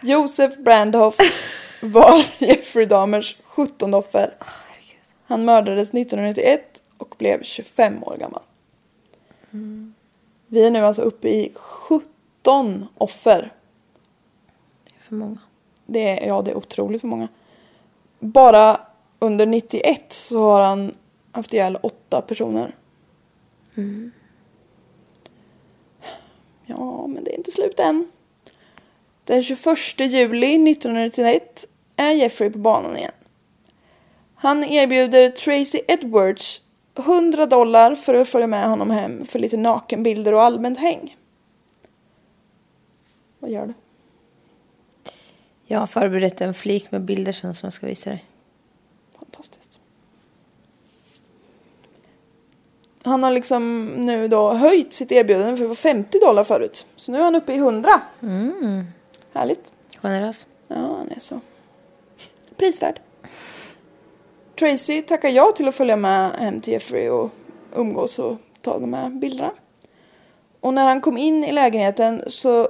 Josef 0.00 0.56
Brandhoff 0.56 1.16
var 1.82 2.24
Jeffrey 2.38 2.86
Dahmers 2.86 3.36
17 3.44 3.94
offer. 3.94 4.34
Han 5.26 5.44
mördades 5.44 5.88
1991 5.88 6.81
och 7.02 7.14
blev 7.18 7.42
25 7.42 8.02
år 8.04 8.16
gammal. 8.16 8.42
Vi 10.46 10.66
är 10.66 10.70
nu 10.70 10.78
alltså 10.78 11.02
uppe 11.02 11.28
i 11.28 11.52
17 11.54 12.86
offer. 12.98 13.52
Det 14.84 14.94
är 14.96 15.00
för 15.00 15.14
många. 15.14 15.38
Det 15.86 16.08
är, 16.08 16.26
ja, 16.26 16.42
det 16.42 16.50
är 16.50 16.56
otroligt 16.56 17.00
för 17.00 17.08
många. 17.08 17.28
Bara 18.18 18.80
under 19.18 19.46
91 19.46 20.12
så 20.12 20.38
har 20.38 20.62
han 20.62 20.94
haft 21.32 21.52
ihjäl 21.52 21.78
åtta 21.82 22.22
personer. 22.22 22.74
Ja, 26.66 27.06
men 27.06 27.24
det 27.24 27.30
är 27.30 27.36
inte 27.36 27.50
slut 27.50 27.80
än. 27.80 28.10
Den 29.24 29.42
21 29.42 29.58
juli 29.98 30.70
1991 30.72 31.66
är 31.96 32.10
Jeffrey 32.10 32.50
på 32.50 32.58
banan 32.58 32.96
igen. 32.96 33.12
Han 34.34 34.64
erbjuder 34.64 35.30
Tracy 35.30 35.80
Edwards 35.88 36.61
100 36.98 37.46
dollar 37.46 37.94
för 37.94 38.14
att 38.14 38.28
följa 38.28 38.46
med 38.46 38.68
honom 38.68 38.90
hem 38.90 39.24
för 39.24 39.38
lite 39.38 39.56
nakenbilder 39.56 40.34
och 40.34 40.42
allmänt 40.42 40.78
häng. 40.78 41.16
Vad 43.38 43.50
gör 43.50 43.66
du? 43.66 43.74
Jag 45.64 45.78
har 45.78 45.86
förberett 45.86 46.40
en 46.40 46.54
flik 46.54 46.90
med 46.90 47.02
bilder 47.02 47.32
sen 47.32 47.54
som 47.54 47.66
jag 47.66 47.72
ska 47.72 47.86
visa 47.86 48.10
dig. 48.10 48.24
Fantastiskt. 49.18 49.80
Han 53.02 53.22
har 53.22 53.30
liksom 53.30 53.86
nu 53.86 54.28
då 54.28 54.52
höjt 54.52 54.92
sitt 54.92 55.12
erbjudande 55.12 55.56
för 55.56 55.62
det 55.62 55.68
var 55.68 55.74
50 55.74 56.18
dollar 56.18 56.44
förut. 56.44 56.86
Så 56.96 57.12
nu 57.12 57.18
är 57.18 57.22
han 57.22 57.34
uppe 57.34 57.52
i 57.52 57.56
100. 57.56 57.90
Mm. 58.22 58.84
Härligt. 59.32 59.72
Generös. 60.02 60.46
Ja, 60.68 60.76
han 60.76 61.10
är 61.10 61.20
så 61.20 61.40
prisvärd. 62.56 63.00
Tracy 64.62 65.02
tackar 65.02 65.28
ja 65.28 65.52
till 65.56 65.68
att 65.68 65.74
följa 65.74 65.96
med 65.96 66.30
hem 66.30 66.60
till 66.60 66.72
Jeffrey 66.72 67.08
och 67.08 67.30
umgås 67.74 68.18
och 68.18 68.36
ta 68.62 68.78
de 68.78 68.92
här 68.92 69.10
bilderna. 69.10 69.50
Och 70.60 70.74
när 70.74 70.86
han 70.86 71.00
kom 71.00 71.18
in 71.18 71.44
i 71.44 71.52
lägenheten 71.52 72.22
så 72.26 72.68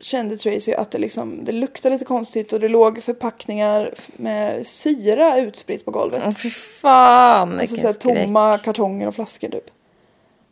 kände 0.00 0.36
Tracy 0.36 0.72
att 0.72 0.90
det, 0.90 0.98
liksom, 0.98 1.44
det 1.44 1.52
luktade 1.52 1.94
lite 1.94 2.04
konstigt 2.04 2.52
och 2.52 2.60
det 2.60 2.68
låg 2.68 3.02
förpackningar 3.02 3.94
med 4.16 4.66
syra 4.66 5.38
utspritt 5.38 5.84
på 5.84 5.90
golvet. 5.90 6.22
Åh, 6.26 6.32
fy 6.32 6.50
fan, 6.50 7.60
Alltså 7.60 7.76
såhär 7.76 7.92
skräck. 7.92 8.24
tomma 8.26 8.58
kartonger 8.58 9.08
och 9.08 9.14
flaskor 9.14 9.48
typ. 9.48 9.70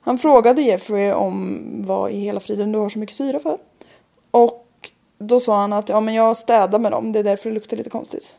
Han 0.01 0.19
frågade 0.19 0.63
Jeffrey 0.63 1.13
om 1.13 1.63
vad 1.87 2.11
i 2.11 2.21
hela 2.21 2.41
friden 2.41 2.73
du 2.73 2.79
har 2.79 2.89
så 2.89 2.99
mycket 2.99 3.17
syra 3.17 3.41
för. 3.41 3.59
Och 4.31 4.67
då 5.19 5.41
sa 5.41 5.61
han 5.61 5.73
att 5.73 5.89
ja 5.89 6.01
men 6.01 6.15
jag 6.15 6.37
städar 6.37 6.79
med 6.79 6.93
dem, 6.93 7.13
det 7.13 7.19
är 7.19 7.25
därför 7.25 7.51
det 7.51 7.55
luktar 7.55 7.77
lite 7.77 7.91
konstigt. 7.91 8.37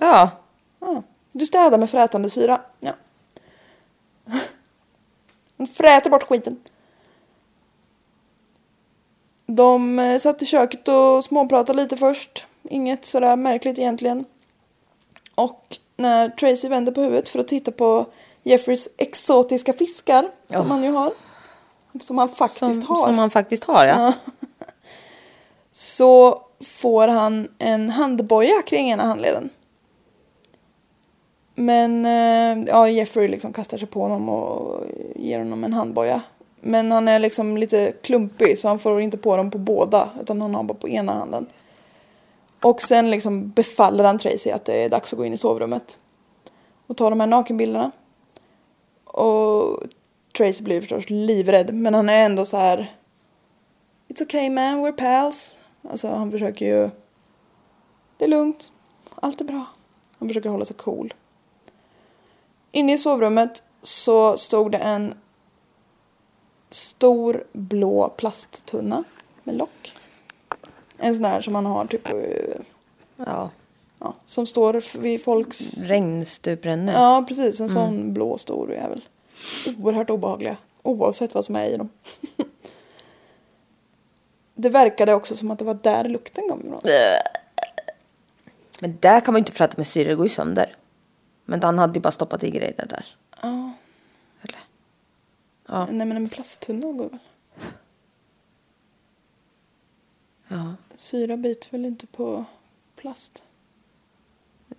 Ja. 0.00 0.30
Ah, 0.78 1.02
du 1.32 1.46
städar 1.46 1.78
med 1.78 1.90
frätande 1.90 2.30
syra? 2.30 2.60
Ja. 2.80 2.92
Han 5.58 5.66
fräter 5.66 6.10
bort 6.10 6.22
skiten. 6.22 6.60
De 9.46 9.98
eh, 9.98 10.18
satt 10.18 10.42
i 10.42 10.46
köket 10.46 10.88
och 10.88 11.24
småpratade 11.24 11.82
lite 11.82 11.96
först. 11.96 12.44
Inget 12.62 13.04
sådär 13.04 13.36
märkligt 13.36 13.78
egentligen. 13.78 14.24
Och 15.34 15.76
när 15.96 16.28
Tracy 16.28 16.68
vände 16.68 16.92
på 16.92 17.00
huvudet 17.00 17.28
för 17.28 17.38
att 17.38 17.48
titta 17.48 17.72
på 17.72 18.06
Jeffreys 18.42 18.88
exotiska 18.98 19.72
fiskar, 19.72 20.22
som 20.22 20.30
Ja. 20.48 20.62
han 20.62 20.82
ju 20.84 20.90
har. 20.90 21.12
Som 22.00 22.18
han 22.18 22.28
faktiskt 22.28 22.58
Som, 22.84 22.96
har. 22.96 23.06
som 23.06 23.16
man 23.16 23.30
faktiskt 23.30 23.64
har, 23.64 23.86
ja. 23.86 24.12
Så 25.72 26.42
får 26.64 27.08
han 27.08 27.48
en 27.58 27.90
handboja 27.90 28.62
kring 28.66 28.90
ena 28.90 29.04
handleden. 29.04 29.50
Men 31.60 32.06
eh, 32.06 32.64
ja, 32.68 32.88
Jeffrey 32.88 33.28
liksom 33.28 33.52
kastar 33.52 33.78
sig 33.78 33.88
på 33.88 34.00
honom 34.02 34.28
och 34.28 34.84
ger 35.16 35.38
honom 35.38 35.64
en 35.64 35.72
handboja. 35.72 36.22
Men 36.60 36.92
han 36.92 37.08
är 37.08 37.18
liksom 37.18 37.56
lite 37.56 37.92
klumpig 38.02 38.58
så 38.58 38.68
han 38.68 38.78
får 38.78 39.00
inte 39.00 39.18
på 39.18 39.36
dem 39.36 39.50
på 39.50 39.58
båda 39.58 40.10
utan 40.20 40.40
han 40.40 40.54
har 40.54 40.62
bara 40.62 40.78
på 40.78 40.88
ena 40.88 41.12
handen. 41.12 41.46
Och 42.62 42.82
sen 42.82 43.10
liksom 43.10 43.50
befaller 43.50 44.04
han 44.04 44.18
Tracy 44.18 44.50
att 44.50 44.64
det 44.64 44.84
är 44.84 44.88
dags 44.88 45.12
att 45.12 45.18
gå 45.18 45.24
in 45.24 45.34
i 45.34 45.38
sovrummet. 45.38 45.98
Och 46.86 46.96
ta 46.96 47.10
de 47.10 47.20
här 47.20 47.26
nakenbilderna. 47.26 47.90
Och 49.04 49.78
Tracy 50.36 50.64
blir 50.64 50.80
förstås 50.80 51.04
livrädd 51.10 51.74
men 51.74 51.94
han 51.94 52.08
är 52.08 52.24
ändå 52.24 52.44
så 52.44 52.56
här 52.56 52.96
It's 54.08 54.22
okay 54.22 54.50
man, 54.50 54.86
we're 54.86 54.92
pals. 54.92 55.58
Alltså 55.90 56.08
han 56.08 56.30
försöker 56.30 56.66
ju... 56.66 56.90
Det 58.16 58.24
är 58.24 58.28
lugnt. 58.28 58.72
Allt 59.14 59.40
är 59.40 59.44
bra. 59.44 59.64
Han 60.18 60.28
försöker 60.28 60.48
hålla 60.48 60.64
sig 60.64 60.76
cool. 60.76 61.14
Inne 62.72 62.92
i 62.92 62.98
sovrummet 62.98 63.62
så 63.82 64.36
stod 64.36 64.72
det 64.72 64.78
en 64.78 65.14
stor 66.70 67.44
blå 67.52 68.08
plasttunna 68.08 69.04
med 69.44 69.56
lock. 69.56 69.94
En 70.96 71.14
sån 71.14 71.22
där 71.22 71.40
som 71.40 71.52
man 71.52 71.66
har 71.66 71.84
typ... 71.84 72.08
eh, 72.08 72.14
ja. 73.16 73.50
Ja, 74.02 74.14
som 74.24 74.46
står 74.46 74.98
vid 74.98 75.24
folks... 75.24 75.78
Regnstuprännor. 75.78 76.94
Ja, 76.94 77.24
precis. 77.28 77.60
En 77.60 77.68
sån 77.68 78.14
blå 78.14 78.38
stor 78.38 78.72
jävel. 78.72 79.04
Oerhört 79.78 80.10
obehagliga. 80.10 80.56
Oavsett 80.82 81.34
vad 81.34 81.44
som 81.44 81.56
är 81.56 81.66
i 81.66 81.76
dem. 81.76 81.88
det 84.54 84.68
verkade 84.68 85.14
också 85.14 85.36
som 85.36 85.50
att 85.50 85.58
det 85.58 85.64
var 85.64 85.78
där 85.82 86.04
lukten 86.04 86.48
kom 86.48 86.60
ifrån. 86.60 86.80
Men 88.80 88.98
där 89.00 89.20
kan 89.20 89.34
man 89.34 89.38
ju 89.38 89.42
inte 89.42 89.52
fräta 89.52 89.74
med 89.76 89.86
syre, 89.86 90.08
det 90.08 90.14
går 90.14 90.26
ju 90.26 90.30
sönder. 90.30 90.76
Men 91.50 91.62
han 91.62 91.78
hade 91.78 91.94
ju 91.94 92.00
bara 92.00 92.10
stoppat 92.12 92.44
i 92.44 92.50
grejer 92.50 92.86
där. 92.88 93.06
Ja. 93.42 93.72
Eller? 94.42 94.58
Ja. 95.68 95.86
Nej 95.90 96.06
men 96.06 96.16
en 96.16 96.28
plasttunna 96.28 96.92
går 96.92 97.08
väl? 97.08 97.18
ja. 100.48 100.74
Syra 100.96 101.36
biter 101.36 101.70
väl 101.70 101.84
inte 101.84 102.06
på 102.06 102.44
plast? 102.96 103.44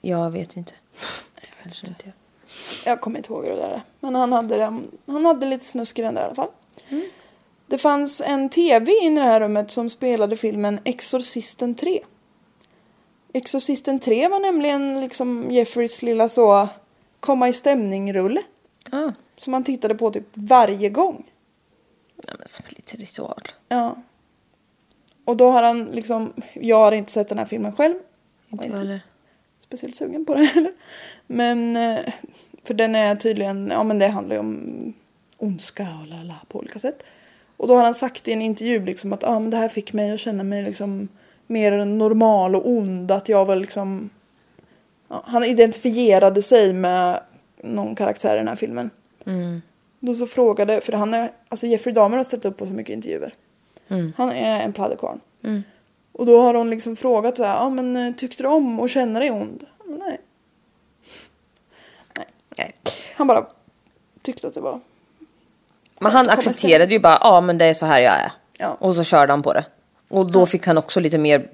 Jag 0.02 0.32
vet 0.32 0.58
inte. 0.58 0.74
Kanske 1.64 1.88
inte. 1.88 2.06
jag. 2.06 2.14
Jag 2.94 3.02
kommer 3.02 3.18
inte 3.20 3.34
ihåg 3.34 3.44
det 3.44 3.56
där 3.56 3.70
är. 3.72 3.82
Men 4.00 4.16
han 4.16 4.34
hade, 4.34 4.58
den- 4.58 4.92
han 5.06 5.26
hade 5.26 5.46
lite 5.46 5.66
snusk 5.66 6.00
i 6.00 6.02
den 6.02 6.16
där 6.16 6.22
i 6.22 6.26
alla 6.26 6.36
fall. 6.36 6.50
Det 7.68 7.78
fanns 7.78 8.22
en 8.22 8.50
tv 8.50 8.92
in 9.02 9.14
i 9.18 9.20
det 9.20 9.26
här 9.26 9.40
rummet 9.42 9.72
som 9.72 9.90
spelade 9.90 10.38
filmen 10.38 10.80
Exorcisten 10.84 11.76
3. 11.76 12.00
Exorcisten 13.34 14.00
3 14.00 14.28
var 14.28 14.40
nämligen 14.40 15.02
liksom 15.02 15.52
Jeffreys 15.52 16.02
lilla 16.02 16.30
så 16.30 16.70
komma 17.20 17.50
i 17.50 17.54
stämning-rulle. 17.54 18.42
Ah. 18.92 19.12
Som 19.38 19.54
han 19.54 19.64
tittade 19.64 19.96
på 19.96 20.12
typ 20.12 20.28
varje 20.34 20.90
gång. 20.90 21.32
Ja, 22.28 22.34
men 22.40 22.48
som 22.48 22.66
en 22.68 22.74
liten 22.76 23.00
ritual. 23.00 23.42
Ja. 23.70 23.96
Och 25.26 25.38
då 25.38 25.50
har 25.50 25.64
han 25.64 25.86
liksom, 25.86 26.34
jag 26.54 26.78
har 26.78 26.92
inte 26.92 27.12
sett 27.12 27.30
den 27.30 27.38
här 27.38 27.46
filmen 27.46 27.76
själv. 27.76 27.96
Inte 28.50 28.68
jag 28.68 28.78
heller. 28.78 29.02
speciellt 29.60 29.96
sugen 29.96 30.26
på 30.26 30.36
det 30.36 30.44
heller. 30.54 30.74
Men, 31.28 31.76
eh, 31.76 32.14
för 32.64 32.74
den 32.74 32.96
är 32.96 33.16
tydligen, 33.16 33.68
ja 33.68 33.84
men 33.84 34.00
det 34.00 34.08
handlar 34.08 34.36
ju 34.36 34.40
om 34.40 34.94
ondska 35.38 35.88
och 36.02 36.08
lala 36.08 36.36
på 36.48 36.60
olika 36.60 36.80
sätt. 36.80 37.04
Och 37.58 37.68
då 37.68 37.76
har 37.76 37.84
han 37.84 37.96
sagt 37.96 38.28
i 38.28 38.32
en 38.32 38.42
intervju 38.42 38.86
liksom 38.86 39.14
att 39.14 39.24
ah, 39.24 39.40
men 39.40 39.50
det 39.50 39.58
här 39.58 39.70
fick 39.70 39.94
mig 39.94 40.12
att 40.12 40.20
känna 40.20 40.44
mig 40.44 40.64
liksom 40.64 41.08
mer 41.52 41.86
normal 41.86 42.56
och 42.56 42.70
ond. 42.70 43.12
Att 43.12 43.30
jag 43.30 43.45
var 43.45 43.56
liksom, 43.56 44.10
ja, 45.08 45.24
han 45.26 45.43
identifierade 45.43 46.41
sig 46.41 46.74
med 46.74 47.24
någon 47.64 47.95
karaktär 47.95 48.36
i 48.36 48.38
den 48.38 48.47
här 48.47 48.56
filmen. 48.56 48.89
Mm. 49.26 49.62
Då 49.99 50.14
så 50.14 50.28
frågade, 50.28 50.82
för 50.82 50.93
han 50.93 51.14
är, 51.14 51.32
alltså 51.49 51.68
Jeffrey 51.68 51.93
Dahmer 51.93 52.18
har 52.18 52.24
ställt 52.24 52.45
upp 52.45 52.58
på 52.58 52.66
så 52.66 52.74
mycket 52.74 52.93
intervjuer. 52.93 53.34
Mm. 53.88 54.14
Han 54.18 54.32
är 54.32 54.60
en 54.64 54.74
pladderkvarn. 54.74 55.20
Mm. 55.43 55.64
Och 56.12 56.26
då 56.26 56.41
har 56.41 56.54
hon 56.54 56.70
liksom 56.70 56.95
frågat 56.95 57.38
så 57.38 57.43
här, 57.43 57.56
ja 57.56 57.70
men 57.70 57.95
eh, 57.95 58.14
tyckte 58.16 58.43
du 58.43 58.49
om 58.49 58.80
att 58.80 58.91
känna 58.91 59.20
dig 59.20 59.32
ond? 59.32 59.66
Nej. 59.86 60.22
Nej. 62.58 62.76
Han 63.16 63.28
bara 63.28 63.47
tyckte 64.22 64.47
att 64.47 64.54
det 64.54 64.62
var, 64.62 64.80
Men 65.99 66.12
han 66.12 66.30
accepterade 66.30 66.93
ju 66.93 66.99
bara, 66.99 67.20
ja 67.22 67.41
men 67.41 67.58
det 67.58 67.66
är 67.66 67.74
så 67.74 67.86
här 67.86 68.02
jag 68.02 68.14
är. 68.14 68.32
Ja. 68.58 68.78
Och 68.80 68.95
så 68.95 69.04
körde 69.04 69.34
han 69.34 69.43
på 69.43 69.54
det. 69.54 69.66
Och 70.12 70.32
då 70.32 70.45
fick 70.45 70.68
han 70.68 70.78
också 70.78 70.99
lite 70.99 71.18
mer 71.18 71.47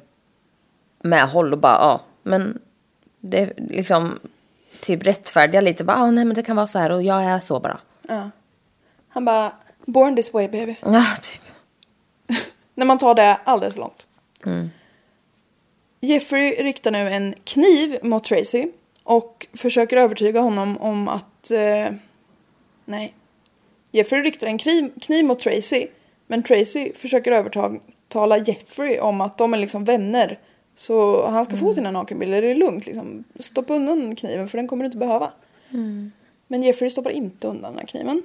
medhåll 1.04 1.54
och 1.54 1.60
bara, 1.60 1.74
ja 1.74 2.02
men 2.24 2.62
det 3.20 3.40
är 3.40 3.54
liksom 3.58 4.20
typ 4.82 5.06
rättfärdiga 5.06 5.62
lite, 5.62 5.84
bara, 5.84 5.98
ah, 5.98 6.12
nej 6.12 6.26
men 6.26 6.36
det 6.36 6.44
kan 6.44 6.56
vara 6.56 6.68
så 6.68 6.80
här 6.80 6.90
och 6.92 7.04
jag 7.04 7.24
är 7.24 7.40
så 7.40 7.60
bara. 7.60 7.78
ja. 8.08 8.30
Han 9.10 9.26
bara, 9.26 9.52
born 9.86 10.16
this 10.16 10.34
way 10.34 10.48
baby. 10.48 10.76
Ja, 10.82 11.06
typ. 11.22 11.42
När 12.76 12.86
man 12.86 12.98
tar 12.98 13.16
det 13.16 13.40
alldeles 13.44 13.74
för 13.74 13.82
långt. 13.82 14.08
Jeffrey 16.00 16.64
riktar 16.64 16.92
nu 16.92 17.10
en 17.10 17.36
kniv 17.44 18.00
mot 18.04 18.24
Tracy 18.24 18.68
och 19.04 19.48
försöker 19.54 19.98
övertyga 19.98 20.40
honom 20.40 20.78
om 20.78 21.08
att... 21.08 21.52
Eh, 21.52 21.94
nej. 22.86 23.14
Jeffrey 23.92 24.22
riktar 24.22 24.48
en 24.48 24.58
kniv, 24.58 24.92
kniv 25.02 25.26
mot 25.26 25.40
Tracy 25.40 25.88
men 26.28 26.44
Tracy 26.44 26.94
försöker 26.96 27.32
övertala 28.18 28.38
Jeffrey 28.38 29.00
om 29.00 29.22
att 29.22 29.38
de 29.38 29.54
är 29.54 29.58
liksom 29.58 29.84
vänner. 29.84 30.40
Så 30.76 31.28
han 31.28 31.46
ska 31.46 31.58
få 31.58 31.74
sina 31.74 31.92
nakenbilder, 31.92 32.42
det 32.42 32.48
är 32.48 32.56
lugnt 32.56 32.86
liksom. 32.86 33.24
Stoppa 33.40 33.76
undan 33.76 34.16
kniven 34.16 34.48
för 34.48 34.58
den 34.58 34.68
kommer 34.68 34.84
du 34.84 34.86
inte 34.86 34.98
behöva. 34.98 35.32
Men 36.48 36.64
Jeffrey 36.64 36.90
stoppar 36.90 37.10
inte 37.10 37.48
undan 37.48 37.72
den 37.72 37.80
här 37.80 37.88
kniven. 37.88 38.24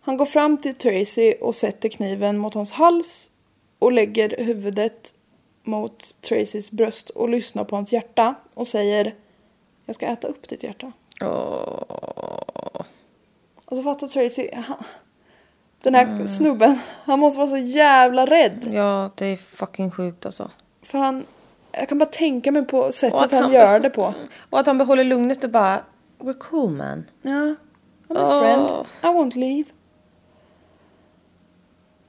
Han 0.00 0.16
går 0.16 0.26
fram 0.26 0.56
till 0.56 0.74
Tracy 0.74 1.32
och 1.40 1.54
sätter 1.54 1.88
kniven 1.88 2.38
mot 2.38 2.54
hans 2.54 2.72
hals 2.72 3.30
och 3.78 3.92
lägger 3.92 4.44
huvudet 4.44 5.14
mot 5.64 6.20
Tracys 6.20 6.70
bröst 6.70 7.10
och 7.10 7.28
lyssnar 7.28 7.64
på 7.64 7.76
hans 7.76 7.92
hjärta 7.92 8.34
och 8.54 8.68
säger 8.68 9.14
Jag 9.86 9.94
ska 9.94 10.06
äta 10.06 10.28
upp 10.28 10.48
ditt 10.48 10.62
hjärta. 10.62 10.92
Åh. 11.22 11.82
Och 13.64 13.76
så 13.76 13.82
fattar 13.82 14.08
Tracy, 14.08 14.48
han, 14.54 14.76
den 15.82 15.94
här 15.94 16.26
snubben, 16.26 16.78
han 17.04 17.18
måste 17.18 17.38
vara 17.38 17.48
så 17.48 17.56
jävla 17.56 18.26
rädd. 18.26 18.68
Ja, 18.72 19.10
det 19.14 19.26
är 19.26 19.36
fucking 19.36 19.90
sjukt 19.90 20.26
alltså. 20.26 20.50
För 20.82 20.98
han, 20.98 21.24
jag 21.72 21.88
kan 21.88 21.98
bara 21.98 22.06
tänka 22.08 22.52
mig 22.52 22.64
på 22.64 22.92
sättet 22.92 23.32
han, 23.32 23.42
han- 23.42 23.52
gör 23.52 23.80
det 23.80 23.90
på. 23.90 24.14
Och 24.50 24.58
att 24.60 24.66
han 24.66 24.78
behåller 24.78 25.04
lugnet 25.04 25.44
och 25.44 25.50
bara, 25.50 25.80
we're 26.18 26.38
cool 26.38 26.70
man. 26.72 27.04
Ja, 27.22 27.30
I'm 27.30 27.54
a 28.18 28.28
Åh. 28.28 28.40
friend. 28.40 28.70
I 29.02 29.06
won't 29.18 29.38
leave. 29.38 29.64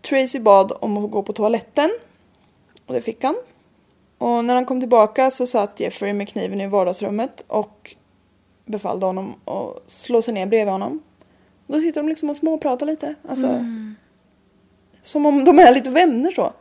Tracy 0.09 0.39
bad 0.39 0.71
om 0.81 0.97
att 0.97 1.03
få 1.03 1.07
gå 1.07 1.23
på 1.23 1.33
toaletten. 1.33 1.89
Och 2.87 2.93
det 2.93 3.01
fick 3.01 3.23
han. 3.23 3.35
Och 4.17 4.45
när 4.45 4.55
han 4.55 4.65
kom 4.65 4.79
tillbaka 4.79 5.31
så 5.31 5.47
satt 5.47 5.79
Jeffrey 5.79 6.13
med 6.13 6.29
kniven 6.29 6.61
i 6.61 6.67
vardagsrummet 6.67 7.45
och 7.47 7.95
befallde 8.65 9.05
honom 9.05 9.35
att 9.45 9.89
slå 9.89 10.21
sig 10.21 10.33
ner 10.33 10.45
bredvid 10.45 10.71
honom. 10.71 11.03
Då 11.67 11.79
sitter 11.79 12.01
de 12.01 12.09
liksom 12.09 12.29
och 12.29 12.35
småpratar 12.35 12.85
lite. 12.85 13.15
Alltså, 13.29 13.65
Som 15.01 15.25
om 15.25 15.45
de 15.45 15.59
är 15.59 15.73
lite 15.73 15.91
vänner 15.91 16.31
så. 16.31 16.53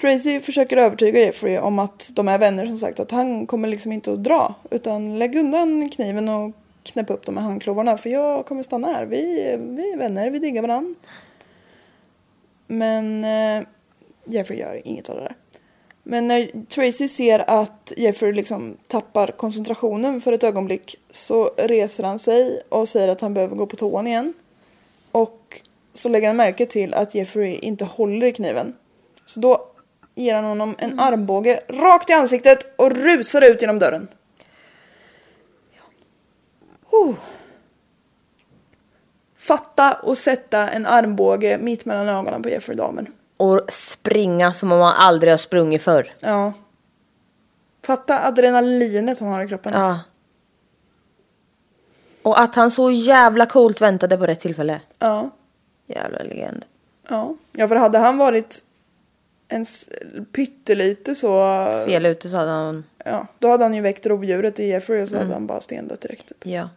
Tracy 0.00 0.40
försöker 0.40 0.76
övertyga 0.76 1.20
Jeffrey 1.20 1.58
om 1.58 1.78
att 1.78 2.10
de 2.14 2.28
är 2.28 2.38
vänner 2.38 2.66
som 2.66 2.78
sagt. 2.78 3.00
Att 3.00 3.10
han 3.10 3.46
kommer 3.46 3.68
liksom 3.68 3.92
inte 3.92 4.12
att 4.12 4.24
dra. 4.24 4.54
Utan 4.70 5.18
lägg 5.18 5.36
undan 5.36 5.88
kniven 5.88 6.28
och 6.28 6.52
knäpp 6.82 7.10
upp 7.10 7.26
de 7.26 7.36
här 7.36 7.44
handklovarna. 7.44 7.96
För 7.96 8.10
jag 8.10 8.46
kommer 8.46 8.62
stanna 8.62 8.88
här. 8.88 9.06
Vi, 9.06 9.24
vi 9.58 9.92
är 9.92 9.96
vänner, 9.96 10.30
vi 10.30 10.38
diggar 10.38 10.62
varandra. 10.62 10.94
Men 12.66 13.24
eh, 13.24 13.66
Jeffrey 14.24 14.58
gör 14.58 14.80
inget 14.84 15.08
av 15.10 15.16
det 15.16 15.22
där. 15.22 15.36
Men 16.10 16.28
när 16.28 16.50
Tracy 16.68 17.08
ser 17.08 17.50
att 17.50 17.92
Jeffrey 17.96 18.32
liksom 18.32 18.76
tappar 18.88 19.26
koncentrationen 19.26 20.20
för 20.20 20.32
ett 20.32 20.44
ögonblick 20.44 20.96
så 21.10 21.50
reser 21.56 22.04
han 22.04 22.18
sig 22.18 22.62
och 22.68 22.88
säger 22.88 23.08
att 23.08 23.20
han 23.20 23.34
behöver 23.34 23.56
gå 23.56 23.66
på 23.66 23.76
toan 23.76 24.06
igen. 24.06 24.34
Och 25.12 25.60
så 25.94 26.08
lägger 26.08 26.26
han 26.26 26.36
märke 26.36 26.66
till 26.66 26.94
att 26.94 27.14
Jeffrey 27.14 27.54
inte 27.54 27.84
håller 27.84 28.26
i 28.26 28.32
kniven. 28.32 28.76
Så 29.26 29.40
då 29.40 29.66
ger 30.14 30.34
han 30.34 30.44
honom 30.44 30.74
en 30.78 31.00
armbåge 31.00 31.60
rakt 31.68 32.10
i 32.10 32.12
ansiktet 32.12 32.72
och 32.76 32.92
rusar 32.92 33.42
ut 33.42 33.60
genom 33.60 33.78
dörren. 33.78 34.08
Oh. 36.90 37.14
Fatta 39.36 39.92
och 39.92 40.18
sätta 40.18 40.68
en 40.68 40.86
armbåge 40.86 41.58
mitt 41.58 41.84
mellan 41.84 42.08
ögonen 42.08 42.42
på 42.42 42.48
Jeffrey 42.48 42.76
Dahmer. 42.76 43.19
Och 43.40 43.60
springa 43.68 44.52
som 44.52 44.72
om 44.72 44.78
man 44.78 44.94
aldrig 44.96 45.32
har 45.32 45.38
sprungit 45.38 45.82
förr. 45.82 46.12
Ja. 46.20 46.52
Fatta 47.82 48.26
adrenalinet 48.26 49.20
han 49.20 49.28
har 49.28 49.44
i 49.44 49.48
kroppen. 49.48 49.72
Ja. 49.72 50.00
Och 52.22 52.40
att 52.40 52.54
han 52.54 52.70
så 52.70 52.90
jävla 52.90 53.46
coolt 53.46 53.80
väntade 53.80 54.18
på 54.18 54.26
rätt 54.26 54.40
tillfälle. 54.40 54.80
Ja. 54.98 55.30
Jävla 55.86 56.18
legend. 56.18 56.64
Ja, 57.08 57.34
ja 57.52 57.68
för 57.68 57.76
hade 57.76 57.98
han 57.98 58.18
varit 58.18 58.64
en 59.48 59.66
pyttelite 60.32 61.14
så... 61.14 61.44
Fel 61.86 62.06
ute 62.06 62.28
så 62.28 62.36
hade 62.36 62.50
han... 62.50 62.84
Ja, 63.04 63.26
då 63.38 63.48
hade 63.48 63.64
han 63.64 63.74
ju 63.74 63.80
väckt 63.80 64.06
rovdjuret 64.06 64.60
i 64.60 64.66
Jeffrey 64.66 65.02
och 65.02 65.08
så 65.08 65.18
hade 65.18 65.32
han 65.32 65.46
bara 65.46 65.60
stendött 65.60 66.00
direkt. 66.00 66.28
Typ. 66.28 66.46
Ja. 66.46 66.68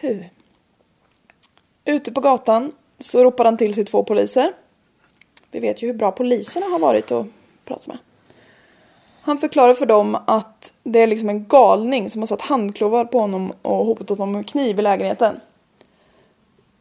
Puh. 0.00 0.24
Ute 1.84 2.12
på 2.12 2.20
gatan 2.20 2.72
så 2.98 3.24
ropar 3.24 3.44
han 3.44 3.56
till 3.56 3.74
sig 3.74 3.84
två 3.84 4.04
poliser. 4.04 4.52
Vi 5.50 5.60
vet 5.60 5.82
ju 5.82 5.86
hur 5.86 5.94
bra 5.94 6.12
poliserna 6.12 6.66
har 6.66 6.78
varit 6.78 7.12
att 7.12 7.26
prata 7.64 7.82
med. 7.88 7.98
Han 9.22 9.38
förklarar 9.38 9.74
för 9.74 9.86
dem 9.86 10.18
att 10.26 10.74
det 10.82 11.00
är 11.00 11.06
liksom 11.06 11.28
en 11.28 11.46
galning 11.48 12.10
som 12.10 12.22
har 12.22 12.26
satt 12.26 12.42
handklovar 12.42 13.04
på 13.04 13.18
honom 13.18 13.52
och 13.62 13.86
hotat 13.86 14.18
honom 14.18 14.32
med 14.32 14.48
kniv 14.48 14.78
i 14.78 14.82
lägenheten. 14.82 15.40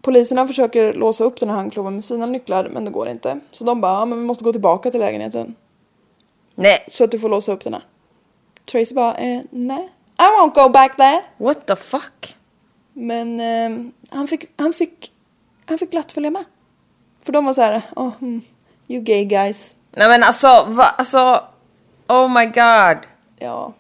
Poliserna 0.02 0.48
försöker 0.48 0.94
låsa 0.94 1.24
upp 1.24 1.40
den 1.40 1.50
här 1.50 1.56
handkloven 1.56 1.94
med 1.94 2.04
sina 2.04 2.26
nycklar 2.26 2.70
men 2.72 2.86
det 2.86 2.92
går 2.92 3.10
inte. 3.10 3.40
Så 3.52 3.64
de 3.64 3.82
bara, 3.82 3.92
ja, 3.92 4.06
men 4.06 4.20
vi 4.20 4.26
måste 4.26 4.44
gå 4.44 4.52
tillbaka 4.52 4.92
till 4.92 5.00
lägenheten 5.00 5.56
Nej, 6.56 6.78
så 6.88 7.04
att 7.04 7.12
du 7.12 7.20
får 7.20 7.30
låsa 7.30 7.52
upp 7.52 7.64
den 7.64 7.74
här. 7.74 7.84
Tracy 8.66 8.96
bara, 8.96 9.14
eh, 9.14 9.42
nej. 9.50 9.90
I 10.20 10.24
won't 10.42 10.64
go 10.64 10.70
back 10.70 10.98
there. 10.98 11.22
what 11.38 11.68
the 11.68 11.76
fuck? 11.76 12.36
Men 12.94 13.40
eh, 13.40 13.92
han, 14.10 14.28
fick, 14.28 14.46
han, 14.58 14.74
fick, 14.74 15.12
han 15.70 15.78
fick 15.78 15.92
glatt 15.92 16.12
följa 16.12 16.32
med. 16.32 16.44
För 17.26 17.32
de 17.32 17.46
var 17.46 17.54
så 17.54 17.62
här, 17.62 17.82
oh, 17.96 18.12
mm, 18.22 18.42
you 18.88 19.02
gay 19.04 19.26
guys. 19.26 19.76
Nej 19.92 20.08
men 20.08 20.24
alltså, 20.24 20.66
va, 20.68 20.84
alltså... 20.84 21.44
Oh 22.08 22.30
my 22.30 22.46
god. 22.46 22.98
Ja. 23.40 23.74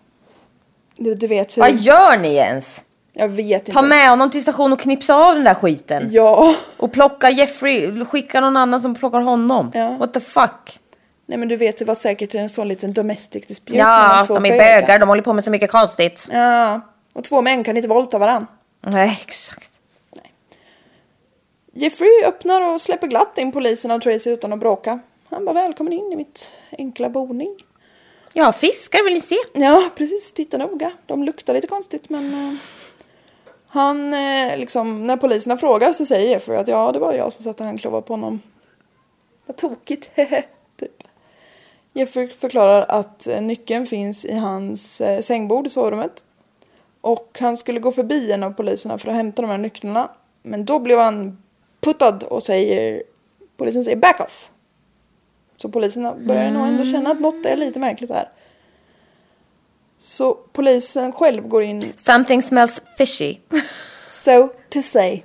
Du, 0.98 1.16
du 1.16 1.28
vet 1.28 1.58
hur... 1.58 1.62
Vad 1.62 1.74
gör 1.74 2.18
ni 2.18 2.36
ens? 2.36 2.84
Jag 3.14 3.28
vet 3.28 3.66
Ta 3.66 3.72
inte. 3.80 3.82
med 3.82 4.10
honom 4.10 4.32
till 4.32 4.42
station 4.42 4.74
och 4.74 4.80
knipsa 4.80 5.16
av 5.16 5.36
den 5.36 5.44
där 5.44 5.54
skiten. 5.54 6.08
Ja. 6.12 6.56
Och 6.80 6.92
plocka 6.94 7.30
Jeffrey, 7.30 8.06
skicka 8.06 8.42
någon 8.42 8.58
annan 8.58 8.82
som 8.82 8.96
plockar 8.96 9.20
honom. 9.22 9.72
Ja. 9.74 9.90
What 9.90 10.14
the 10.14 10.20
fuck? 10.20 10.80
Nej 11.26 11.38
men 11.38 11.48
du 11.48 11.56
vet, 11.56 11.78
det 11.78 11.86
var 11.86 11.96
säkert 11.96 12.36
en 12.36 12.50
sån 12.50 12.68
liten 12.68 12.94
domestic 12.94 13.48
dispute 13.48 13.80
Ja, 13.80 14.24
två 14.28 14.34
de 14.34 14.46
är 14.46 14.50
bögar. 14.50 15.00
de 15.00 15.10
håller 15.10 15.22
på 15.22 15.34
med 15.34 15.44
så 15.44 15.52
mycket 15.52 15.72
konstigt. 15.72 16.28
Ja. 16.32 16.82
Och 17.14 17.24
två 17.24 17.42
män 17.42 17.64
kan 17.64 17.78
inte 17.78 17.90
våldta 17.90 18.18
varann. 18.20 18.48
Nej, 18.82 19.20
exakt. 19.28 19.72
Jeffrey 21.78 22.24
öppnar 22.26 22.74
och 22.74 22.82
släpper 22.82 23.08
glatt 23.08 23.38
in 23.38 23.52
polisen 23.52 23.92
och 23.92 24.02
Tracy 24.02 24.30
utan 24.30 24.54
att 24.54 24.60
bråka. 24.60 25.00
Han 25.30 25.46
bara 25.46 25.54
välkommen 25.54 25.94
in 25.94 26.12
i 26.12 26.16
mitt 26.16 26.52
enkla 26.78 27.10
boning. 27.10 27.56
Ja, 28.34 28.54
fiskar 28.54 29.04
vill 29.04 29.14
ni 29.14 29.22
se? 29.22 29.36
Ja, 29.54 29.90
precis. 29.96 30.34
Titta 30.34 30.58
noga. 30.58 30.92
De 31.06 31.24
luktar 31.24 31.54
lite 31.54 31.68
konstigt 31.68 32.10
men... 32.10 32.34
eh, 32.34 32.58
han, 33.68 34.14
eh, 34.14 34.58
liksom, 34.58 35.08
när 35.08 35.18
poliserna 35.18 35.58
frågar 35.58 35.92
så 35.92 36.06
säger 36.06 36.30
Jeffrey 36.30 36.58
att 36.58 36.68
ja, 36.68 36.92
det 36.92 37.00
var 37.00 37.14
jag 37.14 37.34
som 37.34 37.44
satte 37.44 37.64
handklovar 37.64 38.02
på 38.02 38.14
honom. 38.14 38.42
Vad 39.46 39.58
tokigt, 39.58 40.12
typ. 40.80 41.04
Jeffrey 41.94 42.28
förklarar 42.28 42.86
att 42.90 43.28
eh, 43.28 43.42
nyckeln 43.42 43.86
finns 43.86 44.26
i 44.26 44.34
hans 44.34 45.02
sängbord 45.22 45.68
i 45.68 45.70
sovrummet. 45.70 46.24
Och 47.02 47.38
han 47.40 47.58
skulle 47.58 47.80
gå 47.80 47.92
förbi 47.92 48.32
en 48.32 48.44
av 48.44 48.52
poliserna 48.52 48.98
för 48.98 49.10
att 49.10 49.16
hämta 49.16 49.42
de 49.42 49.52
här 49.52 49.58
nycklarna. 49.58 50.10
Men 50.44 50.66
då 50.66 50.80
blev 50.80 51.00
han 51.00 51.38
puttad 51.86 52.24
och 52.24 52.44
säger, 52.44 53.04
polisen 53.58 53.84
säger 53.84 53.98
back 53.98 54.20
off. 54.20 54.50
Så 55.58 55.70
poliserna 55.70 56.16
börjar 56.16 56.52
nog 56.52 56.68
ändå 56.68 56.86
känna 56.86 57.10
att 57.10 57.20
något 57.20 57.46
är 57.46 57.58
lite 57.58 57.80
märkligt 57.80 58.10
här. 58.10 58.30
Så 59.98 60.34
polisen 60.34 61.12
själv 61.12 61.48
går 61.48 61.64
in 61.64 61.94
Something 61.98 62.42
smells 62.42 62.82
fishy. 62.98 63.38
So 64.26 64.48
to 64.70 64.82
say. 64.82 65.22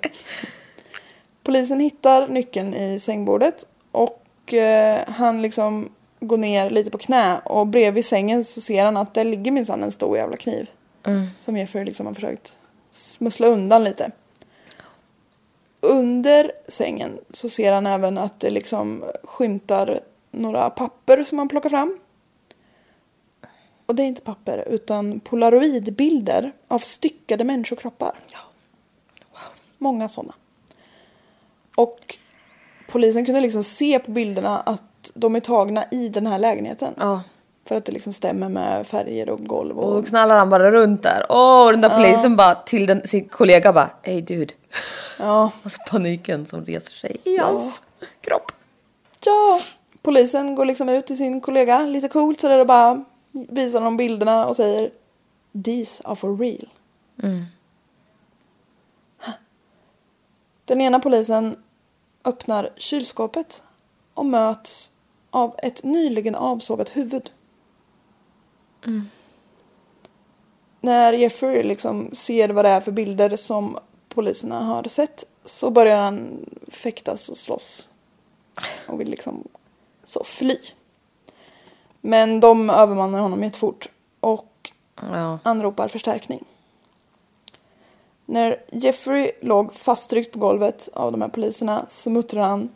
Polisen 1.43 1.81
hittar 1.81 2.29
nyckeln 2.29 2.75
i 2.75 3.01
sängbordet 3.01 3.67
och 3.93 4.55
eh, 4.55 4.99
han 5.07 5.43
liksom 5.43 5.89
går 6.21 6.39
ner 6.39 6.71
lite 6.71 6.91
på 6.91 6.99
knä 6.99 7.39
och 7.45 7.67
bredvid 7.67 8.05
sängen 8.05 8.45
så 8.45 8.61
ser 8.61 8.85
han 8.85 8.97
att 8.97 9.15
där 9.15 9.25
ligger 9.25 9.51
minsann 9.51 9.83
en 9.83 9.93
stor 9.93 10.17
jävla 10.17 10.37
kniv. 10.37 10.71
Som 11.39 11.57
Jeffrey 11.57 11.85
liksom 11.85 12.07
har 12.07 12.15
försökt 12.15 12.57
smussla 12.91 13.47
undan 13.47 13.85
lite. 13.85 14.11
Under 15.81 16.53
sängen 16.69 17.19
så 17.31 17.49
ser 17.49 17.73
han 17.73 17.87
även 17.87 18.19
att 18.19 18.41
det 18.41 18.51
liksom 18.51 19.05
skymtar 19.25 20.01
några 20.31 20.71
papper 20.71 21.25
som 21.25 21.39
han 21.39 21.49
plockar 21.49 21.71
fram. 21.71 21.99
Och 23.87 23.95
det 23.95 24.03
är 24.03 24.07
inte 24.07 24.23
papper 24.23 24.69
utan 24.69 25.21
polaroidbilder 25.21 26.53
av 26.69 26.79
styckade 26.79 27.45
människokroppar. 27.45 28.19
Många 29.79 30.09
sådana. 30.09 30.35
Och 31.77 32.19
polisen 32.89 33.25
kunde 33.25 33.41
liksom 33.41 33.65
se 33.65 33.99
på 33.99 34.11
bilderna 34.11 34.61
att 34.61 35.11
de 35.15 35.37
är 35.37 35.41
tagna 35.41 35.85
i 35.91 36.09
den 36.09 36.27
här 36.27 36.39
lägenheten. 36.39 36.95
Ja. 36.97 37.23
För 37.69 37.77
att 37.77 37.85
det 37.85 37.93
liksom 37.93 38.13
stämmer 38.13 38.49
med 38.49 38.87
färger 38.87 39.29
och 39.29 39.47
golv 39.47 39.79
och... 39.79 39.99
Och 39.99 40.07
knallar 40.07 40.39
han 40.39 40.51
bara 40.51 40.71
runt 40.71 41.03
där. 41.03 41.27
Åh, 41.29 41.65
och 41.67 41.73
den 41.73 41.81
där 41.81 41.89
polisen 41.97 42.37
bara 42.37 42.55
till 42.55 42.87
den, 42.87 43.07
sin 43.09 43.29
kollega 43.29 43.73
bara 43.73 43.91
Hey 44.03 44.21
dude. 44.21 44.55
Ja. 45.19 45.53
Och 45.63 45.73
så 45.73 45.79
paniken 45.91 46.47
som 46.47 46.65
reser 46.65 46.93
sig 46.97 47.17
i 47.25 47.39
hans 47.39 47.83
kropp. 48.21 48.53
ja. 49.25 49.61
Polisen 50.03 50.55
går 50.55 50.65
liksom 50.65 50.89
ut 50.89 51.07
till 51.07 51.17
sin 51.17 51.41
kollega 51.41 51.81
lite 51.81 52.09
coolt 52.09 52.41
så 52.41 52.49
där 52.49 52.61
och 52.61 52.67
bara 52.67 53.05
visar 53.31 53.81
de 53.81 53.97
bilderna 53.97 54.47
och 54.47 54.57
säger 54.57 54.91
These 55.65 56.03
are 56.05 56.17
for 56.17 56.37
real. 56.37 56.69
Den 60.65 60.81
ena 60.81 61.01
polisen 61.01 61.57
öppnar 62.25 62.71
kylskåpet 62.77 63.63
och 64.15 64.27
möts 64.27 64.93
av 65.31 65.55
ett 65.59 65.85
nyligen 65.85 66.35
avsågat 66.35 66.97
huvud. 66.97 67.31
När 70.81 71.13
Jeffrey 71.13 71.63
liksom 71.63 72.11
ser 72.15 72.49
vad 72.49 72.65
det 72.65 72.69
är 72.69 72.81
för 72.81 72.93
bilder 72.93 73.37
som 73.37 73.79
poliserna 74.09 74.61
har 74.63 74.85
sett 74.85 75.25
så 75.45 75.71
börjar 75.71 75.97
han 75.97 76.47
fäktas 76.69 77.29
och 77.29 77.39
slåss. 77.39 77.89
Och 78.89 79.01
vill 79.01 79.11
liksom 79.11 79.49
så 80.05 80.25
fly. 80.25 80.59
Men 82.01 82.41
de 82.41 82.71
övermannar 82.71 83.19
honom 83.19 83.43
jättefort 83.43 83.89
och 84.21 84.47
Ja. 85.03 85.39
anropar 85.45 85.89
förstärkning. 85.89 86.45
När 88.27 88.65
Jeffrey 88.73 89.31
låg 89.41 89.75
fasttryckt 89.75 90.33
på 90.33 90.39
golvet 90.39 90.89
av 90.93 91.13
de 91.13 91.23
här 91.23 91.29
poliserna 91.29 91.87
så 91.89 92.11
muttrar 92.11 92.43
han 92.43 92.69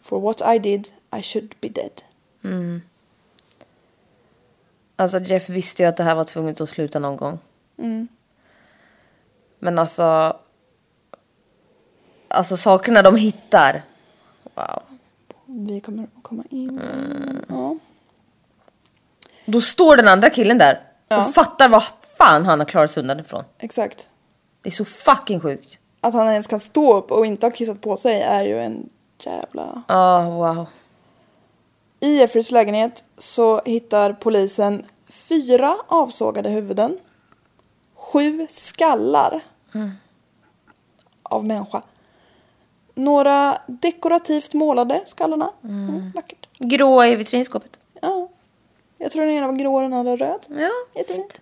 For 0.00 0.20
what 0.20 0.54
I 0.54 0.58
did 0.58 0.88
I 1.18 1.22
should 1.22 1.54
be 1.60 1.68
dead. 1.68 2.02
Alltså 5.00 5.20
Jeff 5.20 5.48
visste 5.48 5.82
ju 5.82 5.88
att 5.88 5.96
det 5.96 6.04
här 6.04 6.14
var 6.14 6.24
tvunget 6.24 6.60
att 6.60 6.68
sluta 6.68 6.98
någon 6.98 7.16
gång. 7.16 7.38
Mm. 7.78 8.08
Men 9.58 9.78
alltså... 9.78 10.36
Alltså 12.28 12.56
sakerna 12.56 13.02
de 13.02 13.16
hittar. 13.16 13.82
Wow. 14.54 14.82
Vi 15.46 15.80
kommer 15.80 16.02
att 16.04 16.22
komma 16.22 16.44
in. 16.50 16.80
Ja. 17.48 17.76
Då 19.44 19.60
står 19.60 19.96
den 19.96 20.08
andra 20.08 20.30
killen 20.30 20.58
där 20.58 20.82
Ja. 21.08 21.26
och 21.26 21.34
fattar 21.34 21.68
vad 21.68 21.82
fan 22.18 22.46
han 22.46 22.58
har 22.58 22.66
klarat 22.66 22.90
sig 22.90 23.00
undan 23.00 23.20
ifrån. 23.20 23.44
Exakt. 23.58 24.08
Det 24.62 24.68
är 24.68 24.72
så 24.72 24.84
fucking 24.84 25.40
sjukt. 25.40 25.78
Att 26.00 26.14
han 26.14 26.28
ens 26.28 26.46
kan 26.46 26.58
stå 26.58 26.96
upp 26.96 27.10
och 27.10 27.26
inte 27.26 27.46
ha 27.46 27.50
kissat 27.50 27.80
på 27.80 27.96
sig 27.96 28.22
är 28.22 28.42
ju 28.42 28.58
en 28.58 28.88
jävla... 29.18 29.82
Ja, 29.88 30.22
wow. 30.22 30.66
I 32.00 32.16
Jeffreys 32.16 32.50
lägenhet 32.50 33.04
så 33.16 33.62
hittar 33.64 34.12
polisen 34.12 34.86
fyra 35.08 35.76
avsågade 35.88 36.50
huvuden, 36.50 36.98
sju 37.94 38.46
skallar 38.50 39.44
av 41.22 41.44
människa, 41.44 41.82
några 42.94 43.58
dekorativt 43.66 44.54
målade 44.54 45.02
skallarna. 45.04 45.50
Mm, 45.64 46.10
vackert. 46.14 46.48
Gråa 46.58 47.08
i 47.08 47.16
vitrinskåpet. 47.16 47.78
Ja. 48.00 48.28
Jag 48.98 49.12
tror 49.12 49.22
den 49.22 49.34
ena 49.34 49.46
var 49.46 49.54
grå 49.54 49.74
och 49.74 49.82
den 49.82 49.92
andra 49.92 50.16
röd. 50.16 50.46
Ja, 50.48 50.70
Jättefint. 50.94 51.40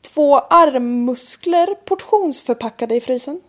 Två 0.00 0.38
armmuskler 0.38 1.74
portionsförpackade 1.74 2.94
i 2.94 3.00
frysen. 3.00 3.40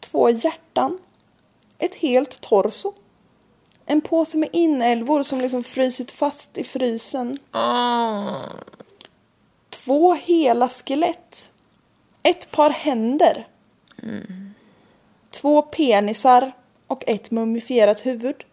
Två 0.00 0.30
hjärtan. 0.30 0.98
Ett 1.78 1.94
helt 1.94 2.40
torso. 2.40 2.92
En 3.86 4.00
påse 4.00 4.38
med 4.38 4.48
inälvor 4.52 5.22
som 5.22 5.40
liksom 5.40 5.62
frysit 5.62 6.10
fast 6.10 6.58
i 6.58 6.64
frysen. 6.64 7.38
Två 9.70 10.14
hela 10.14 10.68
skelett. 10.68 11.52
Ett 12.22 12.50
par 12.50 12.70
händer. 12.70 13.48
Två 15.30 15.62
penisar 15.62 16.52
och 16.86 17.04
ett 17.06 17.30
mumifierat 17.30 18.06
huvud. 18.06 18.44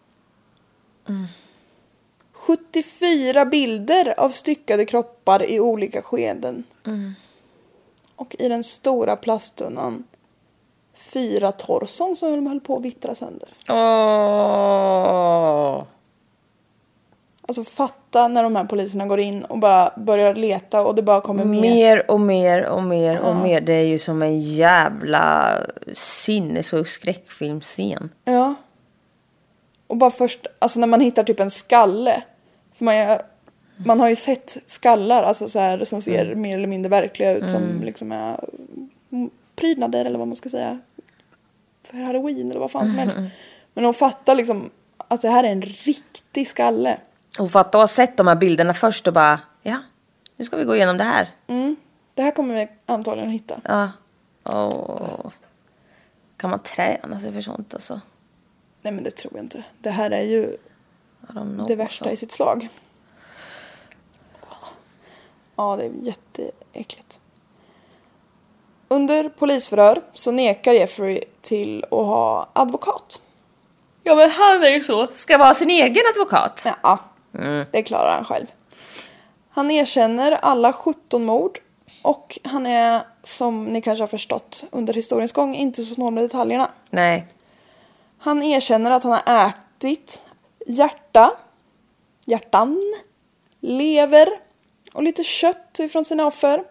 74 2.32 3.44
bilder 3.44 4.20
av 4.20 4.30
styckade 4.30 4.86
kroppar 4.86 5.42
i 5.50 5.60
olika 5.60 6.02
skeden. 6.02 6.64
Och 8.16 8.36
i 8.38 8.48
den 8.48 8.64
stora 8.64 9.16
plasttunnan 9.16 10.04
fyra 10.94 11.52
torson 11.52 12.16
som 12.16 12.32
de 12.32 12.46
höll 12.46 12.60
på 12.60 12.76
att 12.76 12.82
vittra 12.82 13.14
sönder. 13.14 13.48
Åh. 13.68 14.94
Alltså 17.48 17.64
fatta 17.64 18.28
när 18.28 18.42
de 18.42 18.56
här 18.56 18.64
poliserna 18.64 19.06
går 19.06 19.20
in 19.20 19.44
och 19.44 19.58
bara 19.58 19.92
börjar 19.96 20.34
leta 20.34 20.86
och 20.86 20.94
det 20.94 21.02
bara 21.02 21.20
kommer 21.20 21.44
mer. 21.44 21.60
Mer 21.60 22.10
och 22.10 22.20
mer 22.20 22.64
och 22.66 22.82
mer 22.82 23.20
och 23.20 23.36
mer. 23.36 23.60
Det 23.60 23.72
är 23.72 23.84
ju 23.84 23.98
som 23.98 24.22
en 24.22 24.40
jävla 24.40 25.50
sinnes 25.92 26.72
och 26.72 26.88
skräckfilmscen. 26.88 28.10
Ja. 28.24 28.54
Och 29.86 29.96
bara 29.96 30.10
först, 30.10 30.46
alltså 30.58 30.80
när 30.80 30.86
man 30.86 31.00
hittar 31.00 31.24
typ 31.24 31.40
en 31.40 31.50
skalle. 31.50 32.22
För 32.74 32.84
man, 32.84 33.18
man 33.76 34.00
har 34.00 34.08
ju 34.08 34.16
sett 34.16 34.56
skallar 34.66 35.22
alltså 35.22 35.48
så 35.48 35.58
här, 35.58 35.84
som 35.84 36.00
ser 36.00 36.34
mer 36.34 36.58
eller 36.58 36.68
mindre 36.68 36.90
verkliga 36.90 37.34
ut 37.36 37.50
som 37.50 37.82
liksom 37.82 38.12
är 38.12 38.40
mm, 39.12 39.30
prydnader 39.56 40.04
eller 40.04 40.18
vad 40.18 40.28
man 40.28 40.36
ska 40.36 40.48
säga. 40.48 40.78
För 41.82 41.96
halloween 41.96 42.50
eller 42.50 42.60
vad 42.60 42.70
fan 42.70 42.88
som 42.88 42.98
helst. 42.98 43.18
Men 43.74 43.84
hon 43.84 43.94
fattar 43.94 44.34
liksom 44.34 44.70
att 44.98 45.22
det 45.22 45.28
här 45.28 45.44
är 45.44 45.48
en 45.48 45.62
riktig 45.62 46.48
skalle. 46.48 46.98
Och 47.38 47.50
för 47.50 47.60
att 47.60 47.72
då 47.72 47.78
ha 47.78 47.86
sett 47.86 48.16
de 48.16 48.26
här 48.26 48.36
bilderna 48.36 48.74
först 48.74 49.06
och 49.06 49.12
bara, 49.12 49.40
ja, 49.62 49.78
nu 50.36 50.44
ska 50.44 50.56
vi 50.56 50.64
gå 50.64 50.76
igenom 50.76 50.98
det 50.98 51.04
här. 51.04 51.30
Mm. 51.46 51.76
Det 52.14 52.22
här 52.22 52.30
kommer 52.30 52.54
vi 52.54 52.68
antagligen 52.86 53.30
hitta. 53.30 53.60
Ja. 53.64 53.90
Åh. 54.44 55.30
Kan 56.36 56.50
man 56.50 56.58
träna 56.58 57.20
sig 57.20 57.32
för 57.32 57.40
sånt 57.40 57.74
alltså? 57.74 58.00
Nej 58.82 58.92
men 58.92 59.04
det 59.04 59.10
tror 59.10 59.32
jag 59.34 59.44
inte. 59.44 59.64
Det 59.78 59.90
här 59.90 60.10
är 60.10 60.22
ju 60.22 60.42
I 60.42 61.32
know, 61.32 61.66
det 61.68 61.76
värsta 61.76 62.04
i 62.04 62.08
alltså. 62.08 62.20
sitt 62.20 62.32
slag. 62.32 62.68
Ja, 65.56 65.76
det 65.76 65.84
är 65.84 65.92
jätteäckligt. 66.00 67.20
Under 68.94 69.28
polisförhör 69.28 70.02
så 70.12 70.30
nekar 70.30 70.72
Jeffrey 70.72 71.20
till 71.42 71.84
att 71.84 71.90
ha 71.90 72.48
advokat. 72.52 73.20
Ja 74.02 74.14
men 74.14 74.30
han 74.30 74.64
är 74.64 74.68
ju 74.68 74.82
så. 74.82 75.06
Ska 75.06 75.38
vara 75.38 75.54
sin 75.54 75.70
egen 75.70 76.02
advokat. 76.14 76.66
Ja, 76.82 76.98
det 77.70 77.82
klarar 77.82 78.12
han 78.14 78.24
själv. 78.24 78.46
Han 79.50 79.70
erkänner 79.70 80.32
alla 80.32 80.72
17 80.72 81.24
mord 81.24 81.58
och 82.02 82.38
han 82.44 82.66
är, 82.66 83.02
som 83.22 83.64
ni 83.64 83.82
kanske 83.82 84.02
har 84.02 84.08
förstått 84.08 84.64
under 84.70 84.94
historiens 84.94 85.32
gång, 85.32 85.54
inte 85.54 85.84
så 85.84 85.94
snål 85.94 86.12
med 86.12 86.24
detaljerna. 86.24 86.70
Nej. 86.90 87.26
Han 88.18 88.42
erkänner 88.42 88.90
att 88.90 89.02
han 89.02 89.12
har 89.12 89.48
ätit 89.48 90.24
hjärta, 90.66 91.30
hjärtan, 92.24 92.82
lever 93.60 94.28
och 94.92 95.02
lite 95.02 95.24
kött 95.24 95.78
ifrån 95.78 96.04
sina 96.04 96.26
offer. 96.26 96.64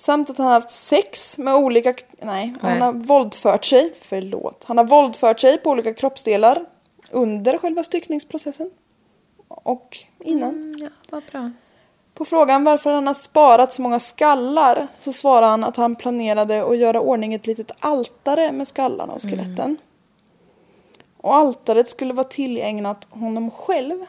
Samt 0.00 0.30
att 0.30 0.38
han 0.38 0.46
har 0.46 0.54
haft 0.54 0.70
sex 0.70 1.38
med 1.38 1.54
olika, 1.54 1.94
nej, 2.22 2.54
han 2.60 2.70
Nej. 2.70 2.80
har 2.80 2.92
våldfört 2.92 3.64
sig, 3.64 3.92
förlåt. 4.00 4.64
Han 4.68 4.78
har 4.78 4.84
våldfört 4.84 5.40
sig 5.40 5.58
på 5.58 5.70
olika 5.70 5.94
kroppsdelar 5.94 6.64
under 7.10 7.58
själva 7.58 7.82
styckningsprocessen. 7.82 8.70
och 9.48 9.98
innan. 10.18 10.50
Mm, 10.50 10.76
ja, 10.78 10.88
vad 11.10 11.22
bra. 11.32 11.50
På 12.14 12.24
frågan 12.24 12.64
varför 12.64 12.90
han 12.90 13.06
har 13.06 13.14
sparat 13.14 13.74
så 13.74 13.82
många 13.82 14.00
skallar 14.00 14.86
så 14.98 15.12
svarar 15.12 15.48
han 15.48 15.64
att 15.64 15.76
han 15.76 15.96
planerade 15.96 16.64
att 16.64 16.78
göra 16.78 17.00
ordning 17.00 17.34
ett 17.34 17.46
litet 17.46 17.70
altare 17.78 18.52
med 18.52 18.68
skallarna 18.68 19.12
och 19.12 19.22
skeletten. 19.22 19.76
Och 21.16 21.34
altaret 21.34 21.88
skulle 21.88 22.12
vara 22.12 22.28
tillägnat 22.28 23.06
honom 23.10 23.50
själv. 23.50 23.98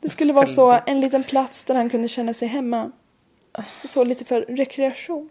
Det 0.00 0.08
skulle 0.08 0.32
vara 0.32 0.46
så 0.46 0.78
en 0.86 1.00
liten 1.00 1.22
plats 1.22 1.64
där 1.64 1.74
han 1.74 1.90
kunde 1.90 2.08
känna 2.08 2.34
sig 2.34 2.48
hemma. 2.48 2.90
Så 3.84 4.04
lite 4.04 4.24
för 4.24 4.40
rekreation. 4.40 5.30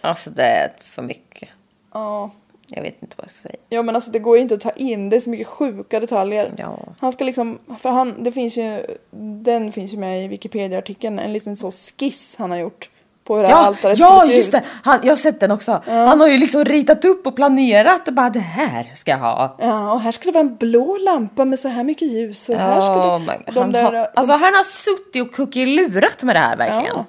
Alltså 0.00 0.30
det 0.30 0.42
är 0.44 0.72
för 0.80 1.02
mycket. 1.02 1.48
Ja, 1.92 2.30
Jag 2.68 2.82
vet 2.82 3.02
inte 3.02 3.16
vad 3.18 3.24
jag 3.24 3.32
ska 3.32 3.48
säga. 3.48 3.60
Ja 3.68 3.82
men 3.82 3.94
alltså 3.94 4.10
det 4.10 4.18
går 4.18 4.36
ju 4.36 4.42
inte 4.42 4.54
att 4.54 4.60
ta 4.60 4.70
in, 4.70 5.08
det 5.08 5.16
är 5.16 5.20
så 5.20 5.30
mycket 5.30 5.46
sjuka 5.46 6.00
detaljer. 6.00 6.54
Ja. 6.58 6.78
Han 7.00 7.12
ska 7.12 7.24
liksom, 7.24 7.58
för 7.78 7.90
han, 7.90 8.24
det 8.24 8.32
finns 8.32 8.56
ju, 8.58 8.86
den 9.42 9.72
finns 9.72 9.92
ju 9.92 9.98
med 9.98 10.24
i 10.24 10.28
Wikipedia-artikeln, 10.28 11.18
en 11.18 11.32
liten 11.32 11.56
så 11.56 11.70
skiss 11.70 12.36
han 12.38 12.50
har 12.50 12.58
gjort 12.58 12.90
på 13.24 13.36
hur 13.36 13.42
det 13.42 13.48
här 13.48 13.54
Ja, 13.54 13.66
altaret 13.66 13.98
ja 13.98 14.20
skulle 14.20 14.32
se 14.32 14.36
just 14.38 14.48
ut. 14.48 14.62
det! 14.62 14.68
Han, 14.84 15.00
jag 15.02 15.12
har 15.12 15.16
sett 15.16 15.40
den 15.40 15.50
också. 15.50 15.82
Han 15.86 16.20
har 16.20 16.28
ju 16.28 16.38
liksom 16.38 16.64
ritat 16.64 17.04
upp 17.04 17.26
och 17.26 17.36
planerat 17.36 18.08
och 18.08 18.14
bara 18.14 18.30
det 18.30 18.38
här 18.38 18.92
ska 18.94 19.10
jag 19.10 19.18
ha. 19.18 19.56
Ja, 19.60 19.92
och 19.92 20.00
här 20.00 20.12
ska 20.12 20.24
det 20.24 20.32
vara 20.32 20.44
en 20.44 20.56
blå 20.56 20.96
lampa 20.96 21.44
med 21.44 21.58
så 21.58 21.68
här 21.68 21.84
mycket 21.84 22.08
ljus 22.12 22.48
och 22.48 22.56
här 22.56 22.76
Ja, 22.80 23.18
det... 23.18 23.24
men 23.26 23.54
de 23.54 23.60
han, 23.60 23.72
där, 23.72 23.82
har, 23.82 24.10
alltså 24.14 24.32
han 24.32 24.54
har 24.54 24.64
suttit 24.64 25.22
och 25.22 25.34
kuckelurat 25.34 26.22
med 26.22 26.36
det 26.36 26.40
här 26.40 26.56
verkligen. 26.56 26.96
ja. 26.96 27.04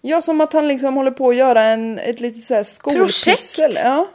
ja, 0.00 0.22
som 0.22 0.40
att 0.40 0.52
han 0.52 0.68
liksom 0.68 0.96
håller 0.96 1.10
på 1.10 1.28
att 1.28 1.36
göra 1.36 1.62
en, 1.62 1.98
ett 1.98 2.20
litet 2.20 2.44
så 2.44 2.54
här 2.54 2.62
skolpussel. 2.62 3.72
Ja, 3.84 4.06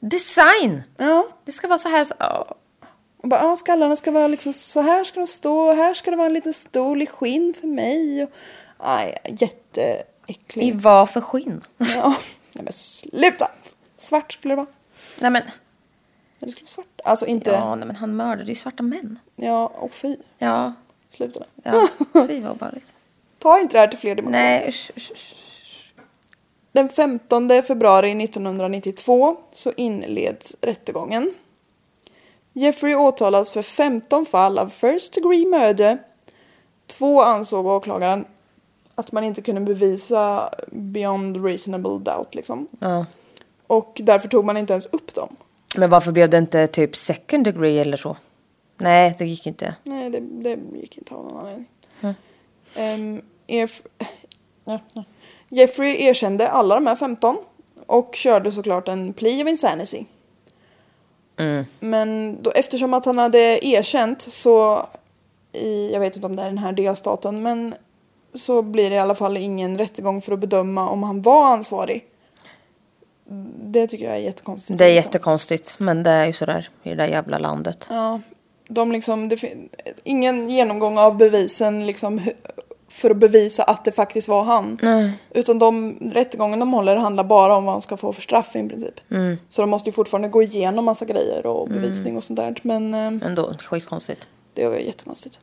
Design! 0.00 0.82
ja. 0.98 1.26
Det 1.44 1.52
ska 1.52 1.68
vara 1.68 1.78
så 1.78 1.88
här. 1.88 2.04
Så, 2.04 2.14
ja. 2.18 2.46
Och 3.22 3.28
bara, 3.28 3.40
ja, 3.40 3.56
skallarna 3.56 3.96
ska 3.96 4.10
vara 4.10 4.26
liksom 4.26 4.52
så 4.52 4.80
här 4.80 5.04
ska 5.04 5.20
de 5.20 5.26
stå 5.26 5.58
och 5.58 5.74
här 5.74 5.94
ska 5.94 6.10
det 6.10 6.16
vara 6.16 6.26
en 6.26 6.32
liten 6.32 6.52
stol 6.52 7.02
i 7.02 7.06
skinn 7.06 7.54
för 7.60 7.66
mig. 7.66 8.22
Och, 8.24 8.30
aj, 8.82 9.18
jätteäcklig. 9.24 10.68
I 10.68 10.72
vad 10.72 11.10
för 11.10 11.20
skinn? 11.20 11.60
Ja, 11.78 12.14
nej 12.52 12.64
men 12.64 12.72
sluta! 12.72 13.50
Svart 13.96 14.32
skulle 14.32 14.52
det 14.52 14.56
vara. 14.56 14.66
Nej 15.20 15.30
men, 15.30 15.42
Ja, 16.38 16.46
Det 16.46 16.50
skulle 16.52 16.62
vara 16.64 16.68
svart. 16.68 17.00
Alltså 17.04 17.26
inte... 17.26 17.50
ja, 17.50 17.56
Ja, 17.56 17.74
nej, 17.74 17.86
men 17.86 17.96
han 17.96 18.16
mördade 18.16 18.48
ju 18.48 18.54
svarta 18.54 18.82
män. 18.82 19.18
och 19.72 19.92
fy. 19.92 20.16
Ja, 20.38 20.72
Sluta 21.10 21.40
nu. 21.40 21.46
ja. 21.62 21.88
Fy 22.26 22.40
vad 22.40 22.52
obehagligt. 22.52 22.94
Ta 23.38 23.60
inte 23.60 23.76
det 23.76 23.80
här 23.80 23.88
till 23.88 23.98
fler 23.98 24.14
dimensioner. 24.14 24.38
Nej 24.44 24.68
usch, 24.68 24.90
usch, 24.96 25.10
usch. 25.12 25.34
Den 26.72 26.88
15 26.88 27.62
februari 27.62 28.24
1992 28.24 29.36
så 29.52 29.72
inleds 29.76 30.56
rättegången. 30.60 31.34
Jeffrey 32.52 32.94
åtalas 32.94 33.52
för 33.52 33.62
15 33.62 34.26
fall 34.26 34.58
av 34.58 34.68
first 34.68 35.14
degree 35.14 35.46
murder. 35.46 35.98
Två 36.86 37.22
ansåg 37.22 37.66
åklagaren 37.66 38.24
att 38.94 39.12
man 39.12 39.24
inte 39.24 39.42
kunde 39.42 39.60
bevisa 39.60 40.50
beyond 40.70 41.44
reasonable 41.44 41.98
doubt 41.98 42.34
liksom. 42.34 42.66
Ja. 42.80 43.06
Och 43.66 44.00
därför 44.04 44.28
tog 44.28 44.44
man 44.44 44.56
inte 44.56 44.72
ens 44.72 44.86
upp 44.86 45.14
dem. 45.14 45.36
Men 45.74 45.90
varför 45.90 46.12
blev 46.12 46.30
det 46.30 46.38
inte 46.38 46.66
typ 46.66 46.96
second 46.96 47.44
degree 47.44 47.78
eller 47.78 47.96
så? 47.96 48.16
Nej, 48.76 49.14
det 49.18 49.24
gick 49.26 49.46
inte. 49.46 49.74
Nej, 49.84 50.10
det, 50.10 50.20
det 50.20 50.58
gick 50.78 50.98
inte 50.98 51.14
av 51.14 51.24
någon 51.24 51.38
anledning. 51.38 51.66
Ehm, 52.74 53.22
Ef- 53.46 53.86
ja, 54.64 54.80
ja. 54.92 55.04
Jeffrey 55.48 56.02
erkände 56.04 56.48
alla 56.48 56.74
de 56.74 56.86
här 56.86 56.96
15 56.96 57.36
och 57.86 58.14
körde 58.14 58.52
såklart 58.52 58.88
en 58.88 59.12
plea 59.12 59.42
of 59.44 59.48
insanity. 59.48 60.04
Mm. 61.36 61.64
Men 61.80 62.38
då, 62.42 62.50
eftersom 62.50 62.94
att 62.94 63.04
han 63.04 63.18
hade 63.18 63.66
erkänt 63.66 64.22
så, 64.22 64.86
i, 65.52 65.92
jag 65.92 66.00
vet 66.00 66.14
inte 66.16 66.26
om 66.26 66.36
det 66.36 66.42
är 66.42 66.46
den 66.46 66.58
här 66.58 66.72
delstaten, 66.72 67.42
men 67.42 67.74
så 68.34 68.62
blir 68.62 68.90
det 68.90 68.96
i 68.96 68.98
alla 68.98 69.14
fall 69.14 69.36
ingen 69.36 69.78
rättegång 69.78 70.20
för 70.20 70.32
att 70.32 70.38
bedöma 70.38 70.88
om 70.88 71.02
han 71.02 71.22
var 71.22 71.52
ansvarig. 71.52 72.04
Det 73.64 73.86
tycker 73.86 74.04
jag 74.04 74.14
är 74.14 74.20
jättekonstigt. 74.20 74.78
Det 74.78 74.84
är 74.84 74.94
liksom. 74.94 75.08
jättekonstigt, 75.08 75.78
men 75.78 76.02
det 76.02 76.10
är 76.10 76.26
ju 76.26 76.32
sådär 76.32 76.68
i 76.82 76.88
det 76.88 76.94
där 76.94 77.08
jävla 77.08 77.38
landet. 77.38 77.86
Ja, 77.90 78.20
de 78.68 78.92
liksom, 78.92 79.28
det, 79.28 79.42
ingen 80.02 80.50
genomgång 80.50 80.98
av 80.98 81.16
bevisen 81.16 81.86
liksom 81.86 82.20
för 82.88 83.10
att 83.10 83.16
bevisa 83.16 83.62
att 83.62 83.84
det 83.84 83.92
faktiskt 83.92 84.28
var 84.28 84.44
han. 84.44 84.78
Nej. 84.82 85.12
Utan 85.30 85.58
de 85.58 85.98
rättegången 86.12 86.58
de 86.58 86.72
håller 86.72 86.96
handlar 86.96 87.24
bara 87.24 87.56
om 87.56 87.64
vad 87.64 87.74
han 87.74 87.82
ska 87.82 87.96
få 87.96 88.12
för 88.12 88.22
straff 88.22 88.56
i 88.56 88.68
princip. 88.68 88.94
Mm. 89.10 89.36
Så 89.48 89.62
de 89.62 89.70
måste 89.70 89.88
ju 89.88 89.92
fortfarande 89.92 90.28
gå 90.28 90.42
igenom 90.42 90.84
massa 90.84 91.04
grejer 91.04 91.46
och 91.46 91.68
bevisning 91.68 92.16
och 92.16 92.24
sånt 92.24 92.36
där. 92.36 92.56
Men 92.62 92.94
eh, 92.94 93.28
Ändå, 93.28 93.54
skitkonstigt. 93.58 94.28
det 94.54 94.62
är 94.62 94.76
jättekonstigt. 94.76 95.40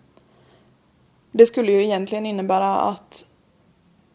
Det 1.31 1.45
skulle 1.45 1.71
ju 1.71 1.83
egentligen 1.83 2.25
innebära 2.25 2.75
att 2.75 3.25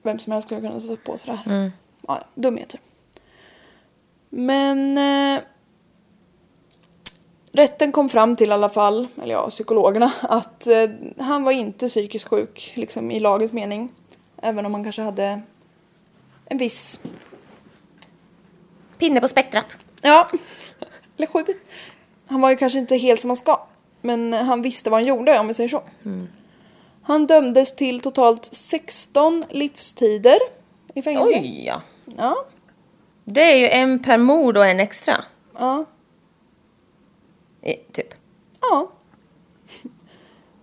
vem 0.03 0.19
som 0.19 0.33
helst 0.33 0.49
skulle 0.49 0.61
kunna 0.61 0.81
sätta 0.81 0.97
på 0.97 1.17
sig 1.17 1.31
det 1.31 1.37
här. 1.37 1.57
Mm. 1.57 1.71
Ja, 2.07 2.25
dumheter. 2.35 2.81
Men 4.31 4.99
eh, 4.99 5.43
rätten 7.53 7.93
kom 7.93 8.09
fram 8.09 8.37
till 8.37 8.51
i 8.51 8.53
alla 8.53 8.69
fall, 8.69 9.07
eller 9.23 9.35
ja, 9.35 9.51
psykologerna, 9.51 10.13
att 10.23 10.67
eh, 10.67 10.91
han 11.19 11.45
var 11.45 11.53
inte 11.53 11.89
psykiskt 11.89 12.29
sjuk 12.29 12.73
liksom 12.77 13.11
i 13.11 13.21
lagens 13.21 13.53
mening. 13.53 13.93
Även 14.43 14.67
om 14.67 14.75
han 14.75 14.85
kanske 14.85 15.03
hade 15.03 15.41
en 16.47 16.59
viss, 16.59 17.01
Pinne 18.99 19.21
på 19.21 19.29
spektrat. 19.29 19.79
ja, 20.03 20.29
eller 21.17 21.27
sju. 21.27 21.45
Han 22.27 22.41
var 22.41 22.51
ju 22.51 22.57
kanske 22.57 22.79
inte 22.79 22.97
helt 22.97 23.21
som 23.21 23.31
han 23.31 23.37
ska. 23.37 23.67
Men 24.01 24.33
han 24.33 24.63
visste 24.63 24.91
vad 24.91 25.01
han 25.01 25.07
gjorde 25.09 25.39
om 25.39 25.47
vi 25.47 25.55
säger 25.55 25.69
så. 25.69 25.83
Han 27.07 27.27
dömdes 27.27 27.77
till 27.77 28.01
totalt 28.01 28.49
16 28.55 29.45
livstider 29.51 30.39
i 30.95 31.03
fängelse. 31.03 31.35
Oj, 31.35 31.65
ja. 31.67 31.83
Ja, 32.17 32.37
Det 33.25 33.41
är 33.53 33.57
ju 33.57 33.69
en 33.69 34.03
per 34.03 34.19
mord 34.19 34.57
och 34.57 34.67
en 34.67 34.81
extra. 34.81 35.25
ja. 35.59 35.85
I, 37.63 37.75
typ. 37.93 38.15
Ja. 38.61 38.91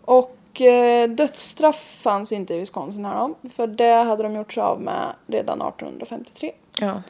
Och 0.05 0.61
eh, 0.61 1.09
dödsstraff 1.09 1.99
fanns 2.03 2.31
inte 2.31 2.53
i 2.53 2.57
Wisconsin 2.59 3.05
här 3.05 3.15
då. 3.43 3.49
För 3.49 3.67
det 3.67 3.93
hade 4.03 4.23
de 4.23 4.35
gjort 4.35 4.53
sig 4.53 4.63
av 4.63 4.81
med 4.81 5.15
redan 5.27 5.61
1853. 5.61 6.51
Ja. 6.79 7.01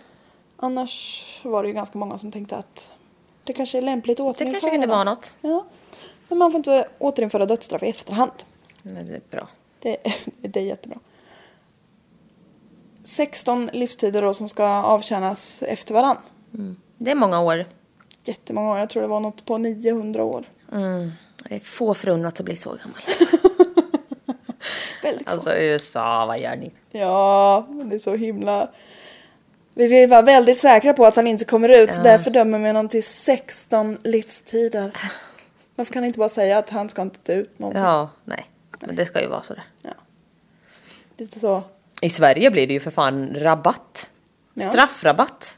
Annars 0.57 1.23
var 1.43 1.63
det 1.63 1.67
ju 1.69 1.73
ganska 1.75 1.97
många 1.97 2.17
som 2.17 2.31
tänkte 2.31 2.55
att 2.57 2.93
det 3.43 3.53
kanske 3.53 3.77
är 3.77 3.81
lämpligt 3.81 4.19
att 4.19 4.25
Det 4.25 4.29
återinföra 4.29 4.53
kanske 4.59 4.69
kunde 4.69 4.87
det. 4.87 4.91
vara 4.91 5.03
något. 5.03 5.33
Ja. 5.41 5.65
Men 6.27 6.37
man 6.37 6.51
får 6.51 6.57
inte 6.57 6.87
återinföra 6.99 7.45
dödsstraff 7.45 7.83
i 7.83 7.89
efterhand. 7.89 8.31
Men 8.81 9.05
det 9.05 9.15
är 9.15 9.21
bra. 9.29 9.47
Det, 9.79 9.97
det 10.41 10.59
är 10.59 10.63
jättebra. 10.63 10.99
16 13.03 13.69
livstider 13.73 14.21
då 14.21 14.33
som 14.33 14.47
ska 14.47 14.65
avtjänas 14.65 15.63
efter 15.63 15.93
varann. 15.93 16.17
Det 16.97 17.11
är 17.11 17.15
många 17.15 17.41
år. 17.41 17.65
Jättemånga 18.23 18.71
år. 18.71 18.77
Jag 18.77 18.89
tror 18.89 19.01
det 19.01 19.07
var 19.07 19.19
något 19.19 19.45
på 19.45 19.57
900 19.57 20.23
år. 20.23 20.45
Mm. 20.71 21.11
Det 21.49 21.55
är 21.55 21.59
få 21.59 21.93
förunnat 21.93 22.39
att 22.39 22.45
bli 22.45 22.55
så 22.55 22.69
gammal. 22.69 23.01
Väldigt 25.03 25.27
få. 25.27 25.33
Alltså 25.33 25.55
USA, 25.55 26.25
vad 26.25 26.39
gör 26.39 26.55
ni? 26.55 26.71
Ja, 26.91 27.65
men 27.69 27.89
det 27.89 27.95
är 27.95 27.99
så 27.99 28.15
himla... 28.15 28.69
Vi 29.73 29.87
vill 29.87 30.09
vara 30.09 30.21
väldigt 30.21 30.57
säkra 30.57 30.93
på 30.93 31.05
att 31.05 31.15
han 31.15 31.27
inte 31.27 31.45
kommer 31.45 31.69
ut 31.69 31.93
så 31.93 32.03
därför 32.03 32.31
dömer 32.31 32.59
vi 32.59 32.67
honom 32.67 32.89
till 32.89 33.03
16 33.03 33.97
livstider. 34.03 34.91
Varför 35.75 35.93
kan 35.93 36.03
han 36.03 36.07
inte 36.07 36.19
bara 36.19 36.29
säga 36.29 36.57
att 36.57 36.69
han 36.69 36.89
ska 36.89 37.01
inte 37.01 37.33
ut 37.33 37.59
någonsin? 37.59 37.83
Ja, 37.83 38.09
nej. 38.23 38.45
Men 38.81 38.95
det 38.95 39.05
ska 39.05 39.21
ju 39.21 39.27
vara 39.27 39.43
sådär. 39.43 39.63
Ja. 39.81 39.91
Lite 41.17 41.39
så. 41.39 41.63
I 42.01 42.09
Sverige 42.09 42.51
blir 42.51 42.67
det 42.67 42.73
ju 42.73 42.79
för 42.79 42.91
fan 42.91 43.35
rabatt. 43.35 44.09
Ja. 44.53 44.69
Straffrabatt. 44.69 45.57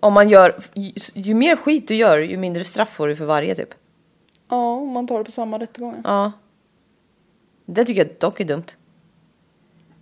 Om 0.00 0.12
man 0.12 0.28
gör, 0.28 0.60
ju, 0.74 0.92
ju 1.14 1.34
mer 1.34 1.56
skit 1.56 1.88
du 1.88 1.94
gör, 1.94 2.18
ju 2.18 2.36
mindre 2.36 2.64
straff 2.64 2.90
får 2.90 3.08
du 3.08 3.16
för 3.16 3.24
varje 3.24 3.54
typ. 3.54 3.74
Ja, 4.48 4.72
om 4.72 4.88
man 4.88 5.06
tar 5.06 5.18
det 5.18 5.24
på 5.24 5.30
samma 5.30 5.58
rättegångar. 5.58 6.00
Ja. 6.04 6.32
Det 7.66 7.84
tycker 7.84 8.06
jag 8.06 8.16
dock 8.18 8.40
är 8.40 8.44
dumt. 8.44 8.64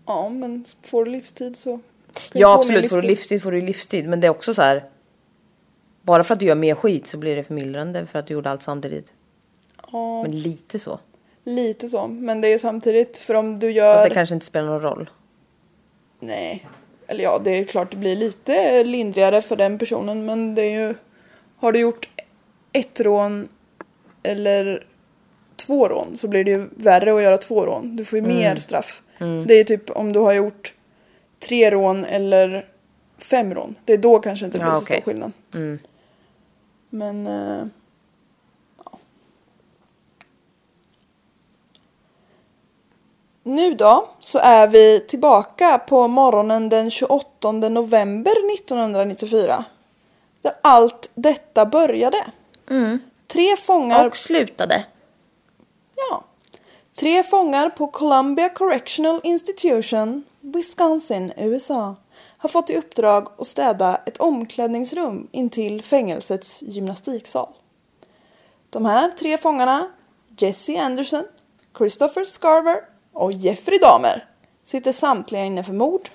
Ja, 0.06 0.28
men 0.28 0.64
får 0.82 1.04
du 1.04 1.10
livstid 1.10 1.56
så... 1.56 1.80
ska 2.12 2.38
du 2.38 2.40
Ja 2.40 2.54
få 2.54 2.60
absolut, 2.60 2.88
får 2.88 3.00
du 3.00 3.08
livstid 3.08 3.42
får 3.42 3.52
du 3.52 3.60
livstid. 3.60 4.08
Men 4.08 4.20
det 4.20 4.26
är 4.26 4.30
också 4.30 4.54
så 4.54 4.62
här. 4.62 4.84
Bara 6.02 6.24
för 6.24 6.34
att 6.34 6.40
du 6.40 6.46
gör 6.46 6.54
mer 6.54 6.74
skit 6.74 7.06
så 7.06 7.18
blir 7.18 7.36
det 7.36 7.42
förmildrande 7.42 8.06
för 8.06 8.18
att 8.18 8.26
du 8.26 8.34
gjorde 8.34 8.50
allt 8.50 8.62
samtidigt. 8.62 9.12
Ja, 9.92 10.22
Men 10.22 10.40
lite 10.40 10.78
så. 10.78 10.98
Lite 11.48 11.88
så. 11.88 12.06
Men 12.06 12.40
det 12.40 12.48
är 12.48 12.52
ju 12.52 12.58
samtidigt, 12.58 13.18
för 13.18 13.34
om 13.34 13.58
du 13.58 13.70
gör... 13.70 13.94
Fast 13.94 14.08
det 14.08 14.14
kanske 14.14 14.34
inte 14.34 14.46
spelar 14.46 14.68
någon 14.68 14.80
roll. 14.82 15.10
Nej. 16.20 16.66
Eller 17.06 17.24
ja, 17.24 17.40
det 17.44 17.58
är 17.58 17.64
klart 17.64 17.90
det 17.90 17.96
blir 17.96 18.16
lite 18.16 18.84
lindrigare 18.84 19.42
för 19.42 19.56
den 19.56 19.78
personen 19.78 20.24
men 20.26 20.54
det 20.54 20.62
är 20.62 20.80
ju... 20.80 20.94
Har 21.56 21.72
du 21.72 21.78
gjort 21.78 22.08
ett 22.72 23.00
rån 23.00 23.48
eller 24.22 24.86
två 25.56 25.88
rån 25.88 26.16
så 26.16 26.28
blir 26.28 26.44
det 26.44 26.50
ju 26.50 26.68
värre 26.76 27.14
att 27.14 27.22
göra 27.22 27.38
två 27.38 27.66
rån. 27.66 27.96
Du 27.96 28.04
får 28.04 28.18
ju 28.18 28.24
mer 28.24 28.56
straff. 28.56 29.02
Det 29.18 29.54
är 29.54 29.58
ju 29.58 29.64
typ 29.64 29.90
om 29.90 30.12
du 30.12 30.18
har 30.18 30.32
gjort 30.32 30.74
tre 31.38 31.70
rån 31.70 32.04
eller 32.04 32.66
fem 33.18 33.54
rån. 33.54 33.74
Det 33.84 33.92
är 33.92 33.98
då 33.98 34.18
kanske 34.18 34.46
inte 34.46 34.58
blir 34.58 34.68
Ja, 34.68 34.74
så 34.74 34.82
okej. 34.82 35.00
stor 35.00 35.10
skillnad. 35.12 35.32
Mm. 35.54 35.78
Men... 36.90 37.28
Nu 43.48 43.74
då 43.74 44.08
så 44.20 44.38
är 44.38 44.68
vi 44.68 45.00
tillbaka 45.00 45.78
på 45.78 46.08
morgonen 46.08 46.68
den 46.68 46.90
28 46.90 47.52
november 47.52 48.54
1994. 48.54 49.64
Där 50.42 50.52
allt 50.62 51.10
detta 51.14 51.66
började. 51.66 52.24
Tre 53.26 53.56
fångar... 53.56 54.06
Och 54.06 54.16
slutade. 54.16 54.84
Ja. 55.96 56.24
Tre 56.96 57.22
fångar 57.22 57.70
på 57.70 57.86
Columbia 57.86 58.48
Correctional 58.48 59.20
Institution, 59.24 60.24
Wisconsin, 60.40 61.32
USA 61.36 61.96
har 62.38 62.48
fått 62.48 62.70
i 62.70 62.76
uppdrag 62.76 63.28
att 63.38 63.46
städa 63.46 64.00
ett 64.06 64.16
omklädningsrum 64.16 65.28
intill 65.32 65.82
fängelsets 65.82 66.62
gymnastiksal. 66.62 67.48
De 68.70 68.84
här 68.84 69.10
tre 69.10 69.38
fångarna, 69.38 69.88
Jesse 70.38 70.80
Anderson, 70.80 71.24
Christopher 71.78 72.24
Scarver 72.24 72.97
och 73.18 73.32
Jeffrey 73.32 73.78
Dahmer, 73.78 74.24
sitter 74.64 74.92
samtliga 74.92 75.44
inne 75.44 75.64
för 75.64 75.72
mord. 75.72 76.08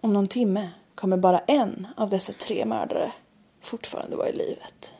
Om 0.00 0.12
någon 0.12 0.28
timme 0.28 0.70
kommer 0.94 1.16
bara 1.16 1.38
en 1.38 1.86
av 1.96 2.08
dessa 2.08 2.32
tre 2.32 2.64
mördare 2.64 3.12
fortfarande 3.62 4.16
vara 4.16 4.28
i 4.28 4.32
livet. 4.32 4.94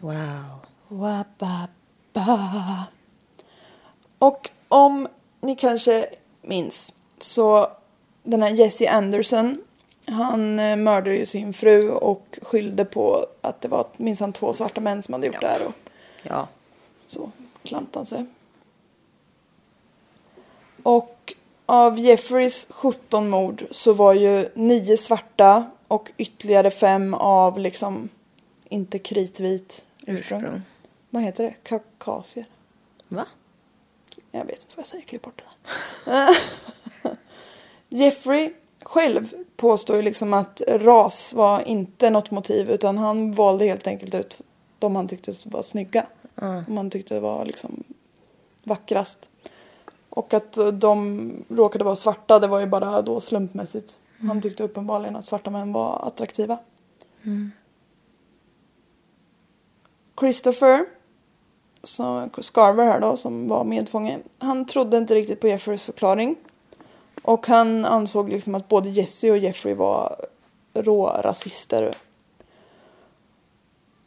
Wow. 0.00 0.58
Wababa. 0.88 2.84
Och 4.18 4.50
om 4.68 5.08
ni 5.40 5.56
kanske 5.56 6.06
minns 6.42 6.92
så 7.18 7.68
den 8.22 8.42
här 8.42 8.50
Jesse 8.50 8.90
Anderson 8.90 9.62
han 10.06 10.58
eh, 10.58 10.76
mördade 10.76 11.16
ju 11.16 11.26
sin 11.26 11.52
fru 11.52 11.90
och 11.90 12.38
skyllde 12.42 12.84
på 12.84 13.26
att 13.40 13.60
det 13.60 13.68
var 13.68 13.86
minsann 13.96 14.32
två 14.32 14.52
svarta 14.52 14.80
män 14.80 15.02
som 15.02 15.14
hade 15.14 15.26
gjort 15.26 15.40
det 15.40 15.46
här 15.46 15.66
och 15.66 15.72
Ja. 16.22 16.48
så 17.06 17.30
klantade 17.62 17.98
han 17.98 18.06
sig. 18.06 18.26
Och 20.84 21.34
av 21.66 21.98
Jeffreys 21.98 22.66
17 22.70 23.30
mord 23.30 23.64
så 23.70 23.92
var 23.92 24.12
ju 24.14 24.48
nio 24.54 24.96
svarta 24.96 25.70
och 25.88 26.12
ytterligare 26.16 26.70
fem 26.70 27.14
av 27.14 27.58
liksom 27.58 28.08
inte 28.68 28.98
kritvit 28.98 29.86
ursprung. 30.06 30.40
Ursprung. 30.40 30.62
Vad 31.10 31.22
heter 31.22 31.44
det? 31.44 31.54
Kaukasier? 31.62 32.46
Va? 33.08 33.26
Jag 34.30 34.44
vet 34.44 34.58
inte 34.58 34.76
vad 34.76 34.82
jag 34.82 34.86
säger, 34.86 35.04
klipp 35.04 35.22
bort 35.22 35.42
det. 36.04 36.28
Jeffrey 37.88 38.52
själv 38.82 39.32
påstår 39.56 39.96
ju 39.96 40.02
liksom 40.02 40.32
att 40.32 40.62
ras 40.68 41.32
var 41.32 41.68
inte 41.68 42.10
något 42.10 42.30
motiv 42.30 42.70
utan 42.70 42.98
han 42.98 43.32
valde 43.32 43.64
helt 43.64 43.86
enkelt 43.86 44.14
ut 44.14 44.40
de 44.78 44.96
han 44.96 45.08
tyckte 45.08 45.32
var 45.46 45.62
snygga. 45.62 46.06
De 46.66 46.76
han 46.76 46.90
tyckte 46.90 47.20
var 47.20 47.44
liksom 47.44 47.84
vackrast. 48.64 49.30
Och 50.14 50.34
att 50.34 50.58
de 50.72 51.44
råkade 51.48 51.84
vara 51.84 51.96
svarta 51.96 52.38
det 52.38 52.46
var 52.46 52.60
ju 52.60 52.66
bara 52.66 53.02
då 53.02 53.20
slumpmässigt. 53.20 53.98
Han 54.20 54.42
tyckte 54.42 54.62
uppenbarligen 54.62 55.16
att 55.16 55.24
svarta 55.24 55.50
män 55.50 55.72
var 55.72 56.06
attraktiva. 56.06 56.58
Christopher 60.20 60.86
som 61.82 62.30
Scarver 62.38 62.84
här 62.84 63.00
då, 63.00 63.16
som 63.16 63.48
var 63.48 63.64
medfånge, 63.64 64.18
han 64.38 64.66
trodde 64.66 64.96
inte 64.96 65.14
riktigt 65.14 65.40
på 65.40 65.48
Jeffreys 65.48 65.84
förklaring. 65.84 66.36
Och 67.22 67.46
han 67.46 67.84
ansåg 67.84 68.28
liksom 68.28 68.54
att 68.54 68.68
både 68.68 68.88
Jesse 68.88 69.30
och 69.30 69.38
Jeffrey 69.38 69.74
var 69.74 70.16
rå-rasister. 70.74 71.94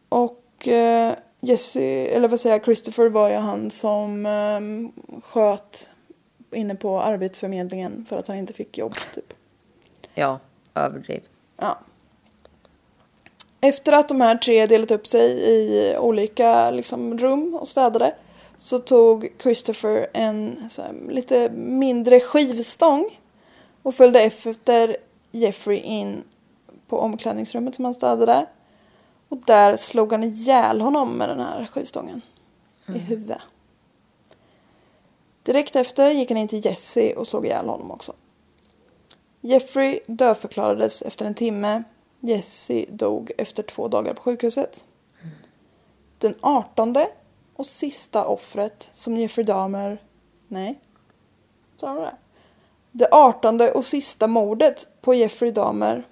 Och 0.10 0.68
eh, 0.68 1.14
Jesse, 1.40 1.84
eller 1.84 2.28
vad 2.28 2.40
säger 2.40 2.56
jag, 2.56 2.66
Christopher 2.66 3.10
var 3.10 3.30
ju 3.30 3.36
han 3.36 3.72
som 3.72 4.26
eh, 4.26 5.22
sköt 5.22 5.90
inne 6.52 6.76
på 6.76 7.02
arbetsförmedlingen 7.02 8.06
för 8.10 8.18
att 8.18 8.28
han 8.28 8.38
inte 8.38 8.54
fick 8.54 8.78
jobb 8.78 8.94
typ. 9.16 9.34
Ja, 10.14 10.40
överdriv. 10.74 11.22
Ja. 11.58 11.80
Efter 13.62 13.94
att 13.94 14.08
de 14.08 14.22
här 14.22 14.38
tre 14.38 14.66
delat 14.66 14.92
upp 14.92 15.08
sig 15.08 15.32
i 15.32 15.96
olika 15.98 16.72
liksom, 16.72 17.18
rum 17.18 17.56
och 17.56 17.68
städade 17.68 18.16
så 18.58 18.80
tog 18.80 19.30
Christopher 19.42 20.08
en 20.14 20.70
här, 20.78 20.94
lite 21.10 21.50
mindre 21.50 22.20
skivstång 22.20 23.20
och 23.84 23.96
följde 23.96 24.22
efter 24.22 24.98
Jeffrey 25.32 25.78
in 25.78 26.24
på 26.88 27.00
omklädningsrummet 27.00 27.76
som 27.76 27.86
han 27.86 27.94
städade. 27.94 28.46
Och 29.30 29.38
där 29.38 29.76
slog 29.76 30.12
han 30.12 30.24
ihjäl 30.24 30.82
honom 30.82 31.18
med 31.18 31.30
den 31.30 31.40
här 31.40 31.66
skivstången 31.66 32.22
i 32.88 32.98
huvudet. 32.98 33.42
Direkt 35.48 35.76
efter 35.76 36.12
gick 36.12 36.30
han 36.30 36.38
in 36.38 36.48
till 36.48 36.66
Jesse 36.66 37.16
och 37.16 37.28
slog 37.28 37.46
ihjäl 37.46 37.68
honom 37.68 37.92
också. 37.92 38.14
Jeffrey 39.42 40.00
dödförklarades 40.08 41.02
efter 41.02 41.26
en 41.26 41.34
timme. 41.34 41.84
Jesse 42.20 42.86
dog 42.90 43.32
efter 43.38 43.64
två 43.64 43.88
dagar 43.88 44.14
på 44.14 44.22
sjukhuset. 44.22 44.84
Den 46.18 46.36
artonde 46.42 47.10
och 47.56 47.66
sista 47.66 48.26
offret 48.26 48.90
som 48.94 49.18
Jeffrey 49.18 49.46
Dahmer... 49.46 50.02
Nej. 50.48 50.80
Sa 51.78 51.88
de 51.88 52.02
det? 52.02 52.16
Det 52.92 53.08
artonde 53.12 53.72
och 53.72 53.86
sista 53.86 54.28
mordet 54.28 54.88
på 55.02 55.14
Jeffrey 55.14 55.52
Dahmer. 55.52 56.04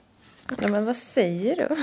Ja, 0.61 0.67
men 0.67 0.85
vad 0.85 0.95
säger 0.95 1.55
du? 1.55 1.67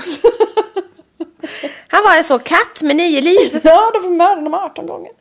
Han 1.87 2.03
var 2.03 2.17
en 2.17 2.23
sån 2.23 2.39
katt 2.39 2.81
med 2.81 2.95
nio 2.95 3.21
liv. 3.21 3.51
Ja, 3.63 3.91
de 3.93 4.03
får 4.03 4.09
mörda 4.09 4.35
honom 4.35 4.53
18 4.53 4.87
gånger. 4.87 5.11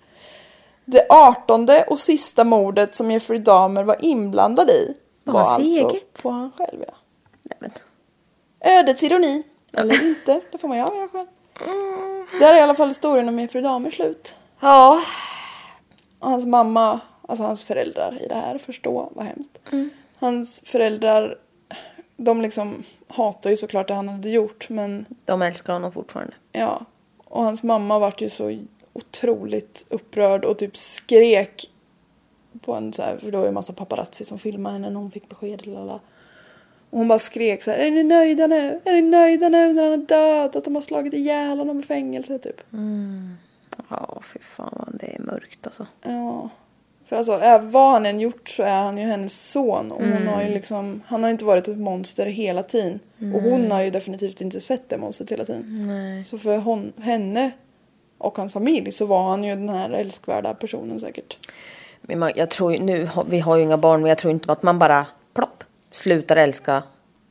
Det 0.85 1.07
artonde 1.09 1.85
och 1.89 1.99
sista 1.99 2.45
mordet 2.45 2.97
som 2.97 3.11
Jeffrey 3.11 3.39
Dahmer 3.39 3.83
var 3.85 3.97
inblandad 4.05 4.70
i 4.70 4.95
Var 5.24 5.41
alltså 5.41 5.61
eget? 5.61 6.22
på 6.22 6.30
han 6.30 6.53
själv. 6.57 6.85
Ja. 6.89 6.95
Nej, 7.43 7.57
men. 7.59 7.70
Ödets 8.78 9.03
ironi. 9.03 9.43
Eller 9.72 10.09
inte, 10.09 10.41
det 10.53 10.59
får 10.59 10.68
man 10.68 10.76
ju 10.76 10.85
avgöra 10.85 11.09
själv. 11.09 11.26
Där 12.41 12.53
är 12.55 12.59
i 12.59 12.61
alla 12.61 12.74
fall 12.74 12.89
historien 12.89 13.28
om 13.28 13.39
Jeffrey 13.41 13.62
Dahmer 13.62 13.91
slut. 13.91 14.37
Ja. 14.61 15.01
Och 16.18 16.30
hans 16.30 16.47
mamma, 16.47 17.01
alltså 17.28 17.45
hans 17.45 17.62
föräldrar 17.62 18.18
i 18.22 18.28
det 18.28 18.35
här, 18.35 18.59
förstå 18.59 19.09
vad 19.14 19.26
hemskt. 19.26 19.59
Hans 20.18 20.62
föräldrar, 20.64 21.39
de 22.16 22.43
liksom 22.43 22.83
hatar 23.09 23.51
ju 23.51 23.57
såklart 23.57 23.89
det 23.89 23.95
han 23.95 24.09
hade 24.09 24.28
gjort 24.30 24.68
men 24.68 25.07
De 25.24 25.43
älskar 25.43 25.72
honom 25.72 25.93
fortfarande. 25.93 26.35
ja. 26.53 26.80
Och 27.24 27.43
hans 27.45 27.62
mamma 27.62 27.99
vart 27.99 28.20
ju 28.20 28.30
så 28.30 28.59
otroligt 28.93 29.86
upprörd 29.88 30.45
och 30.45 30.59
typ 30.59 30.76
skrek 30.76 31.70
på 32.61 32.74
en 32.74 32.93
så 32.93 33.03
här, 33.03 33.16
för 33.16 33.30
det 33.30 33.36
var 33.36 33.45
ju 33.45 33.49
en 33.49 33.55
massa 33.55 33.72
paparazzi 33.72 34.24
som 34.24 34.38
filmade 34.38 34.72
henne 34.72 34.90
när 34.90 35.01
hon 35.01 35.11
fick 35.11 35.28
besked. 35.28 35.66
Lala. 35.66 36.01
Och 36.90 36.99
hon 36.99 37.09
bara 37.09 37.18
skrek 37.18 37.62
så 37.62 37.70
här, 37.70 37.78
är 37.78 37.90
ni 37.90 38.03
nöjda 38.03 38.47
nu? 38.47 38.80
Är 38.84 38.93
ni 38.93 39.03
nöjda 39.03 39.49
nu 39.49 39.72
när 39.72 39.82
han 39.82 39.93
är 39.93 40.07
död? 40.07 40.57
Att 40.57 40.64
de 40.64 40.74
har 40.74 40.82
slagit 40.82 41.14
ihjäl 41.14 41.59
honom 41.59 41.80
i 41.80 41.82
fängelse 41.82 42.38
typ. 42.38 42.61
Ja, 43.88 44.20
fy 44.22 44.38
fan 44.38 44.99
det 45.01 45.14
är 45.14 45.20
mörkt 45.20 45.66
alltså. 45.66 45.86
Ja. 46.03 46.51
För 47.09 47.16
alltså, 47.16 47.61
vad 47.62 47.93
han 47.93 48.07
än 48.07 48.20
gjort 48.20 48.49
så 48.49 48.62
är 48.62 48.82
han 48.82 48.99
ju 48.99 49.05
hennes 49.05 49.51
son. 49.51 49.93
Och 49.93 50.03
hon 50.03 50.26
har 50.26 50.43
ju 50.43 50.49
liksom, 50.49 51.03
han 51.07 51.22
har 51.22 51.28
ju 51.28 51.32
inte 51.32 51.45
varit 51.45 51.68
ett 51.68 51.78
monster 51.78 52.26
hela 52.26 52.62
tiden. 52.62 53.01
Och 53.34 53.43
hon 53.43 53.70
har 53.70 53.82
ju 53.82 53.90
definitivt 53.90 54.40
inte 54.40 54.61
sett 54.61 54.88
det 54.88 54.99
monstret 54.99 55.32
hela 55.32 55.45
tiden. 55.45 55.86
Nej. 55.86 56.24
Så 56.24 56.38
för 56.38 56.59
hon, 56.59 56.93
henne 57.01 57.51
och 58.22 58.36
hans 58.36 58.52
familj 58.52 58.92
så 58.92 59.06
var 59.06 59.28
han 59.28 59.44
ju 59.44 59.54
den 59.54 59.68
här 59.68 59.90
älskvärda 59.90 60.54
personen 60.54 61.00
säkert. 61.00 61.48
Men 62.00 62.18
man, 62.18 62.32
jag 62.36 62.50
tror 62.50 62.78
nu, 62.78 63.08
vi 63.26 63.40
har 63.40 63.56
ju 63.56 63.62
inga 63.62 63.76
barn 63.76 64.00
men 64.00 64.08
jag 64.08 64.18
tror 64.18 64.30
inte 64.30 64.52
att 64.52 64.62
man 64.62 64.78
bara 64.78 65.06
plopp 65.34 65.64
slutar 65.90 66.36
älska 66.36 66.82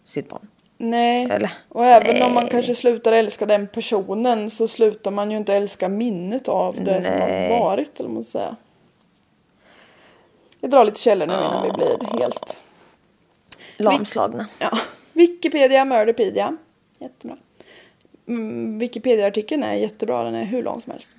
sitt 0.06 0.30
barn. 0.30 0.48
Nej. 0.78 1.30
Eller? 1.32 1.52
Och 1.70 1.86
även 1.86 2.10
om 2.10 2.20
Nej. 2.20 2.34
man 2.34 2.48
kanske 2.48 2.76
slutar 2.76 3.12
älska 3.12 3.46
den 3.46 3.68
personen 3.68 4.50
så 4.50 4.68
slutar 4.68 5.12
man 5.12 5.32
ju 5.32 5.38
inte 5.38 5.54
älska 5.54 5.90
minnet 5.90 6.48
av 6.48 6.76
det 6.76 7.04
som 7.04 7.14
har 7.14 7.28
Nej. 7.28 7.60
varit. 7.60 8.00
Eller 8.00 8.10
man 8.10 8.24
ska 8.24 8.32
säga. 8.32 8.56
Jag 10.60 10.72
drar 10.72 10.86
lite 10.86 11.00
källor 11.00 11.26
nu 11.26 11.34
innan 11.34 11.64
vi 11.64 11.72
blir 11.72 12.20
helt 12.20 12.64
Lamslagna. 13.78 14.46
Ja. 14.60 14.70
Wikipedia, 15.14 15.86
Murderpedia. 15.86 16.58
Jättebra. 17.00 17.38
Mm, 18.32 18.80
Wikipedia-artikeln 18.80 19.64
är 19.64 19.74
jättebra, 19.74 20.24
den 20.24 20.36
är 20.36 20.44
hur 20.44 20.64
lång 20.64 20.82
som 20.82 20.92
helst. 20.92 21.12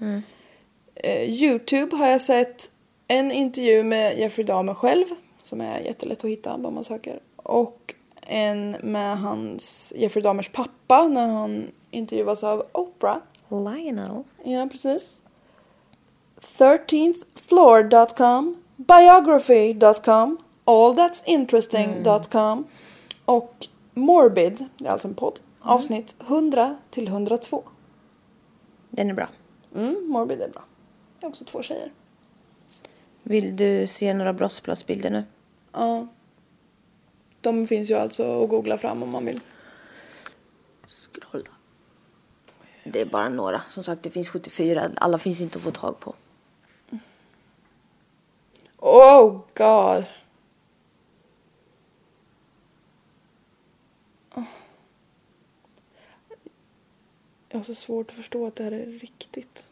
Eh, 0.94 1.22
Youtube 1.22 1.96
har 1.96 2.06
jag 2.06 2.20
sett 2.20 2.70
en 3.08 3.32
intervju 3.32 3.84
med 3.84 4.18
Jeffrey 4.18 4.46
Dahmer 4.46 4.74
själv, 4.74 5.04
som 5.42 5.60
är 5.60 5.78
jättelätt 5.78 6.24
att 6.24 6.30
hitta 6.30 6.54
om 6.54 6.74
man 6.74 6.84
söker. 6.84 7.20
Och 7.36 7.94
en 8.26 8.70
med 8.70 9.18
hans, 9.18 9.92
Jeffrey 9.96 10.22
Dahmers 10.22 10.48
pappa 10.48 11.08
när 11.08 11.26
han 11.26 11.70
intervjuas 11.90 12.44
av 12.44 12.66
Oprah. 12.72 13.18
Lionel. 13.48 14.22
Ja, 14.44 14.68
precis. 14.70 15.22
13thfloor.com, 16.40 18.56
biography.com, 18.76 20.38
allthat'sinteresting.com 20.64 22.64
och 23.24 23.54
Morbid, 23.94 24.68
det 24.78 24.88
är 24.88 24.92
alltså 24.92 25.08
en 25.08 25.14
podd, 25.14 25.40
avsnitt 25.62 26.16
100 26.20 26.76
till 26.90 27.06
102. 27.08 27.64
Den 28.90 29.10
är 29.10 29.14
bra. 29.14 29.28
Mm, 29.74 30.08
Morbid 30.08 30.40
är 30.40 30.48
bra. 30.48 30.64
Det 31.20 31.26
är 31.26 31.30
också 31.30 31.44
två 31.44 31.62
tjejer. 31.62 31.92
Vill 33.22 33.56
du 33.56 33.86
se 33.86 34.14
några 34.14 34.32
brottsplatsbilder 34.32 35.10
nu? 35.10 35.24
Ja. 35.72 36.06
De 37.40 37.66
finns 37.66 37.90
ju 37.90 37.94
alltså 37.94 38.42
att 38.42 38.50
googla 38.50 38.78
fram 38.78 39.02
om 39.02 39.10
man 39.10 39.26
vill. 39.26 39.40
Scrolla. 40.86 41.50
Det 42.84 43.00
är 43.00 43.06
bara 43.06 43.28
några. 43.28 43.60
Som 43.68 43.84
sagt, 43.84 44.02
det 44.02 44.10
finns 44.10 44.30
74. 44.30 44.90
Alla 44.96 45.18
finns 45.18 45.40
inte 45.40 45.58
att 45.58 45.64
få 45.64 45.70
tag 45.70 46.00
på. 46.00 46.14
Oh 48.78 49.40
god. 49.54 50.04
Oh. 54.34 54.44
Jag 57.52 57.58
har 57.58 57.64
så 57.64 57.74
svårt 57.74 58.10
att 58.10 58.16
förstå 58.16 58.46
att 58.46 58.56
det 58.56 58.64
här 58.64 58.72
är 58.72 58.86
riktigt. 58.86 59.70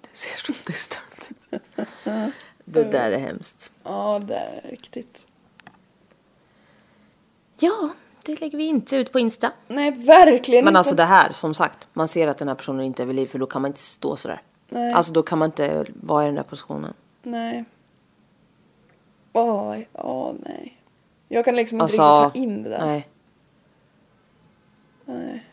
Du 0.00 0.08
ser 0.12 0.52
så 0.52 0.52
disturbed 0.66 2.32
Det 2.64 2.84
där 2.84 3.10
är 3.10 3.18
hemskt. 3.18 3.72
Ja, 3.82 4.18
det 4.18 4.34
är 4.34 4.70
riktigt. 4.70 5.26
Ja, 7.58 7.94
det 8.28 8.40
lägger 8.40 8.58
vi 8.58 8.64
inte 8.66 8.96
ut 8.96 9.12
på 9.12 9.18
Insta. 9.18 9.52
Nej, 9.68 9.90
verkligen 9.90 10.64
Men 10.64 10.72
inte. 10.72 10.78
alltså 10.78 10.94
det 10.94 11.04
här, 11.04 11.32
som 11.32 11.54
sagt, 11.54 11.88
man 11.92 12.08
ser 12.08 12.28
att 12.28 12.38
den 12.38 12.48
här 12.48 12.54
personen 12.54 12.80
inte 12.80 13.02
är 13.02 13.06
vid 13.06 13.16
liv 13.16 13.26
för 13.26 13.38
då 13.38 13.46
kan 13.46 13.62
man 13.62 13.68
inte 13.68 13.80
stå 13.80 14.16
sådär. 14.16 14.40
Nej. 14.68 14.92
Alltså 14.92 15.12
då 15.12 15.22
kan 15.22 15.38
man 15.38 15.46
inte 15.46 15.86
vara 16.02 16.22
i 16.22 16.26
den 16.26 16.34
där 16.34 16.42
positionen. 16.42 16.94
Nej. 17.22 17.64
Åh, 19.32 19.78
åh 19.92 20.32
nej. 20.44 20.80
Jag 21.28 21.44
kan 21.44 21.56
liksom 21.56 21.76
inte 21.76 21.82
Alltså, 21.82 22.24
riktigt 22.24 22.32
ta 22.34 22.38
in 22.38 22.62
det 22.62 22.68
där. 22.68 22.86
nej. 22.86 23.08
Nej. 25.04 25.44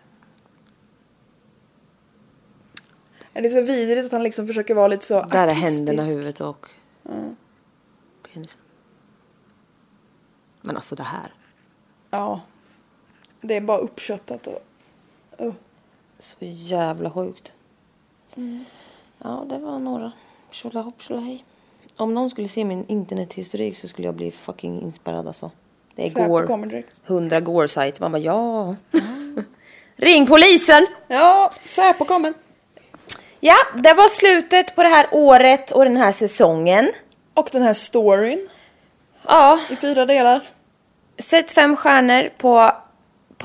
Det 3.34 3.40
är 3.46 3.50
så 3.50 3.62
vidrigt 3.62 4.06
att 4.06 4.12
han 4.12 4.24
liksom 4.24 4.48
försöker 4.48 4.76
vara 4.76 4.88
lite 4.88 5.06
så 5.06 5.14
Där 5.22 5.40
är 5.40 5.48
artistisk. 5.48 5.64
händerna, 5.74 6.04
huvudet 6.04 6.42
och 6.42 6.70
penisen. 8.34 8.62
Men 10.62 10.76
alltså 10.76 10.96
det 10.96 11.04
här. 11.04 11.34
Ja. 12.12 12.42
Det 13.48 13.56
är 13.56 13.62
bara 13.62 13.78
uppköttat 13.78 14.48
och... 14.48 14.62
Uh. 15.41 15.54
Så 16.20 16.36
jävla 16.39 17.10
sjukt. 17.10 17.54
Ja, 19.24 19.46
det 19.50 19.58
var 19.58 19.80
några. 19.80 20.12
Tjolahopp 20.52 21.02
tjolahej. 21.02 21.46
Om 21.96 22.14
någon 22.14 22.30
skulle 22.30 22.48
se 22.48 22.66
min 22.66 22.86
internethistorik 22.88 23.78
så 23.78 23.88
skulle 23.88 24.08
jag 24.08 24.16
bli 24.16 24.32
fucking 24.32 24.82
inspirerad 24.82 25.28
alltså. 25.28 25.52
Det 25.96 26.06
är 26.06 26.66
direkt. 26.70 27.02
100 27.08 27.39
Gore-sajt. 27.39 28.00
Man 28.00 28.12
bara 28.12 28.20
ja. 28.20 28.76
Ring 29.96 30.28
polisen! 30.28 30.88
Ja, 31.08 31.52
Säpo 31.66 32.06
kommer. 32.06 32.34
Ja, 33.39 33.56
det 33.76 33.93
var 33.93 34.10
slutet 34.10 34.76
på 34.76 34.84
det 34.84 34.89
här 34.89 35.08
året 35.12 35.72
och 35.72 35.86
den 35.86 35.98
här 35.98 36.12
säsongen. 36.12 36.91
Och 37.34 37.50
den 37.52 37.62
här 37.62 37.74
storyn 37.74 38.48
Ja, 39.28 39.60
i 39.70 39.76
fyra 39.76 40.06
delar. 40.06 40.50
sätt 41.20 41.52
fem 41.52 41.76
stjärnor 41.76 42.30
på 42.38 42.72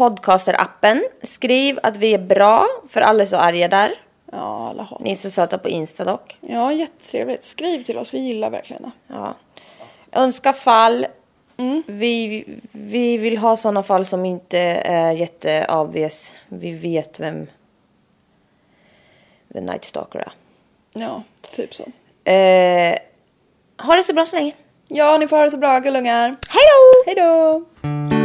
podcaster-appen. 0.01 1.03
Skriv 1.23 1.79
att 1.83 1.97
vi 1.97 2.15
är 2.15 2.19
bra, 2.19 2.67
för 2.89 3.01
alla 3.01 3.23
är 3.23 3.27
så 3.27 3.37
arga 3.37 3.69
där. 3.69 3.93
Ja, 4.33 4.69
alla 4.71 4.83
har. 4.83 4.99
Ni 5.01 5.13
är 5.13 5.17
så 5.17 5.31
söta 5.31 5.59
på 5.59 5.69
Insta 5.69 6.05
dock. 6.05 6.39
Ja, 6.41 6.73
jättetrevligt. 6.73 7.45
Skriv 7.45 7.85
till 7.85 7.99
oss, 7.99 8.15
vi 8.15 8.19
gillar 8.19 8.51
verkligen 8.51 8.83
det. 8.83 8.91
Ja. 9.07 9.35
Önska 10.13 10.53
fall. 10.53 11.07
Vi, 11.87 12.45
vi 12.73 13.19
vill 13.19 13.39
ha 13.39 13.57
sådana 13.57 13.83
fall 13.83 14.07
som 14.07 14.25
inte 14.25 14.59
är 14.85 15.13
jätteobvious. 15.13 16.35
Vi 16.49 16.73
vet 16.73 17.21
vem 17.21 17.47
The 19.53 19.61
Night 19.61 19.85
Stalker 19.85 20.19
är. 20.19 20.33
Ja, 20.93 21.23
typ 21.51 21.75
så. 21.75 21.83
Eh, 22.31 22.99
ha 23.83 23.97
det 23.97 24.03
så 24.03 24.15
bra 24.15 24.27
så 24.27 24.37
länge. 24.37 24.53
Ja, 24.89 25.19
ni 25.19 25.29
får 25.29 25.37
ha 25.37 25.45
det 25.45 25.51
så 25.51 25.59
bra 25.59 25.79
gullungar. 25.79 26.37
Hej 26.49 26.65
då! 26.67 27.05
Hej 27.07 27.15
då! 27.15 28.20